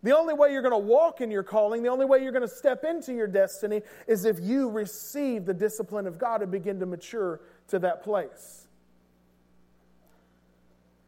The 0.03 0.15
only 0.15 0.35
way 0.35 0.53
you're 0.53 0.61
going 0.61 0.71
to 0.71 0.77
walk 0.77 1.21
in 1.21 1.31
your 1.31 1.41
calling, 1.41 1.81
the 1.81 1.89
only 1.89 2.05
way 2.05 2.21
you're 2.21 2.31
going 2.31 2.47
to 2.47 2.55
step 2.55 2.83
into 2.83 3.15
your 3.15 3.25
destiny 3.25 3.81
is 4.07 4.23
if 4.23 4.39
you 4.39 4.69
receive 4.69 5.45
the 5.45 5.53
discipline 5.55 6.05
of 6.05 6.19
God 6.19 6.43
and 6.43 6.51
begin 6.51 6.79
to 6.81 6.85
mature 6.85 7.41
to 7.69 7.79
that 7.79 8.03
place. 8.03 8.67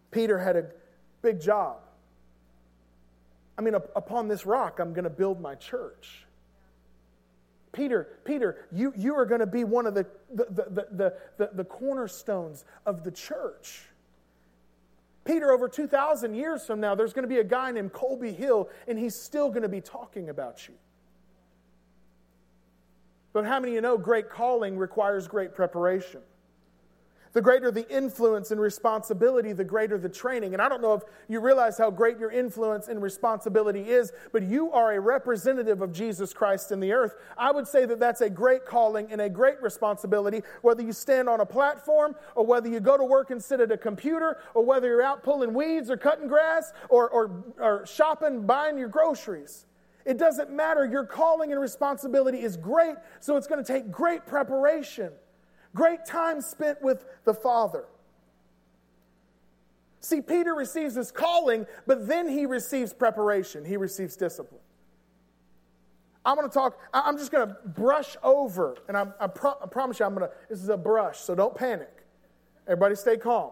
Peter 0.09 0.39
had 0.39 0.55
a 0.55 0.65
big 1.21 1.39
job. 1.39 1.77
I 3.59 3.61
mean, 3.61 3.75
upon 3.75 4.27
this 4.27 4.47
rock, 4.47 4.79
I'm 4.79 4.93
going 4.93 5.03
to 5.03 5.11
build 5.11 5.39
my 5.39 5.53
church. 5.53 6.25
Peter, 7.77 8.07
Peter, 8.25 8.65
you, 8.71 8.91
you 8.97 9.15
are 9.15 9.25
going 9.25 9.39
to 9.39 9.45
be 9.45 9.63
one 9.63 9.85
of 9.85 9.93
the, 9.93 10.07
the, 10.33 10.45
the, 10.49 10.87
the, 10.91 11.13
the, 11.37 11.49
the 11.53 11.63
cornerstones 11.63 12.65
of 12.87 13.03
the 13.03 13.11
church. 13.11 13.83
Peter, 15.23 15.51
over 15.51 15.69
2,000 15.69 16.33
years 16.33 16.65
from 16.65 16.79
now, 16.79 16.95
there's 16.95 17.13
going 17.13 17.23
to 17.23 17.29
be 17.29 17.37
a 17.37 17.43
guy 17.43 17.69
named 17.69 17.93
Colby 17.93 18.33
Hill, 18.33 18.67
and 18.87 18.97
he's 18.97 19.15
still 19.15 19.49
going 19.49 19.61
to 19.61 19.69
be 19.69 19.79
talking 19.79 20.29
about 20.29 20.67
you. 20.67 20.73
But 23.31 23.45
how 23.45 23.59
many 23.59 23.73
of 23.73 23.75
you 23.75 23.81
know 23.81 23.95
great 23.95 24.31
calling 24.31 24.75
requires 24.75 25.27
great 25.27 25.53
preparation? 25.53 26.21
The 27.37 27.43
greater 27.43 27.69
the 27.69 27.87
influence 27.95 28.49
and 28.49 28.59
responsibility, 28.59 29.53
the 29.53 29.63
greater 29.63 29.99
the 29.99 30.09
training. 30.09 30.53
And 30.53 30.61
I 30.61 30.67
don't 30.67 30.81
know 30.81 30.95
if 30.95 31.03
you 31.27 31.39
realize 31.39 31.77
how 31.77 31.91
great 31.91 32.17
your 32.17 32.31
influence 32.31 32.87
and 32.87 32.99
responsibility 32.99 33.91
is, 33.91 34.11
but 34.31 34.41
you 34.41 34.71
are 34.71 34.93
a 34.93 34.99
representative 34.99 35.83
of 35.83 35.91
Jesus 35.91 36.33
Christ 36.33 36.71
in 36.71 36.79
the 36.79 36.91
earth. 36.93 37.13
I 37.37 37.51
would 37.51 37.67
say 37.67 37.85
that 37.85 37.99
that's 37.99 38.21
a 38.21 38.29
great 38.31 38.65
calling 38.65 39.11
and 39.11 39.21
a 39.21 39.29
great 39.29 39.61
responsibility, 39.61 40.41
whether 40.63 40.81
you 40.81 40.91
stand 40.91 41.29
on 41.29 41.39
a 41.41 41.45
platform 41.45 42.15
or 42.33 42.43
whether 42.43 42.69
you 42.69 42.79
go 42.79 42.97
to 42.97 43.03
work 43.03 43.29
and 43.29 43.39
sit 43.39 43.59
at 43.59 43.71
a 43.71 43.77
computer 43.77 44.39
or 44.55 44.65
whether 44.65 44.87
you're 44.87 45.03
out 45.03 45.21
pulling 45.21 45.53
weeds 45.53 45.91
or 45.91 45.97
cutting 45.97 46.27
grass 46.27 46.73
or, 46.89 47.07
or, 47.07 47.43
or 47.59 47.85
shopping, 47.85 48.47
buying 48.47 48.79
your 48.79 48.89
groceries. 48.89 49.67
It 50.05 50.17
doesn't 50.17 50.49
matter. 50.49 50.87
Your 50.87 51.05
calling 51.05 51.51
and 51.51 51.61
responsibility 51.61 52.41
is 52.41 52.57
great, 52.57 52.95
so 53.19 53.37
it's 53.37 53.45
going 53.45 53.63
to 53.63 53.73
take 53.73 53.91
great 53.91 54.25
preparation, 54.25 55.11
great 55.77 56.05
time 56.05 56.41
spent 56.41 56.81
with 56.81 57.05
the 57.23 57.33
Father. 57.33 57.85
See, 60.01 60.21
Peter 60.21 60.55
receives 60.55 60.95
his 60.95 61.11
calling, 61.11 61.67
but 61.85 62.07
then 62.07 62.27
he 62.27 62.45
receives 62.45 62.93
preparation, 62.93 63.63
he 63.63 63.77
receives 63.77 64.15
discipline. 64.15 64.61
I'm 66.25 66.35
going 66.35 66.49
to 66.49 66.53
talk, 66.53 66.77
I'm 66.93 67.17
just 67.17 67.31
going 67.31 67.47
to 67.47 67.55
brush 67.63 68.17
over, 68.23 68.75
and 68.87 68.97
I, 68.97 69.05
I, 69.19 69.27
pro- 69.27 69.57
I 69.63 69.67
promise 69.67 69.99
you, 69.99 70.05
I'm 70.05 70.15
going 70.15 70.27
to, 70.27 70.35
this 70.49 70.61
is 70.61 70.69
a 70.69 70.75
brush, 70.75 71.19
so 71.19 71.35
don't 71.35 71.55
panic. 71.55 72.03
Everybody 72.65 72.95
stay 72.95 73.15
calm. 73.15 73.51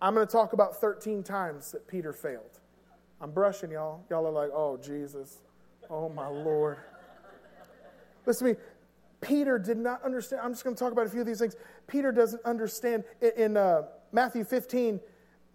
I'm 0.00 0.14
going 0.14 0.26
to 0.26 0.32
talk 0.32 0.52
about 0.52 0.80
13 0.80 1.22
times 1.22 1.72
that 1.72 1.86
Peter 1.88 2.12
failed. 2.12 2.60
I'm 3.20 3.32
brushing 3.32 3.70
y'all. 3.70 4.04
Y'all 4.08 4.26
are 4.26 4.30
like, 4.30 4.50
oh, 4.54 4.78
Jesus. 4.78 5.38
Oh, 5.90 6.08
my 6.08 6.28
Lord. 6.28 6.78
Listen 8.24 8.46
to 8.46 8.52
me. 8.54 8.60
Peter 9.20 9.58
did 9.58 9.78
not 9.78 10.02
understand. 10.02 10.42
I'm 10.44 10.52
just 10.52 10.64
going 10.64 10.76
to 10.76 10.80
talk 10.80 10.92
about 10.92 11.06
a 11.06 11.10
few 11.10 11.20
of 11.20 11.26
these 11.26 11.38
things. 11.38 11.56
Peter 11.86 12.12
doesn't 12.12 12.44
understand. 12.44 13.04
In, 13.20 13.30
in 13.36 13.56
uh, 13.56 13.82
Matthew 14.12 14.44
15, 14.44 15.00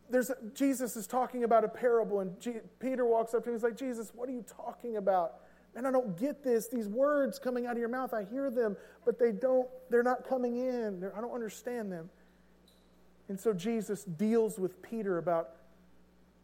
there's 0.09 0.31
Jesus 0.53 0.95
is 0.95 1.07
talking 1.07 1.43
about 1.43 1.63
a 1.63 1.67
parable, 1.67 2.19
and 2.19 2.39
G, 2.39 2.55
Peter 2.79 3.05
walks 3.05 3.33
up 3.33 3.43
to 3.43 3.49
him. 3.49 3.55
He's 3.55 3.63
like, 3.63 3.77
Jesus, 3.77 4.11
what 4.13 4.27
are 4.27 4.33
you 4.33 4.43
talking 4.43 4.97
about? 4.97 5.35
And 5.75 5.87
I 5.87 5.91
don't 5.91 6.17
get 6.19 6.43
this. 6.43 6.67
These 6.67 6.87
words 6.87 7.39
coming 7.39 7.65
out 7.65 7.73
of 7.73 7.77
your 7.77 7.87
mouth, 7.87 8.13
I 8.13 8.25
hear 8.25 8.49
them, 8.49 8.75
but 9.05 9.17
they 9.17 9.31
don't, 9.31 9.69
they're 9.89 10.03
not 10.03 10.27
coming 10.27 10.57
in. 10.57 10.99
They're, 10.99 11.15
I 11.17 11.21
don't 11.21 11.33
understand 11.33 11.91
them. 11.91 12.09
And 13.29 13.39
so 13.39 13.53
Jesus 13.53 14.03
deals 14.03 14.59
with 14.59 14.81
Peter 14.81 15.17
about 15.17 15.51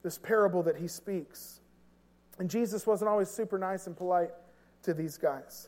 this 0.03 0.17
parable 0.17 0.63
that 0.63 0.77
he 0.77 0.87
speaks. 0.87 1.59
And 2.39 2.49
Jesus 2.49 2.87
wasn't 2.87 3.09
always 3.09 3.29
super 3.29 3.57
nice 3.57 3.87
and 3.87 3.97
polite 3.97 4.29
to 4.83 4.93
these 4.93 5.17
guys. 5.17 5.67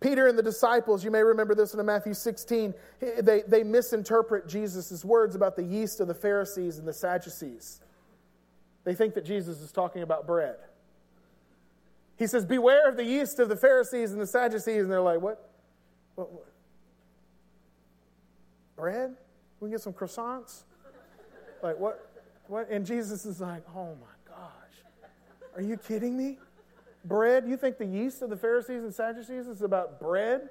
Peter 0.00 0.26
and 0.26 0.38
the 0.38 0.42
disciples, 0.42 1.04
you 1.04 1.10
may 1.10 1.22
remember 1.22 1.54
this 1.54 1.74
in 1.74 1.84
Matthew 1.84 2.14
16, 2.14 2.72
they, 3.22 3.42
they 3.46 3.62
misinterpret 3.62 4.48
Jesus' 4.48 5.04
words 5.04 5.34
about 5.34 5.56
the 5.56 5.62
yeast 5.62 6.00
of 6.00 6.08
the 6.08 6.14
Pharisees 6.14 6.78
and 6.78 6.88
the 6.88 6.92
Sadducees. 6.92 7.80
They 8.84 8.94
think 8.94 9.14
that 9.14 9.26
Jesus 9.26 9.60
is 9.60 9.70
talking 9.72 10.02
about 10.02 10.26
bread. 10.26 10.56
He 12.16 12.26
says, 12.26 12.46
Beware 12.46 12.88
of 12.88 12.96
the 12.96 13.04
yeast 13.04 13.38
of 13.40 13.48
the 13.48 13.56
Pharisees 13.56 14.12
and 14.12 14.20
the 14.20 14.26
Sadducees. 14.26 14.82
And 14.82 14.90
they're 14.90 15.00
like, 15.00 15.20
What? 15.20 15.50
what, 16.14 16.32
what? 16.32 16.46
Bread? 18.76 19.16
We 19.60 19.66
can 19.66 19.72
get 19.72 19.80
some 19.80 19.92
croissants? 19.92 20.62
Like, 21.62 21.78
what? 21.78 22.10
What? 22.46 22.70
And 22.70 22.84
Jesus 22.84 23.26
is 23.26 23.40
like, 23.40 23.62
Oh 23.74 23.94
my 23.94 24.34
gosh. 24.34 25.08
Are 25.56 25.62
you 25.62 25.76
kidding 25.76 26.16
me? 26.16 26.38
Bread? 27.04 27.48
You 27.48 27.56
think 27.56 27.78
the 27.78 27.86
yeast 27.86 28.22
of 28.22 28.30
the 28.30 28.36
Pharisees 28.36 28.82
and 28.82 28.94
Sadducees 28.94 29.46
is 29.46 29.62
about 29.62 30.00
bread? 30.00 30.50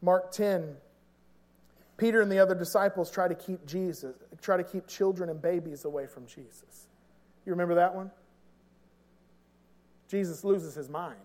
Mark 0.00 0.32
10. 0.32 0.76
Peter 1.96 2.20
and 2.20 2.30
the 2.30 2.38
other 2.38 2.54
disciples 2.54 3.10
try 3.10 3.28
to 3.28 3.34
keep 3.34 3.64
Jesus, 3.66 4.16
try 4.40 4.56
to 4.56 4.64
keep 4.64 4.86
children 4.86 5.30
and 5.30 5.40
babies 5.40 5.84
away 5.84 6.06
from 6.06 6.26
Jesus. 6.26 6.88
You 7.46 7.52
remember 7.52 7.76
that 7.76 7.94
one? 7.94 8.10
Jesus 10.08 10.44
loses 10.44 10.74
his 10.74 10.88
mind. 10.88 11.16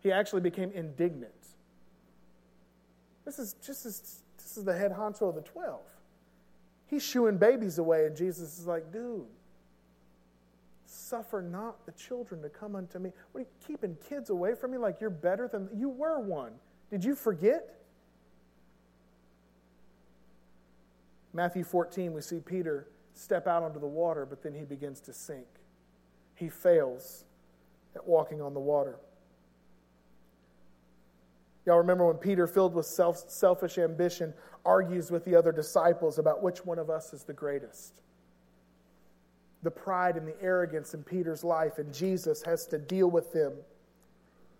He 0.00 0.12
actually 0.12 0.40
became 0.40 0.70
indignant. 0.72 1.32
This 3.24 3.38
is 3.38 3.54
just 3.64 3.86
as, 3.86 4.22
this 4.38 4.56
is 4.56 4.64
the 4.64 4.76
head 4.76 4.92
honcho 4.92 5.28
of 5.28 5.34
the 5.34 5.42
12. 5.42 5.80
He's 6.86 7.02
shooing 7.02 7.36
babies 7.36 7.78
away, 7.78 8.06
and 8.06 8.16
Jesus 8.16 8.58
is 8.58 8.66
like, 8.66 8.90
dude, 8.92 9.26
suffer 10.88 11.42
not 11.42 11.84
the 11.84 11.92
children 11.92 12.40
to 12.42 12.48
come 12.48 12.74
unto 12.74 12.98
me. 12.98 13.12
What 13.32 13.40
are 13.40 13.42
you 13.42 13.66
keeping 13.66 13.96
kids 14.08 14.30
away 14.30 14.54
from 14.54 14.70
me 14.70 14.78
like 14.78 15.00
you're 15.00 15.10
better 15.10 15.46
than 15.46 15.68
you 15.76 15.88
were 15.88 16.18
one? 16.18 16.52
Did 16.90 17.04
you 17.04 17.14
forget? 17.14 17.74
Matthew 21.34 21.62
14, 21.62 22.12
we 22.14 22.22
see 22.22 22.40
Peter 22.40 22.88
step 23.12 23.46
out 23.46 23.62
onto 23.62 23.78
the 23.78 23.86
water, 23.86 24.24
but 24.24 24.42
then 24.42 24.54
he 24.54 24.64
begins 24.64 25.00
to 25.00 25.12
sink. 25.12 25.46
He 26.34 26.48
fails 26.48 27.24
at 27.94 28.06
walking 28.06 28.40
on 28.40 28.54
the 28.54 28.60
water. 28.60 28.98
Y'all 31.66 31.76
remember 31.76 32.06
when 32.06 32.16
Peter, 32.16 32.46
filled 32.46 32.74
with 32.74 32.86
self, 32.86 33.28
selfish 33.28 33.76
ambition, 33.76 34.32
argues 34.64 35.10
with 35.10 35.24
the 35.26 35.34
other 35.34 35.52
disciples 35.52 36.18
about 36.18 36.42
which 36.42 36.64
one 36.64 36.78
of 36.78 36.88
us 36.88 37.12
is 37.12 37.24
the 37.24 37.34
greatest? 37.34 38.00
The 39.62 39.70
pride 39.70 40.16
and 40.16 40.26
the 40.26 40.40
arrogance 40.40 40.94
in 40.94 41.02
Peter's 41.02 41.42
life, 41.42 41.78
and 41.78 41.92
Jesus 41.92 42.42
has 42.42 42.66
to 42.66 42.78
deal 42.78 43.10
with 43.10 43.32
them. 43.32 43.52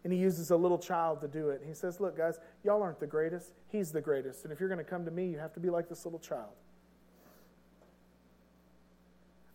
And 0.05 0.13
he 0.13 0.19
uses 0.19 0.51
a 0.51 0.57
little 0.57 0.79
child 0.79 1.21
to 1.21 1.29
do 1.29 1.51
it. 1.51 1.63
He 1.67 1.75
says, 1.75 2.01
Look, 2.01 2.17
guys, 2.17 2.39
y'all 2.65 2.83
aren't 2.83 3.01
the 3.01 3.07
greatest. 3.07 3.53
He's 3.71 3.93
the 3.93 4.01
greatest. 4.01 4.45
And 4.45 4.53
if 4.53 4.61
you're 4.61 4.69
going 4.69 4.85
to 4.85 4.91
come 4.91 5.05
to 5.05 5.11
me, 5.11 5.27
you 5.27 5.39
have 5.39 5.53
to 5.55 5.61
be 5.61 5.71
like 5.71 5.89
this 5.89 6.05
little 6.05 6.21
child. 6.21 6.51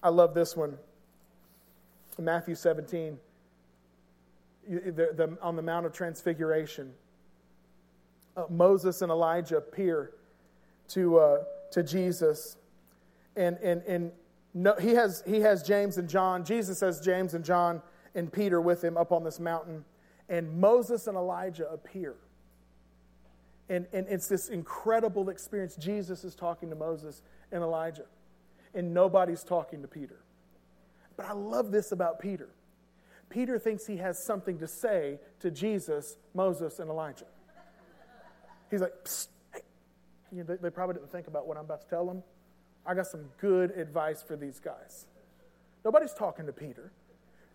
I 0.01 0.09
love 0.09 0.33
this 0.33 0.55
one. 0.55 0.77
In 2.17 2.25
Matthew 2.25 2.55
17, 2.55 3.17
the, 4.67 4.91
the, 4.91 5.37
on 5.41 5.55
the 5.55 5.61
Mount 5.61 5.85
of 5.85 5.93
Transfiguration, 5.93 6.91
uh, 8.35 8.43
Moses 8.49 9.01
and 9.01 9.11
Elijah 9.11 9.57
appear 9.57 10.11
to, 10.89 11.17
uh, 11.17 11.37
to 11.71 11.83
Jesus. 11.83 12.57
And, 13.35 13.57
and, 13.59 13.81
and 13.83 14.11
no, 14.53 14.75
he, 14.75 14.89
has, 14.89 15.23
he 15.25 15.39
has 15.41 15.63
James 15.63 15.97
and 15.97 16.07
John. 16.07 16.45
Jesus 16.45 16.79
has 16.81 16.99
James 16.99 17.33
and 17.33 17.43
John 17.43 17.81
and 18.13 18.31
Peter 18.31 18.61
with 18.61 18.83
him 18.83 18.97
up 18.97 19.11
on 19.11 19.23
this 19.23 19.39
mountain. 19.39 19.83
And 20.29 20.59
Moses 20.59 21.07
and 21.07 21.17
Elijah 21.17 21.67
appear. 21.69 22.15
And, 23.69 23.87
and 23.93 24.05
it's 24.07 24.27
this 24.27 24.49
incredible 24.49 25.29
experience. 25.29 25.75
Jesus 25.75 26.23
is 26.23 26.35
talking 26.35 26.69
to 26.69 26.75
Moses 26.75 27.21
and 27.51 27.63
Elijah, 27.63 28.05
and 28.73 28.93
nobody's 28.93 29.43
talking 29.43 29.81
to 29.81 29.87
Peter. 29.87 30.19
But 31.15 31.27
I 31.27 31.33
love 31.33 31.71
this 31.71 31.91
about 31.91 32.19
Peter. 32.19 32.49
Peter 33.29 33.57
thinks 33.57 33.87
he 33.87 33.97
has 33.97 34.23
something 34.23 34.59
to 34.59 34.67
say 34.67 35.19
to 35.39 35.49
Jesus, 35.49 36.17
Moses, 36.33 36.79
and 36.79 36.89
Elijah. 36.89 37.25
He's 38.69 38.81
like, 38.81 38.93
hey. 39.53 39.61
you 40.31 40.39
know, 40.39 40.43
they, 40.43 40.55
they 40.55 40.69
probably 40.69 40.95
didn't 40.95 41.11
think 41.11 41.27
about 41.27 41.47
what 41.47 41.57
I'm 41.57 41.65
about 41.65 41.81
to 41.81 41.87
tell 41.87 42.05
them. 42.05 42.21
I 42.85 42.93
got 42.93 43.07
some 43.07 43.25
good 43.39 43.71
advice 43.71 44.21
for 44.21 44.35
these 44.35 44.59
guys. 44.59 45.05
Nobody's 45.85 46.13
talking 46.13 46.45
to 46.45 46.53
Peter. 46.53 46.91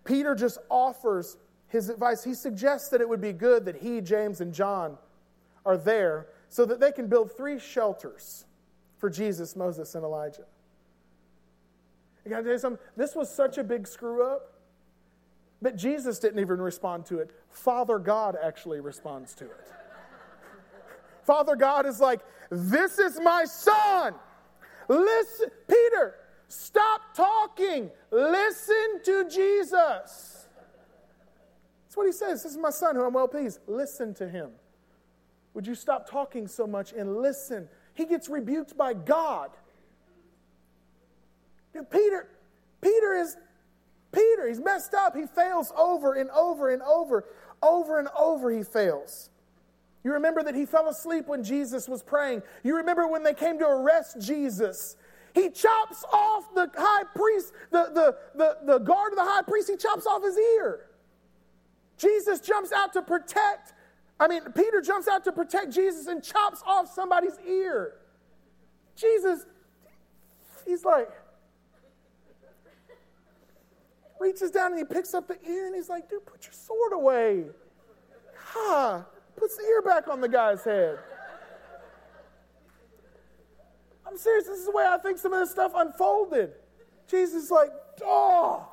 Peter 0.04 0.34
just 0.34 0.58
offers 0.70 1.36
his 1.68 1.88
advice. 1.88 2.24
He 2.24 2.34
suggests 2.34 2.88
that 2.90 3.00
it 3.00 3.08
would 3.08 3.20
be 3.20 3.32
good 3.32 3.64
that 3.66 3.76
he, 3.76 4.00
James, 4.00 4.40
and 4.40 4.52
John 4.52 4.96
are 5.66 5.76
there 5.76 6.28
so 6.48 6.64
that 6.64 6.80
they 6.80 6.92
can 6.92 7.08
build 7.08 7.36
three 7.36 7.58
shelters 7.58 8.46
for 8.96 9.10
Jesus, 9.10 9.54
Moses, 9.54 9.94
and 9.94 10.04
Elijah. 10.04 10.44
I 12.24 12.30
gotta 12.30 12.42
tell 12.42 12.52
you 12.52 12.58
something, 12.58 12.82
this 12.96 13.14
was 13.14 13.32
such 13.32 13.58
a 13.58 13.64
big 13.64 13.86
screw 13.86 14.24
up 14.24 14.58
but 15.60 15.76
Jesus 15.76 16.18
didn't 16.18 16.38
even 16.38 16.60
respond 16.60 17.06
to 17.06 17.18
it. 17.18 17.30
Father 17.48 17.98
God 17.98 18.36
actually 18.42 18.80
responds 18.80 19.34
to 19.36 19.44
it. 19.44 19.66
Father 21.24 21.56
God 21.56 21.86
is 21.86 22.00
like, 22.00 22.20
This 22.50 22.98
is 22.98 23.18
my 23.20 23.44
son. 23.44 24.14
Listen, 24.88 25.50
Peter, 25.68 26.14
stop 26.48 27.14
talking. 27.14 27.90
Listen 28.10 29.00
to 29.04 29.28
Jesus. 29.28 30.46
That's 31.84 31.96
what 31.96 32.06
he 32.06 32.12
says. 32.12 32.42
This 32.42 32.52
is 32.52 32.58
my 32.58 32.70
son 32.70 32.96
who 32.96 33.04
I'm 33.04 33.12
well 33.12 33.28
pleased. 33.28 33.60
Listen 33.66 34.14
to 34.14 34.28
him. 34.28 34.50
Would 35.54 35.66
you 35.66 35.74
stop 35.74 36.08
talking 36.08 36.46
so 36.46 36.66
much 36.66 36.92
and 36.92 37.18
listen? 37.18 37.68
He 37.94 38.04
gets 38.04 38.28
rebuked 38.28 38.76
by 38.76 38.94
God. 38.94 39.50
Peter, 41.90 42.28
Peter 42.80 43.14
is 43.14 43.36
Peter, 44.12 44.48
he's 44.48 44.60
messed 44.60 44.94
up. 44.94 45.14
He 45.14 45.26
fails 45.26 45.72
over 45.76 46.14
and 46.14 46.30
over 46.30 46.70
and 46.70 46.82
over. 46.82 47.24
Over 47.62 47.98
and 47.98 48.08
over, 48.18 48.50
he 48.50 48.62
fails. 48.62 49.30
You 50.08 50.14
remember 50.14 50.42
that 50.42 50.54
he 50.54 50.64
fell 50.64 50.88
asleep 50.88 51.26
when 51.26 51.44
Jesus 51.44 51.86
was 51.86 52.02
praying. 52.02 52.40
You 52.62 52.76
remember 52.76 53.06
when 53.06 53.22
they 53.22 53.34
came 53.34 53.58
to 53.58 53.66
arrest 53.66 54.18
Jesus. 54.18 54.96
He 55.34 55.50
chops 55.50 56.02
off 56.10 56.54
the 56.54 56.70
high 56.74 57.04
priest, 57.14 57.52
the, 57.70 57.90
the, 57.92 58.16
the, 58.34 58.56
the 58.64 58.78
guard 58.78 59.12
of 59.12 59.18
the 59.18 59.24
high 59.24 59.42
priest, 59.42 59.68
he 59.68 59.76
chops 59.76 60.06
off 60.06 60.24
his 60.24 60.38
ear. 60.38 60.86
Jesus 61.98 62.40
jumps 62.40 62.72
out 62.72 62.94
to 62.94 63.02
protect, 63.02 63.74
I 64.18 64.28
mean, 64.28 64.40
Peter 64.56 64.80
jumps 64.80 65.08
out 65.08 65.24
to 65.24 65.32
protect 65.32 65.74
Jesus 65.74 66.06
and 66.06 66.24
chops 66.24 66.62
off 66.66 66.90
somebody's 66.90 67.38
ear. 67.46 67.92
Jesus, 68.96 69.44
he's 70.64 70.86
like, 70.86 71.10
reaches 74.18 74.50
down 74.50 74.72
and 74.72 74.78
he 74.78 74.86
picks 74.86 75.12
up 75.12 75.28
the 75.28 75.36
ear 75.46 75.66
and 75.66 75.74
he's 75.74 75.90
like, 75.90 76.08
dude, 76.08 76.24
put 76.24 76.46
your 76.46 76.54
sword 76.54 76.94
away. 76.94 77.44
Ha! 78.54 79.04
puts 79.38 79.56
the 79.56 79.64
ear 79.64 79.82
back 79.82 80.08
on 80.08 80.20
the 80.20 80.28
guy's 80.28 80.64
head. 80.64 80.98
I'm 84.06 84.16
serious. 84.16 84.46
This 84.46 84.60
is 84.60 84.66
the 84.66 84.72
way 84.72 84.86
I 84.88 84.98
think 84.98 85.18
some 85.18 85.32
of 85.32 85.40
this 85.40 85.50
stuff 85.50 85.72
unfolded. 85.74 86.52
Jesus 87.08 87.44
is 87.44 87.50
like, 87.50 87.70
oh. 88.04 88.66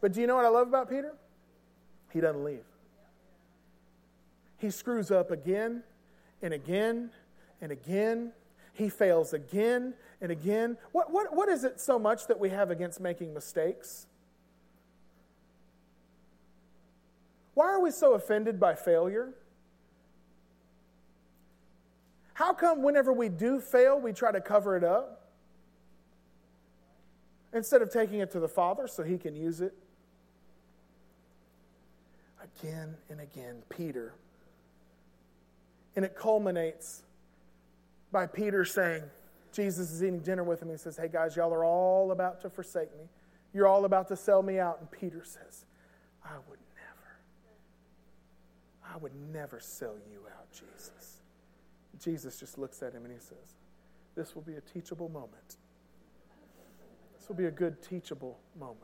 But 0.00 0.12
do 0.12 0.20
you 0.20 0.26
know 0.26 0.36
what 0.36 0.44
I 0.44 0.48
love 0.48 0.68
about 0.68 0.88
Peter? 0.88 1.14
He 2.12 2.20
doesn't 2.20 2.44
leave. 2.44 2.64
He 4.58 4.70
screws 4.70 5.10
up 5.10 5.30
again 5.30 5.82
and 6.42 6.54
again 6.54 7.10
and 7.60 7.72
again. 7.72 8.32
He 8.72 8.88
fails 8.88 9.32
again 9.32 9.94
and 10.20 10.30
again. 10.30 10.76
What, 10.92 11.12
what, 11.12 11.34
what 11.34 11.48
is 11.48 11.64
it 11.64 11.80
so 11.80 11.98
much 11.98 12.26
that 12.28 12.38
we 12.38 12.50
have 12.50 12.70
against 12.70 13.00
making 13.00 13.34
mistakes? 13.34 14.07
Why 17.58 17.70
are 17.70 17.80
we 17.80 17.90
so 17.90 18.14
offended 18.14 18.60
by 18.60 18.76
failure? 18.76 19.30
How 22.34 22.52
come 22.52 22.84
whenever 22.84 23.12
we 23.12 23.28
do 23.28 23.58
fail, 23.58 23.98
we 23.98 24.12
try 24.12 24.30
to 24.30 24.40
cover 24.40 24.76
it 24.76 24.84
up? 24.84 25.32
Instead 27.52 27.82
of 27.82 27.92
taking 27.92 28.20
it 28.20 28.30
to 28.30 28.38
the 28.38 28.46
Father 28.46 28.86
so 28.86 29.02
he 29.02 29.18
can 29.18 29.34
use 29.34 29.60
it? 29.60 29.74
Again 32.60 32.94
and 33.10 33.20
again, 33.20 33.56
Peter. 33.68 34.14
And 35.96 36.04
it 36.04 36.14
culminates 36.14 37.02
by 38.12 38.28
Peter 38.28 38.64
saying, 38.64 39.02
Jesus 39.52 39.90
is 39.90 40.04
eating 40.04 40.20
dinner 40.20 40.44
with 40.44 40.62
him. 40.62 40.70
He 40.70 40.76
says, 40.76 40.96
Hey 40.96 41.08
guys, 41.12 41.34
y'all 41.34 41.52
are 41.52 41.64
all 41.64 42.12
about 42.12 42.40
to 42.42 42.50
forsake 42.50 42.96
me. 42.96 43.06
You're 43.52 43.66
all 43.66 43.84
about 43.84 44.06
to 44.10 44.16
sell 44.16 44.44
me 44.44 44.60
out. 44.60 44.78
And 44.78 44.88
Peter 44.92 45.24
says, 45.24 45.64
I 46.24 46.34
would 46.48 46.60
I 48.92 48.96
would 48.96 49.12
never 49.32 49.60
sell 49.60 49.94
you 50.10 50.20
out, 50.38 50.50
Jesus. 50.52 51.20
Jesus 52.00 52.38
just 52.38 52.58
looks 52.58 52.82
at 52.82 52.92
him 52.92 53.04
and 53.04 53.12
he 53.12 53.18
says, 53.18 53.56
This 54.14 54.34
will 54.34 54.42
be 54.42 54.54
a 54.54 54.60
teachable 54.60 55.08
moment. 55.08 55.56
This 57.18 57.28
will 57.28 57.36
be 57.36 57.46
a 57.46 57.50
good 57.50 57.82
teachable 57.82 58.38
moment. 58.58 58.78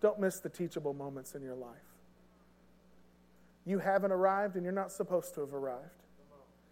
Don't 0.00 0.18
miss 0.18 0.40
the 0.40 0.48
teachable 0.48 0.94
moments 0.94 1.34
in 1.34 1.42
your 1.42 1.54
life. 1.54 1.76
You 3.66 3.78
haven't 3.78 4.12
arrived 4.12 4.56
and 4.56 4.64
you're 4.64 4.72
not 4.72 4.90
supposed 4.90 5.34
to 5.34 5.42
have 5.42 5.54
arrived. 5.54 5.84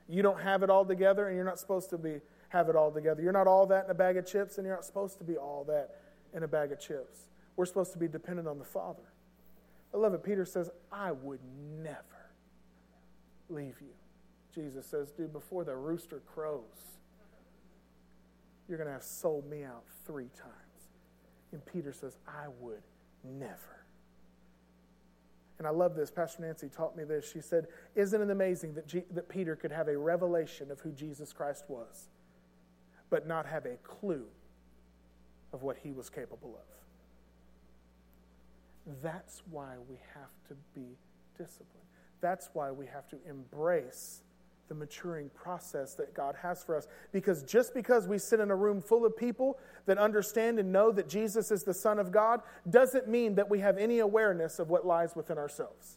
You 0.08 0.22
don't 0.22 0.40
have 0.40 0.62
it 0.62 0.70
all 0.70 0.86
together 0.86 1.28
and 1.28 1.36
you're 1.36 1.44
not 1.44 1.58
supposed 1.58 1.90
to 1.90 1.98
be 1.98 2.20
have 2.48 2.70
it 2.70 2.76
all 2.76 2.90
together. 2.90 3.22
You're 3.22 3.32
not 3.32 3.46
all 3.46 3.66
that 3.66 3.84
in 3.84 3.90
a 3.90 3.94
bag 3.94 4.16
of 4.16 4.26
chips 4.26 4.56
and 4.56 4.66
you're 4.66 4.74
not 4.74 4.84
supposed 4.84 5.18
to 5.18 5.24
be 5.24 5.36
all 5.36 5.64
that 5.64 5.96
in 6.34 6.42
a 6.42 6.48
bag 6.48 6.72
of 6.72 6.80
chips. 6.80 7.28
We're 7.56 7.66
supposed 7.66 7.92
to 7.92 7.98
be 7.98 8.08
dependent 8.08 8.48
on 8.48 8.58
the 8.58 8.64
Father. 8.64 9.02
Beloved, 9.92 10.22
Peter 10.22 10.46
says, 10.46 10.70
I 10.90 11.12
would 11.12 11.40
never 11.82 12.17
leave 13.48 13.76
you. 13.80 13.94
Jesus 14.54 14.86
says, 14.86 15.10
dude, 15.12 15.32
before 15.32 15.64
the 15.64 15.76
rooster 15.76 16.20
crows, 16.26 16.62
you're 18.68 18.78
going 18.78 18.88
to 18.88 18.92
have 18.92 19.02
sold 19.02 19.48
me 19.48 19.64
out 19.64 19.84
three 20.06 20.28
times. 20.36 20.52
And 21.52 21.64
Peter 21.64 21.92
says, 21.92 22.18
I 22.26 22.48
would 22.60 22.82
never. 23.24 23.84
And 25.58 25.66
I 25.66 25.70
love 25.70 25.96
this. 25.96 26.10
Pastor 26.10 26.42
Nancy 26.42 26.68
taught 26.68 26.96
me 26.96 27.04
this. 27.04 27.30
She 27.30 27.40
said, 27.40 27.66
Isn't 27.96 28.20
it 28.22 28.30
amazing 28.30 28.74
that, 28.74 28.86
G- 28.86 29.04
that 29.12 29.28
Peter 29.28 29.56
could 29.56 29.72
have 29.72 29.88
a 29.88 29.96
revelation 29.96 30.70
of 30.70 30.80
who 30.80 30.92
Jesus 30.92 31.32
Christ 31.32 31.64
was, 31.68 32.08
but 33.10 33.26
not 33.26 33.46
have 33.46 33.66
a 33.66 33.76
clue 33.78 34.26
of 35.52 35.62
what 35.62 35.78
he 35.82 35.90
was 35.90 36.08
capable 36.10 36.54
of? 36.54 36.62
That's 39.02 39.42
why 39.50 39.74
we 39.88 39.96
have 40.14 40.30
to 40.48 40.54
be 40.74 40.96
disciplined. 41.36 41.87
That's 42.20 42.50
why 42.52 42.70
we 42.70 42.86
have 42.86 43.08
to 43.08 43.16
embrace 43.28 44.22
the 44.68 44.74
maturing 44.74 45.30
process 45.30 45.94
that 45.94 46.14
God 46.14 46.36
has 46.42 46.62
for 46.62 46.76
us. 46.76 46.86
Because 47.10 47.42
just 47.42 47.74
because 47.74 48.06
we 48.06 48.18
sit 48.18 48.38
in 48.38 48.50
a 48.50 48.56
room 48.56 48.80
full 48.80 49.04
of 49.04 49.16
people 49.16 49.58
that 49.86 49.98
understand 49.98 50.58
and 50.58 50.72
know 50.72 50.92
that 50.92 51.08
Jesus 51.08 51.50
is 51.50 51.64
the 51.64 51.74
Son 51.74 51.98
of 51.98 52.12
God 52.12 52.42
doesn't 52.68 53.08
mean 53.08 53.34
that 53.36 53.48
we 53.48 53.60
have 53.60 53.78
any 53.78 53.98
awareness 53.98 54.58
of 54.58 54.68
what 54.68 54.86
lies 54.86 55.16
within 55.16 55.38
ourselves. 55.38 55.96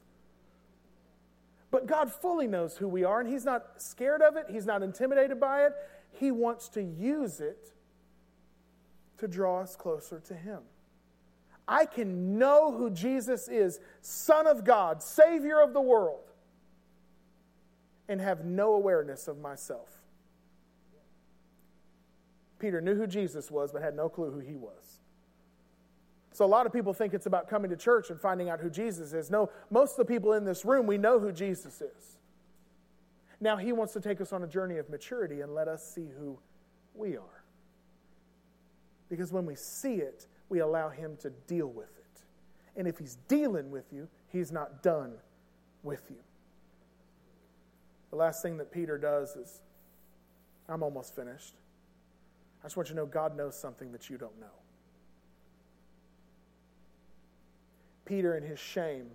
But 1.69 1.87
God 1.87 2.11
fully 2.11 2.47
knows 2.47 2.77
who 2.77 2.87
we 2.87 3.03
are, 3.03 3.21
and 3.21 3.29
He's 3.29 3.45
not 3.45 3.81
scared 3.81 4.21
of 4.21 4.35
it, 4.35 4.45
He's 4.49 4.65
not 4.65 4.83
intimidated 4.83 5.39
by 5.39 5.65
it. 5.65 5.73
He 6.11 6.31
wants 6.31 6.67
to 6.69 6.81
use 6.81 7.39
it 7.39 7.73
to 9.17 9.27
draw 9.27 9.61
us 9.61 9.75
closer 9.75 10.19
to 10.19 10.33
Him. 10.33 10.59
I 11.67 11.85
can 11.85 12.37
know 12.37 12.71
who 12.71 12.89
Jesus 12.89 13.47
is, 13.47 13.79
Son 14.01 14.47
of 14.47 14.63
God, 14.65 15.01
Savior 15.01 15.61
of 15.61 15.73
the 15.73 15.81
world, 15.81 16.31
and 18.09 18.19
have 18.19 18.43
no 18.43 18.73
awareness 18.73 19.27
of 19.27 19.39
myself. 19.39 19.89
Peter 22.59 22.81
knew 22.81 22.95
who 22.95 23.07
Jesus 23.07 23.49
was, 23.49 23.71
but 23.71 23.81
had 23.81 23.95
no 23.95 24.09
clue 24.09 24.31
who 24.31 24.39
he 24.39 24.55
was. 24.55 24.99
So, 26.33 26.45
a 26.45 26.47
lot 26.47 26.65
of 26.65 26.71
people 26.71 26.93
think 26.93 27.13
it's 27.13 27.25
about 27.25 27.49
coming 27.49 27.69
to 27.71 27.75
church 27.75 28.09
and 28.09 28.19
finding 28.19 28.49
out 28.49 28.59
who 28.59 28.69
Jesus 28.69 29.13
is. 29.13 29.29
No, 29.29 29.49
most 29.69 29.91
of 29.91 29.97
the 29.97 30.05
people 30.05 30.33
in 30.33 30.45
this 30.45 30.63
room, 30.63 30.87
we 30.87 30.97
know 30.97 31.19
who 31.19 31.31
Jesus 31.31 31.81
is. 31.81 32.17
Now, 33.41 33.57
he 33.57 33.73
wants 33.73 33.93
to 33.93 33.99
take 33.99 34.21
us 34.21 34.31
on 34.31 34.43
a 34.43 34.47
journey 34.47 34.77
of 34.77 34.89
maturity 34.89 35.41
and 35.41 35.53
let 35.53 35.67
us 35.67 35.83
see 35.83 36.07
who 36.17 36.37
we 36.93 37.17
are. 37.17 37.43
Because 39.09 39.33
when 39.33 39.45
we 39.45 39.55
see 39.55 39.95
it, 39.95 40.27
we 40.51 40.59
allow 40.59 40.89
Him 40.89 41.17
to 41.21 41.29
deal 41.47 41.67
with 41.67 41.97
it. 41.97 42.21
And 42.75 42.87
if 42.87 42.99
He's 42.99 43.15
dealing 43.27 43.71
with 43.71 43.85
you, 43.91 44.09
He's 44.27 44.51
not 44.51 44.83
done 44.83 45.13
with 45.81 46.03
you. 46.09 46.17
The 48.09 48.17
last 48.17 48.41
thing 48.41 48.57
that 48.57 48.71
Peter 48.71 48.97
does 48.97 49.35
is 49.37 49.61
I'm 50.67 50.83
almost 50.83 51.15
finished. 51.15 51.55
I 52.61 52.65
just 52.65 52.75
want 52.75 52.89
you 52.89 52.95
to 52.95 53.01
know 53.01 53.05
God 53.05 53.35
knows 53.35 53.57
something 53.57 53.93
that 53.93 54.09
you 54.09 54.17
don't 54.17 54.37
know. 54.39 54.45
Peter, 58.03 58.35
in 58.35 58.43
his 58.43 58.59
shame, 58.59 59.07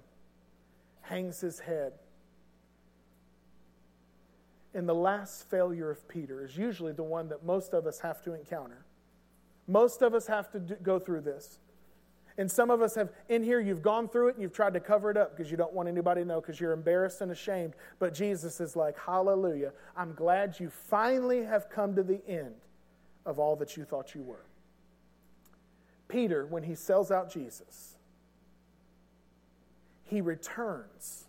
hangs 1.02 1.40
his 1.42 1.60
head. 1.60 1.92
And 4.72 4.88
the 4.88 4.94
last 4.94 5.50
failure 5.50 5.90
of 5.90 6.08
Peter 6.08 6.42
is 6.42 6.56
usually 6.56 6.92
the 6.92 7.02
one 7.02 7.28
that 7.28 7.44
most 7.44 7.74
of 7.74 7.86
us 7.86 8.00
have 8.00 8.22
to 8.22 8.32
encounter. 8.32 8.85
Most 9.66 10.02
of 10.02 10.14
us 10.14 10.26
have 10.26 10.50
to 10.52 10.60
do, 10.60 10.76
go 10.82 10.98
through 10.98 11.22
this. 11.22 11.58
And 12.38 12.50
some 12.50 12.70
of 12.70 12.82
us 12.82 12.94
have, 12.96 13.10
in 13.28 13.42
here, 13.42 13.60
you've 13.60 13.82
gone 13.82 14.08
through 14.08 14.28
it 14.28 14.34
and 14.34 14.42
you've 14.42 14.52
tried 14.52 14.74
to 14.74 14.80
cover 14.80 15.10
it 15.10 15.16
up 15.16 15.34
because 15.34 15.50
you 15.50 15.56
don't 15.56 15.72
want 15.72 15.88
anybody 15.88 16.20
to 16.20 16.28
know 16.28 16.40
because 16.40 16.60
you're 16.60 16.72
embarrassed 16.72 17.22
and 17.22 17.32
ashamed. 17.32 17.74
But 17.98 18.12
Jesus 18.12 18.60
is 18.60 18.76
like, 18.76 18.98
Hallelujah. 18.98 19.72
I'm 19.96 20.12
glad 20.12 20.60
you 20.60 20.68
finally 20.68 21.44
have 21.44 21.70
come 21.70 21.94
to 21.96 22.02
the 22.02 22.20
end 22.28 22.54
of 23.24 23.38
all 23.38 23.56
that 23.56 23.76
you 23.76 23.84
thought 23.84 24.14
you 24.14 24.22
were. 24.22 24.44
Peter, 26.08 26.46
when 26.46 26.62
he 26.62 26.74
sells 26.74 27.10
out 27.10 27.32
Jesus, 27.32 27.96
he 30.04 30.20
returns 30.20 31.24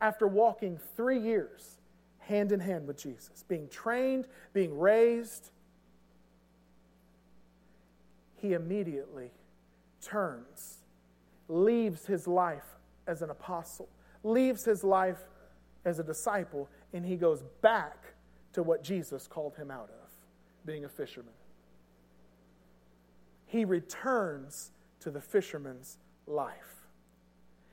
after 0.00 0.26
walking 0.26 0.78
three 0.96 1.18
years 1.18 1.78
hand 2.20 2.52
in 2.52 2.60
hand 2.60 2.86
with 2.86 2.96
Jesus, 2.96 3.44
being 3.48 3.68
trained, 3.68 4.28
being 4.52 4.78
raised 4.78 5.50
he 8.40 8.52
immediately 8.52 9.30
turns, 10.00 10.78
leaves 11.48 12.06
his 12.06 12.26
life 12.26 12.76
as 13.06 13.22
an 13.22 13.30
apostle, 13.30 13.88
leaves 14.22 14.64
his 14.64 14.84
life 14.84 15.18
as 15.84 15.98
a 15.98 16.04
disciple, 16.04 16.68
and 16.92 17.04
he 17.04 17.16
goes 17.16 17.42
back 17.62 18.14
to 18.52 18.62
what 18.62 18.82
Jesus 18.82 19.26
called 19.26 19.56
him 19.56 19.70
out 19.70 19.90
of 19.90 20.10
being 20.66 20.84
a 20.84 20.88
fisherman. 20.88 21.32
He 23.46 23.64
returns 23.64 24.70
to 25.00 25.10
the 25.10 25.20
fisherman's 25.20 25.96
life. 26.26 26.86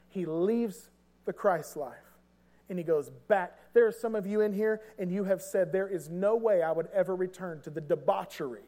He 0.08 0.26
leaves 0.26 0.90
the 1.26 1.34
Christ 1.34 1.76
life 1.76 2.06
and 2.70 2.80
he 2.80 2.84
goes 2.84 3.10
back. 3.28 3.58
There 3.74 3.86
are 3.86 3.92
some 3.92 4.16
of 4.16 4.26
you 4.26 4.42
in 4.42 4.52
here, 4.52 4.82
and 4.98 5.12
you 5.12 5.24
have 5.26 5.42
said, 5.42 5.72
There 5.72 5.88
is 5.88 6.10
no 6.10 6.36
way 6.36 6.64
I 6.64 6.72
would 6.72 6.88
ever 6.94 7.16
return 7.16 7.62
to 7.62 7.70
the 7.70 7.82
debauchery. 7.82 8.64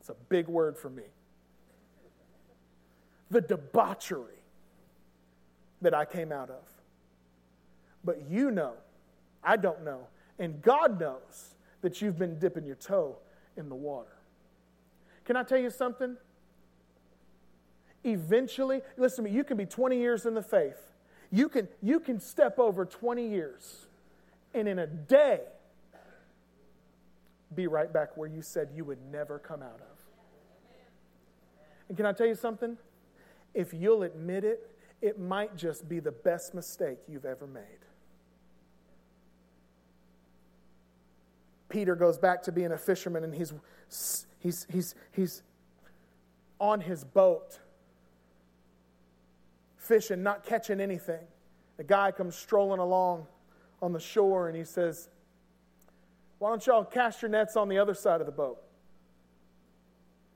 It's 0.00 0.08
a 0.08 0.16
big 0.28 0.48
word 0.48 0.78
for 0.78 0.88
me 0.88 1.04
the 3.34 3.40
debauchery 3.40 4.40
that 5.82 5.92
I 5.92 6.04
came 6.04 6.32
out 6.32 6.48
of. 6.48 6.62
But 8.04 8.30
you 8.30 8.50
know, 8.50 8.74
I 9.42 9.56
don't 9.56 9.84
know, 9.84 10.06
and 10.38 10.62
God 10.62 10.98
knows 10.98 11.54
that 11.82 12.00
you've 12.00 12.18
been 12.18 12.38
dipping 12.38 12.64
your 12.64 12.76
toe 12.76 13.18
in 13.56 13.68
the 13.68 13.74
water. 13.74 14.16
Can 15.24 15.36
I 15.36 15.42
tell 15.42 15.58
you 15.58 15.70
something? 15.70 16.16
Eventually, 18.04 18.82
listen 18.96 19.24
to 19.24 19.30
me, 19.30 19.36
you 19.36 19.44
can 19.44 19.56
be 19.56 19.66
20 19.66 19.98
years 19.98 20.26
in 20.26 20.34
the 20.34 20.42
faith. 20.42 20.92
You 21.30 21.48
can, 21.48 21.68
you 21.82 21.98
can 21.98 22.20
step 22.20 22.58
over 22.58 22.84
20 22.84 23.28
years 23.28 23.86
and 24.52 24.68
in 24.68 24.78
a 24.78 24.86
day 24.86 25.40
be 27.54 27.66
right 27.66 27.92
back 27.92 28.16
where 28.16 28.28
you 28.28 28.42
said 28.42 28.68
you 28.74 28.84
would 28.84 28.98
never 29.10 29.38
come 29.38 29.62
out 29.62 29.80
of. 29.80 29.98
And 31.88 31.96
can 31.96 32.06
I 32.06 32.12
tell 32.12 32.26
you 32.26 32.34
something? 32.34 32.76
If 33.54 33.72
you'll 33.72 34.02
admit 34.02 34.44
it, 34.44 34.70
it 35.00 35.18
might 35.18 35.56
just 35.56 35.88
be 35.88 36.00
the 36.00 36.12
best 36.12 36.54
mistake 36.54 36.98
you've 37.08 37.24
ever 37.24 37.46
made. 37.46 37.62
Peter 41.68 41.96
goes 41.96 42.18
back 42.18 42.42
to 42.42 42.52
being 42.52 42.72
a 42.72 42.78
fisherman 42.78 43.24
and 43.24 43.34
he's, 43.34 43.52
he's, 44.38 44.66
he's, 44.70 44.94
he's 45.12 45.42
on 46.60 46.80
his 46.80 47.04
boat. 47.04 47.58
fishing, 49.76 50.22
not 50.22 50.44
catching 50.44 50.80
anything. 50.80 51.26
The 51.76 51.84
guy 51.84 52.12
comes 52.12 52.36
strolling 52.36 52.80
along 52.80 53.26
on 53.82 53.92
the 53.92 54.00
shore 54.00 54.48
and 54.48 54.56
he 54.56 54.64
says, 54.64 55.08
Why 56.38 56.50
don't 56.50 56.64
y'all 56.66 56.84
cast 56.84 57.22
your 57.22 57.28
nets 57.28 57.56
on 57.56 57.68
the 57.68 57.78
other 57.78 57.94
side 57.94 58.20
of 58.20 58.26
the 58.26 58.32
boat? 58.32 58.62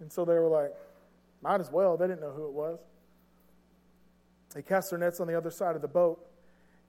And 0.00 0.12
so 0.12 0.24
they 0.24 0.34
were 0.34 0.48
like, 0.48 0.74
Might 1.40 1.60
as 1.60 1.70
well. 1.70 1.96
They 1.96 2.08
didn't 2.08 2.20
know 2.20 2.32
who 2.32 2.46
it 2.46 2.52
was. 2.52 2.80
They 4.54 4.62
cast 4.62 4.90
their 4.90 4.98
nets 4.98 5.20
on 5.20 5.26
the 5.26 5.36
other 5.36 5.50
side 5.50 5.76
of 5.76 5.82
the 5.82 5.88
boat. 5.88 6.24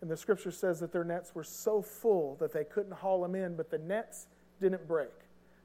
And 0.02 0.10
the 0.10 0.18
scripture 0.18 0.52
says 0.52 0.80
that 0.80 0.94
their 0.94 1.04
nets 1.04 1.36
were 1.36 1.44
so 1.44 1.82
full 1.82 2.36
that 2.40 2.54
they 2.54 2.64
couldn't 2.64 2.94
haul 2.94 3.22
them 3.22 3.36
in, 3.36 3.56
but 3.56 3.70
the 3.70 3.78
nets 3.78 4.28
didn't 4.62 4.88
break. 4.88 5.12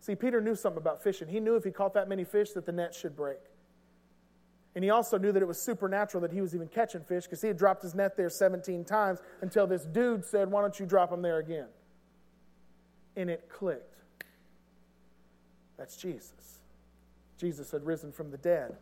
See, 0.00 0.14
Peter 0.14 0.40
knew 0.40 0.54
something 0.54 0.80
about 0.80 1.02
fishing. 1.02 1.28
He 1.28 1.40
knew 1.40 1.54
if 1.54 1.64
he 1.64 1.70
caught 1.70 1.94
that 1.94 2.08
many 2.08 2.24
fish 2.24 2.50
that 2.50 2.66
the 2.66 2.72
net 2.72 2.94
should 2.94 3.16
break. 3.16 3.38
And 4.74 4.82
he 4.82 4.90
also 4.90 5.18
knew 5.18 5.30
that 5.30 5.40
it 5.40 5.46
was 5.46 5.62
supernatural 5.62 6.20
that 6.22 6.32
he 6.32 6.40
was 6.40 6.54
even 6.54 6.66
catching 6.66 7.02
fish 7.02 7.24
because 7.24 7.40
he 7.40 7.48
had 7.48 7.56
dropped 7.56 7.82
his 7.82 7.94
net 7.94 8.16
there 8.16 8.28
17 8.28 8.84
times 8.84 9.20
until 9.40 9.66
this 9.66 9.84
dude 9.84 10.24
said, 10.24 10.50
Why 10.50 10.62
don't 10.62 10.78
you 10.80 10.86
drop 10.86 11.10
them 11.10 11.22
there 11.22 11.38
again? 11.38 11.68
And 13.16 13.30
it 13.30 13.48
clicked. 13.48 13.94
That's 15.78 15.96
Jesus. 15.96 16.58
Jesus 17.38 17.70
had 17.70 17.84
risen 17.84 18.10
from 18.10 18.30
the 18.30 18.38
dead, 18.38 18.76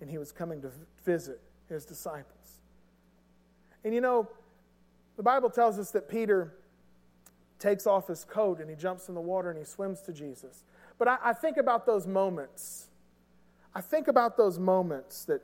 and 0.00 0.10
he 0.10 0.18
was 0.18 0.32
coming 0.32 0.60
to 0.62 0.70
visit 1.04 1.40
his 1.68 1.84
disciples. 1.84 2.60
And 3.84 3.94
you 3.94 4.00
know, 4.00 4.28
the 5.16 5.22
Bible 5.22 5.50
tells 5.50 5.78
us 5.78 5.90
that 5.92 6.08
Peter 6.08 6.54
takes 7.58 7.86
off 7.86 8.06
his 8.08 8.24
coat 8.24 8.60
and 8.60 8.70
he 8.70 8.76
jumps 8.76 9.08
in 9.08 9.14
the 9.14 9.20
water 9.20 9.50
and 9.50 9.58
he 9.58 9.64
swims 9.64 10.00
to 10.02 10.12
Jesus. 10.12 10.64
But 10.98 11.08
I, 11.08 11.18
I 11.24 11.32
think 11.32 11.56
about 11.56 11.86
those 11.86 12.06
moments 12.06 12.88
I 13.74 13.80
think 13.80 14.08
about 14.08 14.36
those 14.36 14.58
moments 14.58 15.24
that 15.26 15.40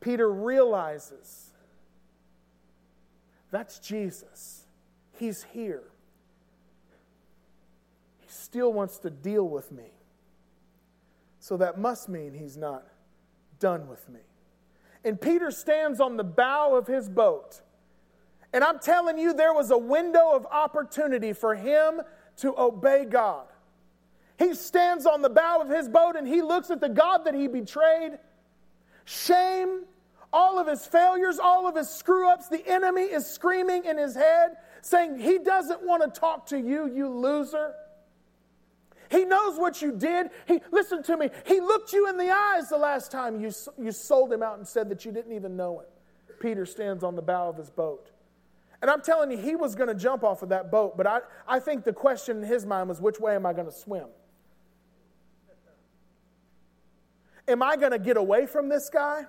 Peter 0.00 0.30
realizes 0.30 1.50
that's 3.50 3.78
Jesus. 3.78 4.66
He's 5.18 5.44
here. 5.44 5.84
He 8.20 8.28
still 8.28 8.72
wants 8.72 8.98
to 8.98 9.08
deal 9.10 9.48
with 9.48 9.72
me. 9.72 9.86
So 11.40 11.56
that 11.56 11.78
must 11.78 12.08
mean 12.08 12.34
he's 12.34 12.58
not 12.58 12.86
done 13.58 13.88
with 13.88 14.06
me. 14.10 14.20
And 15.04 15.20
Peter 15.20 15.50
stands 15.50 16.00
on 16.00 16.16
the 16.16 16.24
bow 16.24 16.76
of 16.76 16.86
his 16.86 17.08
boat. 17.08 17.60
And 18.52 18.64
I'm 18.64 18.78
telling 18.78 19.18
you, 19.18 19.34
there 19.34 19.52
was 19.52 19.70
a 19.70 19.78
window 19.78 20.32
of 20.32 20.46
opportunity 20.46 21.32
for 21.32 21.54
him 21.54 22.00
to 22.38 22.58
obey 22.58 23.04
God. 23.04 23.46
He 24.38 24.54
stands 24.54 25.04
on 25.04 25.22
the 25.22 25.28
bow 25.28 25.60
of 25.60 25.68
his 25.68 25.88
boat 25.88 26.16
and 26.16 26.26
he 26.26 26.42
looks 26.42 26.70
at 26.70 26.80
the 26.80 26.88
God 26.88 27.24
that 27.24 27.34
he 27.34 27.48
betrayed. 27.48 28.18
Shame, 29.04 29.84
all 30.32 30.58
of 30.58 30.66
his 30.66 30.86
failures, 30.86 31.38
all 31.38 31.68
of 31.68 31.74
his 31.74 31.88
screw 31.88 32.30
ups. 32.30 32.48
The 32.48 32.66
enemy 32.66 33.02
is 33.02 33.26
screaming 33.26 33.84
in 33.84 33.98
his 33.98 34.14
head, 34.14 34.56
saying, 34.82 35.18
He 35.18 35.38
doesn't 35.38 35.82
want 35.82 36.02
to 36.02 36.20
talk 36.20 36.46
to 36.46 36.58
you, 36.58 36.88
you 36.88 37.08
loser. 37.08 37.74
He 39.10 39.24
knows 39.24 39.58
what 39.58 39.80
you 39.80 39.92
did. 39.92 40.28
He 40.46 40.60
listen 40.70 41.02
to 41.04 41.16
me. 41.16 41.30
He 41.46 41.60
looked 41.60 41.92
you 41.92 42.08
in 42.08 42.16
the 42.16 42.30
eyes 42.30 42.68
the 42.68 42.78
last 42.78 43.10
time 43.10 43.40
you, 43.40 43.50
you 43.78 43.92
sold 43.92 44.32
him 44.32 44.42
out 44.42 44.58
and 44.58 44.66
said 44.66 44.88
that 44.90 45.04
you 45.04 45.12
didn't 45.12 45.32
even 45.32 45.56
know 45.56 45.80
it. 45.80 45.88
Peter 46.40 46.66
stands 46.66 47.02
on 47.02 47.16
the 47.16 47.22
bow 47.22 47.48
of 47.48 47.56
his 47.56 47.70
boat. 47.70 48.10
And 48.80 48.90
I'm 48.90 49.00
telling 49.00 49.30
you, 49.30 49.38
he 49.38 49.56
was 49.56 49.74
going 49.74 49.88
to 49.88 49.94
jump 49.94 50.22
off 50.22 50.42
of 50.42 50.50
that 50.50 50.70
boat, 50.70 50.96
but 50.96 51.06
I, 51.06 51.20
I 51.48 51.58
think 51.58 51.84
the 51.84 51.92
question 51.92 52.38
in 52.38 52.44
his 52.44 52.64
mind 52.64 52.88
was, 52.88 53.00
which 53.00 53.18
way 53.18 53.34
am 53.34 53.44
I 53.44 53.52
going 53.52 53.66
to 53.66 53.72
swim? 53.72 54.06
Am 57.48 57.62
I 57.62 57.76
going 57.76 57.92
to 57.92 57.98
get 57.98 58.16
away 58.16 58.46
from 58.46 58.68
this 58.68 58.88
guy? 58.88 59.24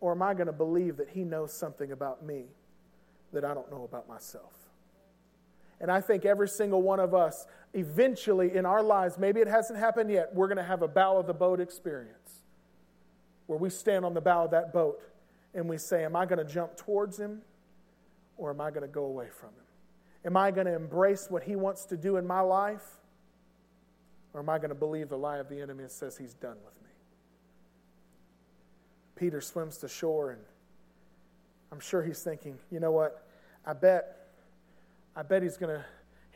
Or 0.00 0.12
am 0.12 0.22
I 0.22 0.34
going 0.34 0.46
to 0.46 0.52
believe 0.52 0.98
that 0.98 1.08
he 1.08 1.24
knows 1.24 1.52
something 1.52 1.90
about 1.90 2.24
me 2.24 2.44
that 3.32 3.44
I 3.44 3.54
don't 3.54 3.70
know 3.70 3.84
about 3.84 4.06
myself? 4.06 4.52
And 5.80 5.90
I 5.90 6.00
think 6.00 6.24
every 6.24 6.48
single 6.48 6.82
one 6.82 7.00
of 7.00 7.14
us, 7.14 7.46
eventually 7.72 8.54
in 8.54 8.64
our 8.64 8.82
lives, 8.82 9.18
maybe 9.18 9.40
it 9.40 9.48
hasn't 9.48 9.78
happened 9.78 10.10
yet, 10.10 10.34
we're 10.34 10.48
going 10.48 10.58
to 10.58 10.64
have 10.64 10.82
a 10.82 10.88
bow 10.88 11.16
of 11.18 11.26
the 11.26 11.34
boat 11.34 11.60
experience 11.60 12.42
where 13.46 13.58
we 13.58 13.70
stand 13.70 14.04
on 14.04 14.14
the 14.14 14.20
bow 14.20 14.44
of 14.44 14.50
that 14.52 14.72
boat 14.72 15.00
and 15.54 15.68
we 15.68 15.78
say, 15.78 16.04
Am 16.04 16.16
I 16.16 16.26
going 16.26 16.44
to 16.44 16.50
jump 16.50 16.76
towards 16.76 17.18
him 17.18 17.42
or 18.36 18.50
am 18.50 18.60
I 18.60 18.70
going 18.70 18.82
to 18.82 18.88
go 18.88 19.04
away 19.04 19.28
from 19.28 19.50
him? 19.50 19.64
Am 20.24 20.36
I 20.36 20.50
going 20.50 20.66
to 20.66 20.74
embrace 20.74 21.26
what 21.28 21.42
he 21.42 21.56
wants 21.56 21.84
to 21.86 21.96
do 21.96 22.16
in 22.16 22.26
my 22.26 22.40
life 22.40 22.98
or 24.32 24.40
am 24.40 24.48
I 24.48 24.58
going 24.58 24.70
to 24.70 24.74
believe 24.74 25.08
the 25.08 25.18
lie 25.18 25.38
of 25.38 25.48
the 25.48 25.60
enemy 25.60 25.82
that 25.82 25.92
says 25.92 26.16
he's 26.16 26.34
done 26.34 26.56
with 26.64 26.74
me? 26.82 26.90
Peter 29.16 29.40
swims 29.40 29.78
to 29.78 29.88
shore, 29.88 30.32
and 30.32 30.40
I'm 31.70 31.80
sure 31.80 32.02
he's 32.02 32.22
thinking, 32.22 32.58
you 32.70 32.80
know 32.80 32.90
what? 32.90 33.26
I 33.64 33.72
bet, 33.72 34.23
I 35.16 35.22
bet 35.22 35.42
he's 35.42 35.56
going 35.56 35.76
to, 35.76 35.84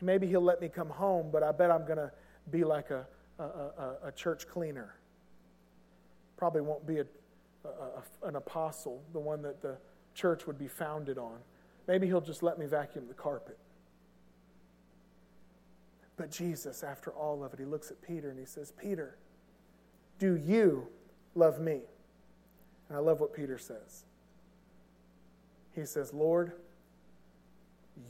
maybe 0.01 0.27
he'll 0.27 0.41
let 0.41 0.61
me 0.61 0.69
come 0.69 0.89
home, 0.89 1.29
but 1.31 1.43
I 1.43 1.51
bet 1.51 1.71
I'm 1.71 1.85
going 1.85 1.97
to 1.97 2.11
be 2.49 2.63
like 2.63 2.89
a, 2.91 3.05
a, 3.37 3.43
a, 3.43 3.97
a, 4.05 4.11
church 4.11 4.47
cleaner. 4.47 4.95
Probably 6.37 6.61
won't 6.61 6.87
be 6.87 6.99
a, 6.99 7.05
an 8.23 8.35
apostle, 8.35 9.03
the 9.13 9.19
one 9.19 9.41
that 9.41 9.61
the 9.61 9.77
church 10.13 10.47
would 10.47 10.57
be 10.57 10.67
founded 10.67 11.17
on. 11.17 11.37
Maybe 11.87 12.07
he'll 12.07 12.21
just 12.21 12.41
let 12.41 12.57
me 12.57 12.65
vacuum 12.65 13.07
the 13.07 13.13
carpet. 13.13 13.57
But 16.15 16.31
Jesus, 16.31 16.83
after 16.83 17.11
all 17.11 17.43
of 17.43 17.53
it, 17.53 17.59
he 17.59 17.65
looks 17.65 17.91
at 17.91 18.01
Peter 18.01 18.29
and 18.29 18.39
he 18.39 18.45
says, 18.45 18.71
Peter, 18.71 19.17
do 20.17 20.35
you 20.35 20.87
love 21.35 21.59
me? 21.59 21.81
And 22.87 22.97
I 22.97 23.01
love 23.01 23.19
what 23.19 23.33
Peter 23.33 23.57
says. 23.57 24.03
He 25.73 25.85
says, 25.85 26.13
Lord, 26.13 26.53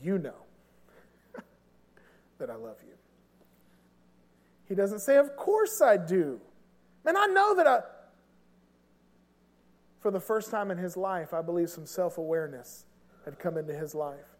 you 0.02 0.18
know 0.18 0.34
that 2.40 2.50
I 2.50 2.56
love 2.56 2.76
you. 2.84 2.94
He 4.68 4.74
doesn't 4.74 5.00
say, 5.00 5.16
Of 5.16 5.36
course 5.36 5.80
I 5.80 5.96
do. 5.96 6.40
And 7.06 7.16
I 7.16 7.26
know 7.26 7.54
that 7.54 7.66
I. 7.66 7.80
For 10.00 10.10
the 10.10 10.20
first 10.20 10.50
time 10.50 10.70
in 10.70 10.78
his 10.78 10.96
life, 10.96 11.32
I 11.32 11.42
believe 11.42 11.70
some 11.70 11.86
self 11.86 12.18
awareness 12.18 12.84
had 13.24 13.38
come 13.38 13.56
into 13.56 13.74
his 13.74 13.94
life. 13.94 14.36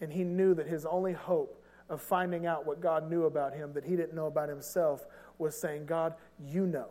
And 0.00 0.12
he 0.12 0.24
knew 0.24 0.54
that 0.54 0.66
his 0.66 0.84
only 0.84 1.12
hope 1.12 1.62
of 1.88 2.00
finding 2.00 2.46
out 2.46 2.66
what 2.66 2.80
God 2.80 3.08
knew 3.08 3.24
about 3.24 3.54
him 3.54 3.72
that 3.74 3.84
he 3.84 3.96
didn't 3.96 4.14
know 4.14 4.26
about 4.26 4.48
himself 4.48 5.06
was 5.38 5.58
saying, 5.58 5.86
God, 5.86 6.14
you 6.44 6.66
know 6.66 6.88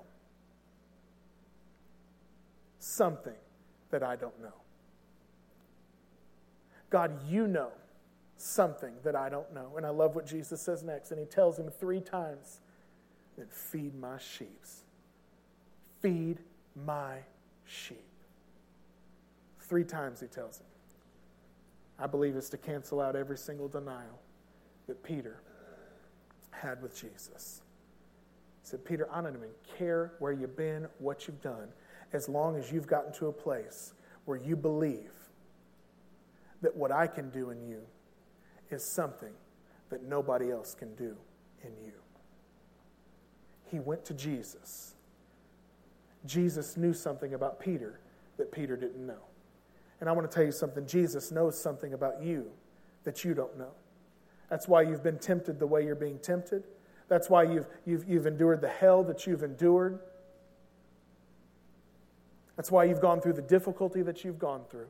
something 2.80 3.34
that 3.90 4.04
I 4.04 4.16
don't 4.16 4.40
know. 4.42 4.54
God, 6.90 7.12
you 7.28 7.48
know 7.48 7.72
something 8.42 8.94
that 9.04 9.16
I 9.16 9.30
don't 9.30 9.54
know. 9.54 9.74
And 9.78 9.86
I 9.86 9.90
love 9.90 10.16
what 10.16 10.26
Jesus 10.26 10.62
says 10.62 10.84
next. 10.84 11.12
And 11.12 11.20
he 11.20 11.26
tells 11.26 11.58
him 11.58 11.70
three 11.70 12.02
times 12.02 12.60
that 13.38 13.54
feed 13.54 13.96
my 13.96 14.18
sheep. 14.18 14.64
Feed 16.02 16.40
my 16.86 17.18
sheep. 17.66 18.04
Three 19.60 19.84
times 19.84 20.20
he 20.20 20.28
tells 20.28 20.60
him. 20.60 20.66
I 22.00 22.08
believe 22.08 22.36
it's 22.36 22.50
to 22.50 22.58
cancel 22.58 23.00
out 23.00 23.16
every 23.16 23.38
single 23.38 23.68
denial 23.68 24.20
that 24.88 25.04
Peter 25.04 25.40
had 26.50 26.82
with 26.82 27.00
Jesus. 27.00 27.62
He 28.64 28.68
said, 28.68 28.84
Peter, 28.84 29.08
I 29.12 29.22
don't 29.22 29.36
even 29.36 29.50
care 29.78 30.14
where 30.20 30.32
you've 30.32 30.58
been, 30.58 30.88
what 30.98 31.28
you've 31.28 31.42
done, 31.42 31.68
as 32.12 32.28
long 32.28 32.56
as 32.56 32.72
you've 32.72 32.88
gotten 32.88 33.14
to 33.14 33.28
a 33.28 33.32
place 33.32 33.94
where 34.26 34.38
you 34.38 34.56
believe 34.56 35.12
that 36.62 36.76
what 36.76 36.92
I 36.92 37.08
can 37.08 37.30
do 37.30 37.52
in 37.52 37.62
you 37.68 37.82
is 38.72 38.84
something 38.84 39.34
that 39.90 40.04
nobody 40.04 40.52
else 40.52 40.74
can 40.74 40.94
do 40.96 41.16
in 41.64 41.72
you. 41.86 41.94
He 43.70 43.80
went 43.80 44.04
to 44.06 44.14
Jesus. 44.14 44.96
Jesus 46.26 46.78
knew 46.78 46.94
something 46.94 47.34
about 47.34 47.60
Peter 47.60 48.00
that 48.38 48.52
Peter 48.52 48.76
didn't 48.76 49.06
know. 49.06 49.24
And 50.00 50.10
I 50.10 50.14
want 50.14 50.30
to 50.30 50.34
tell 50.34 50.44
you 50.46 50.52
something 50.52 50.86
Jesus 50.86 51.32
knows 51.32 51.60
something 51.60 51.94
about 51.94 52.22
you 52.22 52.52
that 53.04 53.24
you 53.24 53.34
don't 53.34 53.58
know. 53.58 53.72
That's 54.50 54.68
why 54.68 54.82
you've 54.82 55.04
been 55.04 55.20
tempted 55.20 55.60
the 55.60 55.68
way 55.68 55.86
you're 55.86 55.96
being 55.96 56.20
tempted. 56.20 56.64
That's 57.08 57.30
why 57.30 57.44
you've, 57.44 57.68
you've, 57.86 58.08
you've 58.08 58.26
endured 58.26 58.62
the 58.62 58.70
hell 58.70 59.04
that 59.04 59.26
you've 59.28 59.44
endured. 59.44 60.00
That's 62.56 62.72
why 62.72 62.84
you've 62.86 63.02
gone 63.02 63.22
through 63.22 63.34
the 63.34 63.42
difficulty 63.42 64.02
that 64.02 64.24
you've 64.24 64.40
gone 64.40 64.62
through. 64.70 64.88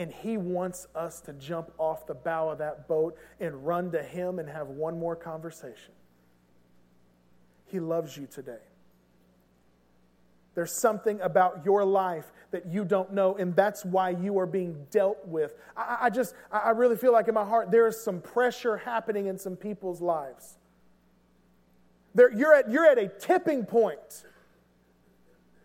And 0.00 0.10
He 0.10 0.38
wants 0.38 0.86
us 0.94 1.20
to 1.22 1.34
jump 1.34 1.72
off 1.76 2.06
the 2.06 2.14
bow 2.14 2.48
of 2.48 2.56
that 2.56 2.88
boat 2.88 3.18
and 3.38 3.66
run 3.66 3.92
to 3.92 4.02
Him 4.02 4.38
and 4.38 4.48
have 4.48 4.68
one 4.68 4.98
more 4.98 5.14
conversation. 5.14 5.92
He 7.66 7.80
loves 7.80 8.16
you 8.16 8.26
today. 8.26 8.62
There's 10.54 10.72
something 10.72 11.20
about 11.20 11.66
your 11.66 11.84
life 11.84 12.32
that 12.50 12.64
you 12.64 12.86
don't 12.86 13.12
know, 13.12 13.36
and 13.36 13.54
that's 13.54 13.84
why 13.84 14.08
you 14.08 14.38
are 14.38 14.46
being 14.46 14.86
dealt 14.90 15.18
with. 15.28 15.54
I, 15.76 15.98
I, 16.04 16.10
just, 16.10 16.34
I 16.50 16.70
really 16.70 16.96
feel 16.96 17.12
like 17.12 17.28
in 17.28 17.34
my 17.34 17.44
heart 17.44 17.70
there 17.70 17.86
is 17.86 18.02
some 18.02 18.22
pressure 18.22 18.78
happening 18.78 19.26
in 19.26 19.36
some 19.36 19.54
people's 19.54 20.00
lives. 20.00 20.56
There, 22.14 22.32
you're, 22.32 22.54
at, 22.54 22.70
you're 22.70 22.86
at 22.86 22.96
a 22.96 23.08
tipping 23.08 23.66
point 23.66 24.24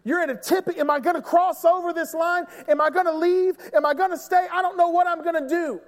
You're 0.06 0.22
at 0.22 0.30
a 0.30 0.36
tip. 0.36 0.70
Am 0.78 0.89
I 0.89 0.99
going 0.99 1.16
to 1.16 1.22
cross 1.22 1.66
over 1.66 1.91
this 1.91 2.14
line? 2.14 2.45
Am 2.68 2.80
I 2.80 2.91
going 2.91 3.08
to 3.08 3.18
leave? 3.18 3.58
Am 3.74 3.86
I 3.86 3.95
going 3.95 4.12
to 4.12 4.18
stay? 4.18 4.47
I 4.53 4.62
don't 4.62 4.78
know 4.78 4.89
what 4.89 5.08
I'm 5.08 5.24
going 5.24 5.41
to 5.43 5.49
do. 5.49 5.82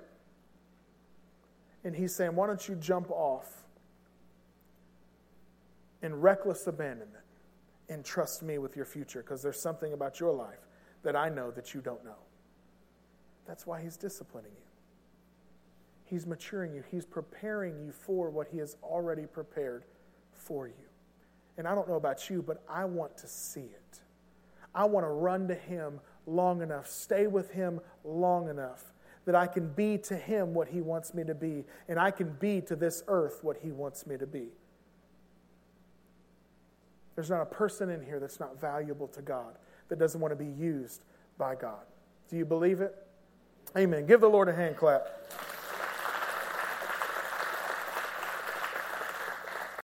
And 1.84 1.96
he's 1.96 2.14
saying, 2.14 2.36
Why 2.36 2.48
don't 2.48 2.68
you 2.68 2.76
jump 2.76 3.12
off 3.12 3.64
in 6.02 6.20
reckless 6.20 6.66
abandonment 6.66 7.24
and 7.90 8.04
trust 8.04 8.42
me 8.42 8.58
with 8.58 8.76
your 8.76 8.86
future? 8.86 9.22
Because 9.22 9.44
there's 9.44 9.62
something 9.62 9.94
about 9.94 10.20
your 10.20 10.34
life 10.34 10.68
that 11.04 11.16
I 11.16 11.30
know 11.30 11.52
that 11.52 11.76
you 11.76 11.82
don't 11.82 12.04
know. 12.04 12.18
That's 13.46 13.68
why 13.68 13.82
he's 13.82 13.98
disciplining 13.98 14.52
you. 14.52 14.64
He's 16.06 16.26
maturing 16.26 16.74
you, 16.74 16.84
he's 16.90 17.06
preparing 17.06 17.80
you 17.86 17.92
for 17.92 18.32
what 18.32 18.48
he 18.48 18.58
has 18.58 18.78
already 18.82 19.28
prepared 19.28 19.84
for 20.34 20.68
you. 20.68 20.74
And 21.58 21.68
I 21.68 21.76
don't 21.76 21.88
know 21.88 21.96
about 21.96 22.30
you, 22.30 22.42
but 22.42 22.64
I 22.68 22.86
want 22.86 23.18
to 23.20 23.28
see 23.28 23.62
it. 23.62 24.00
I 24.74 24.86
want 24.86 25.06
to 25.06 25.10
run 25.10 25.48
to 25.48 25.56
Him 25.56 26.00
long 26.26 26.62
enough, 26.62 26.88
stay 26.88 27.28
with 27.28 27.52
Him 27.52 27.80
long 28.04 28.50
enough 28.50 28.94
that 29.28 29.36
I 29.36 29.46
can 29.46 29.68
be 29.68 29.98
to 29.98 30.16
Him 30.16 30.54
what 30.54 30.70
He 30.70 30.80
wants 30.80 31.14
me 31.14 31.24
to 31.26 31.36
be, 31.36 31.66
and 31.90 32.00
I 32.00 32.12
can 32.12 32.32
be 32.40 32.62
to 32.62 32.78
this 32.78 33.04
earth 33.08 33.44
what 33.44 33.58
He 33.62 33.72
wants 33.72 34.08
me 34.08 34.18
to 34.18 34.26
be. 34.26 34.48
There's 37.16 37.30
not 37.30 37.42
a 37.42 37.46
person 37.46 37.90
in 37.90 38.02
here 38.02 38.20
that's 38.20 38.40
not 38.40 38.60
valuable 38.62 39.08
to 39.10 39.22
God, 39.22 39.58
that 39.90 40.00
doesn't 40.00 40.22
want 40.22 40.32
to 40.32 40.36
be 40.36 40.50
used 40.50 41.04
by 41.38 41.56
God. 41.56 41.82
Do 42.30 42.38
you 42.38 42.46
believe 42.46 42.80
it? 42.80 42.96
Amen. 43.76 44.06
Give 44.06 44.22
the 44.22 44.30
Lord 44.30 44.48
a 44.48 44.54
hand 44.54 44.78
clap. 44.78 45.10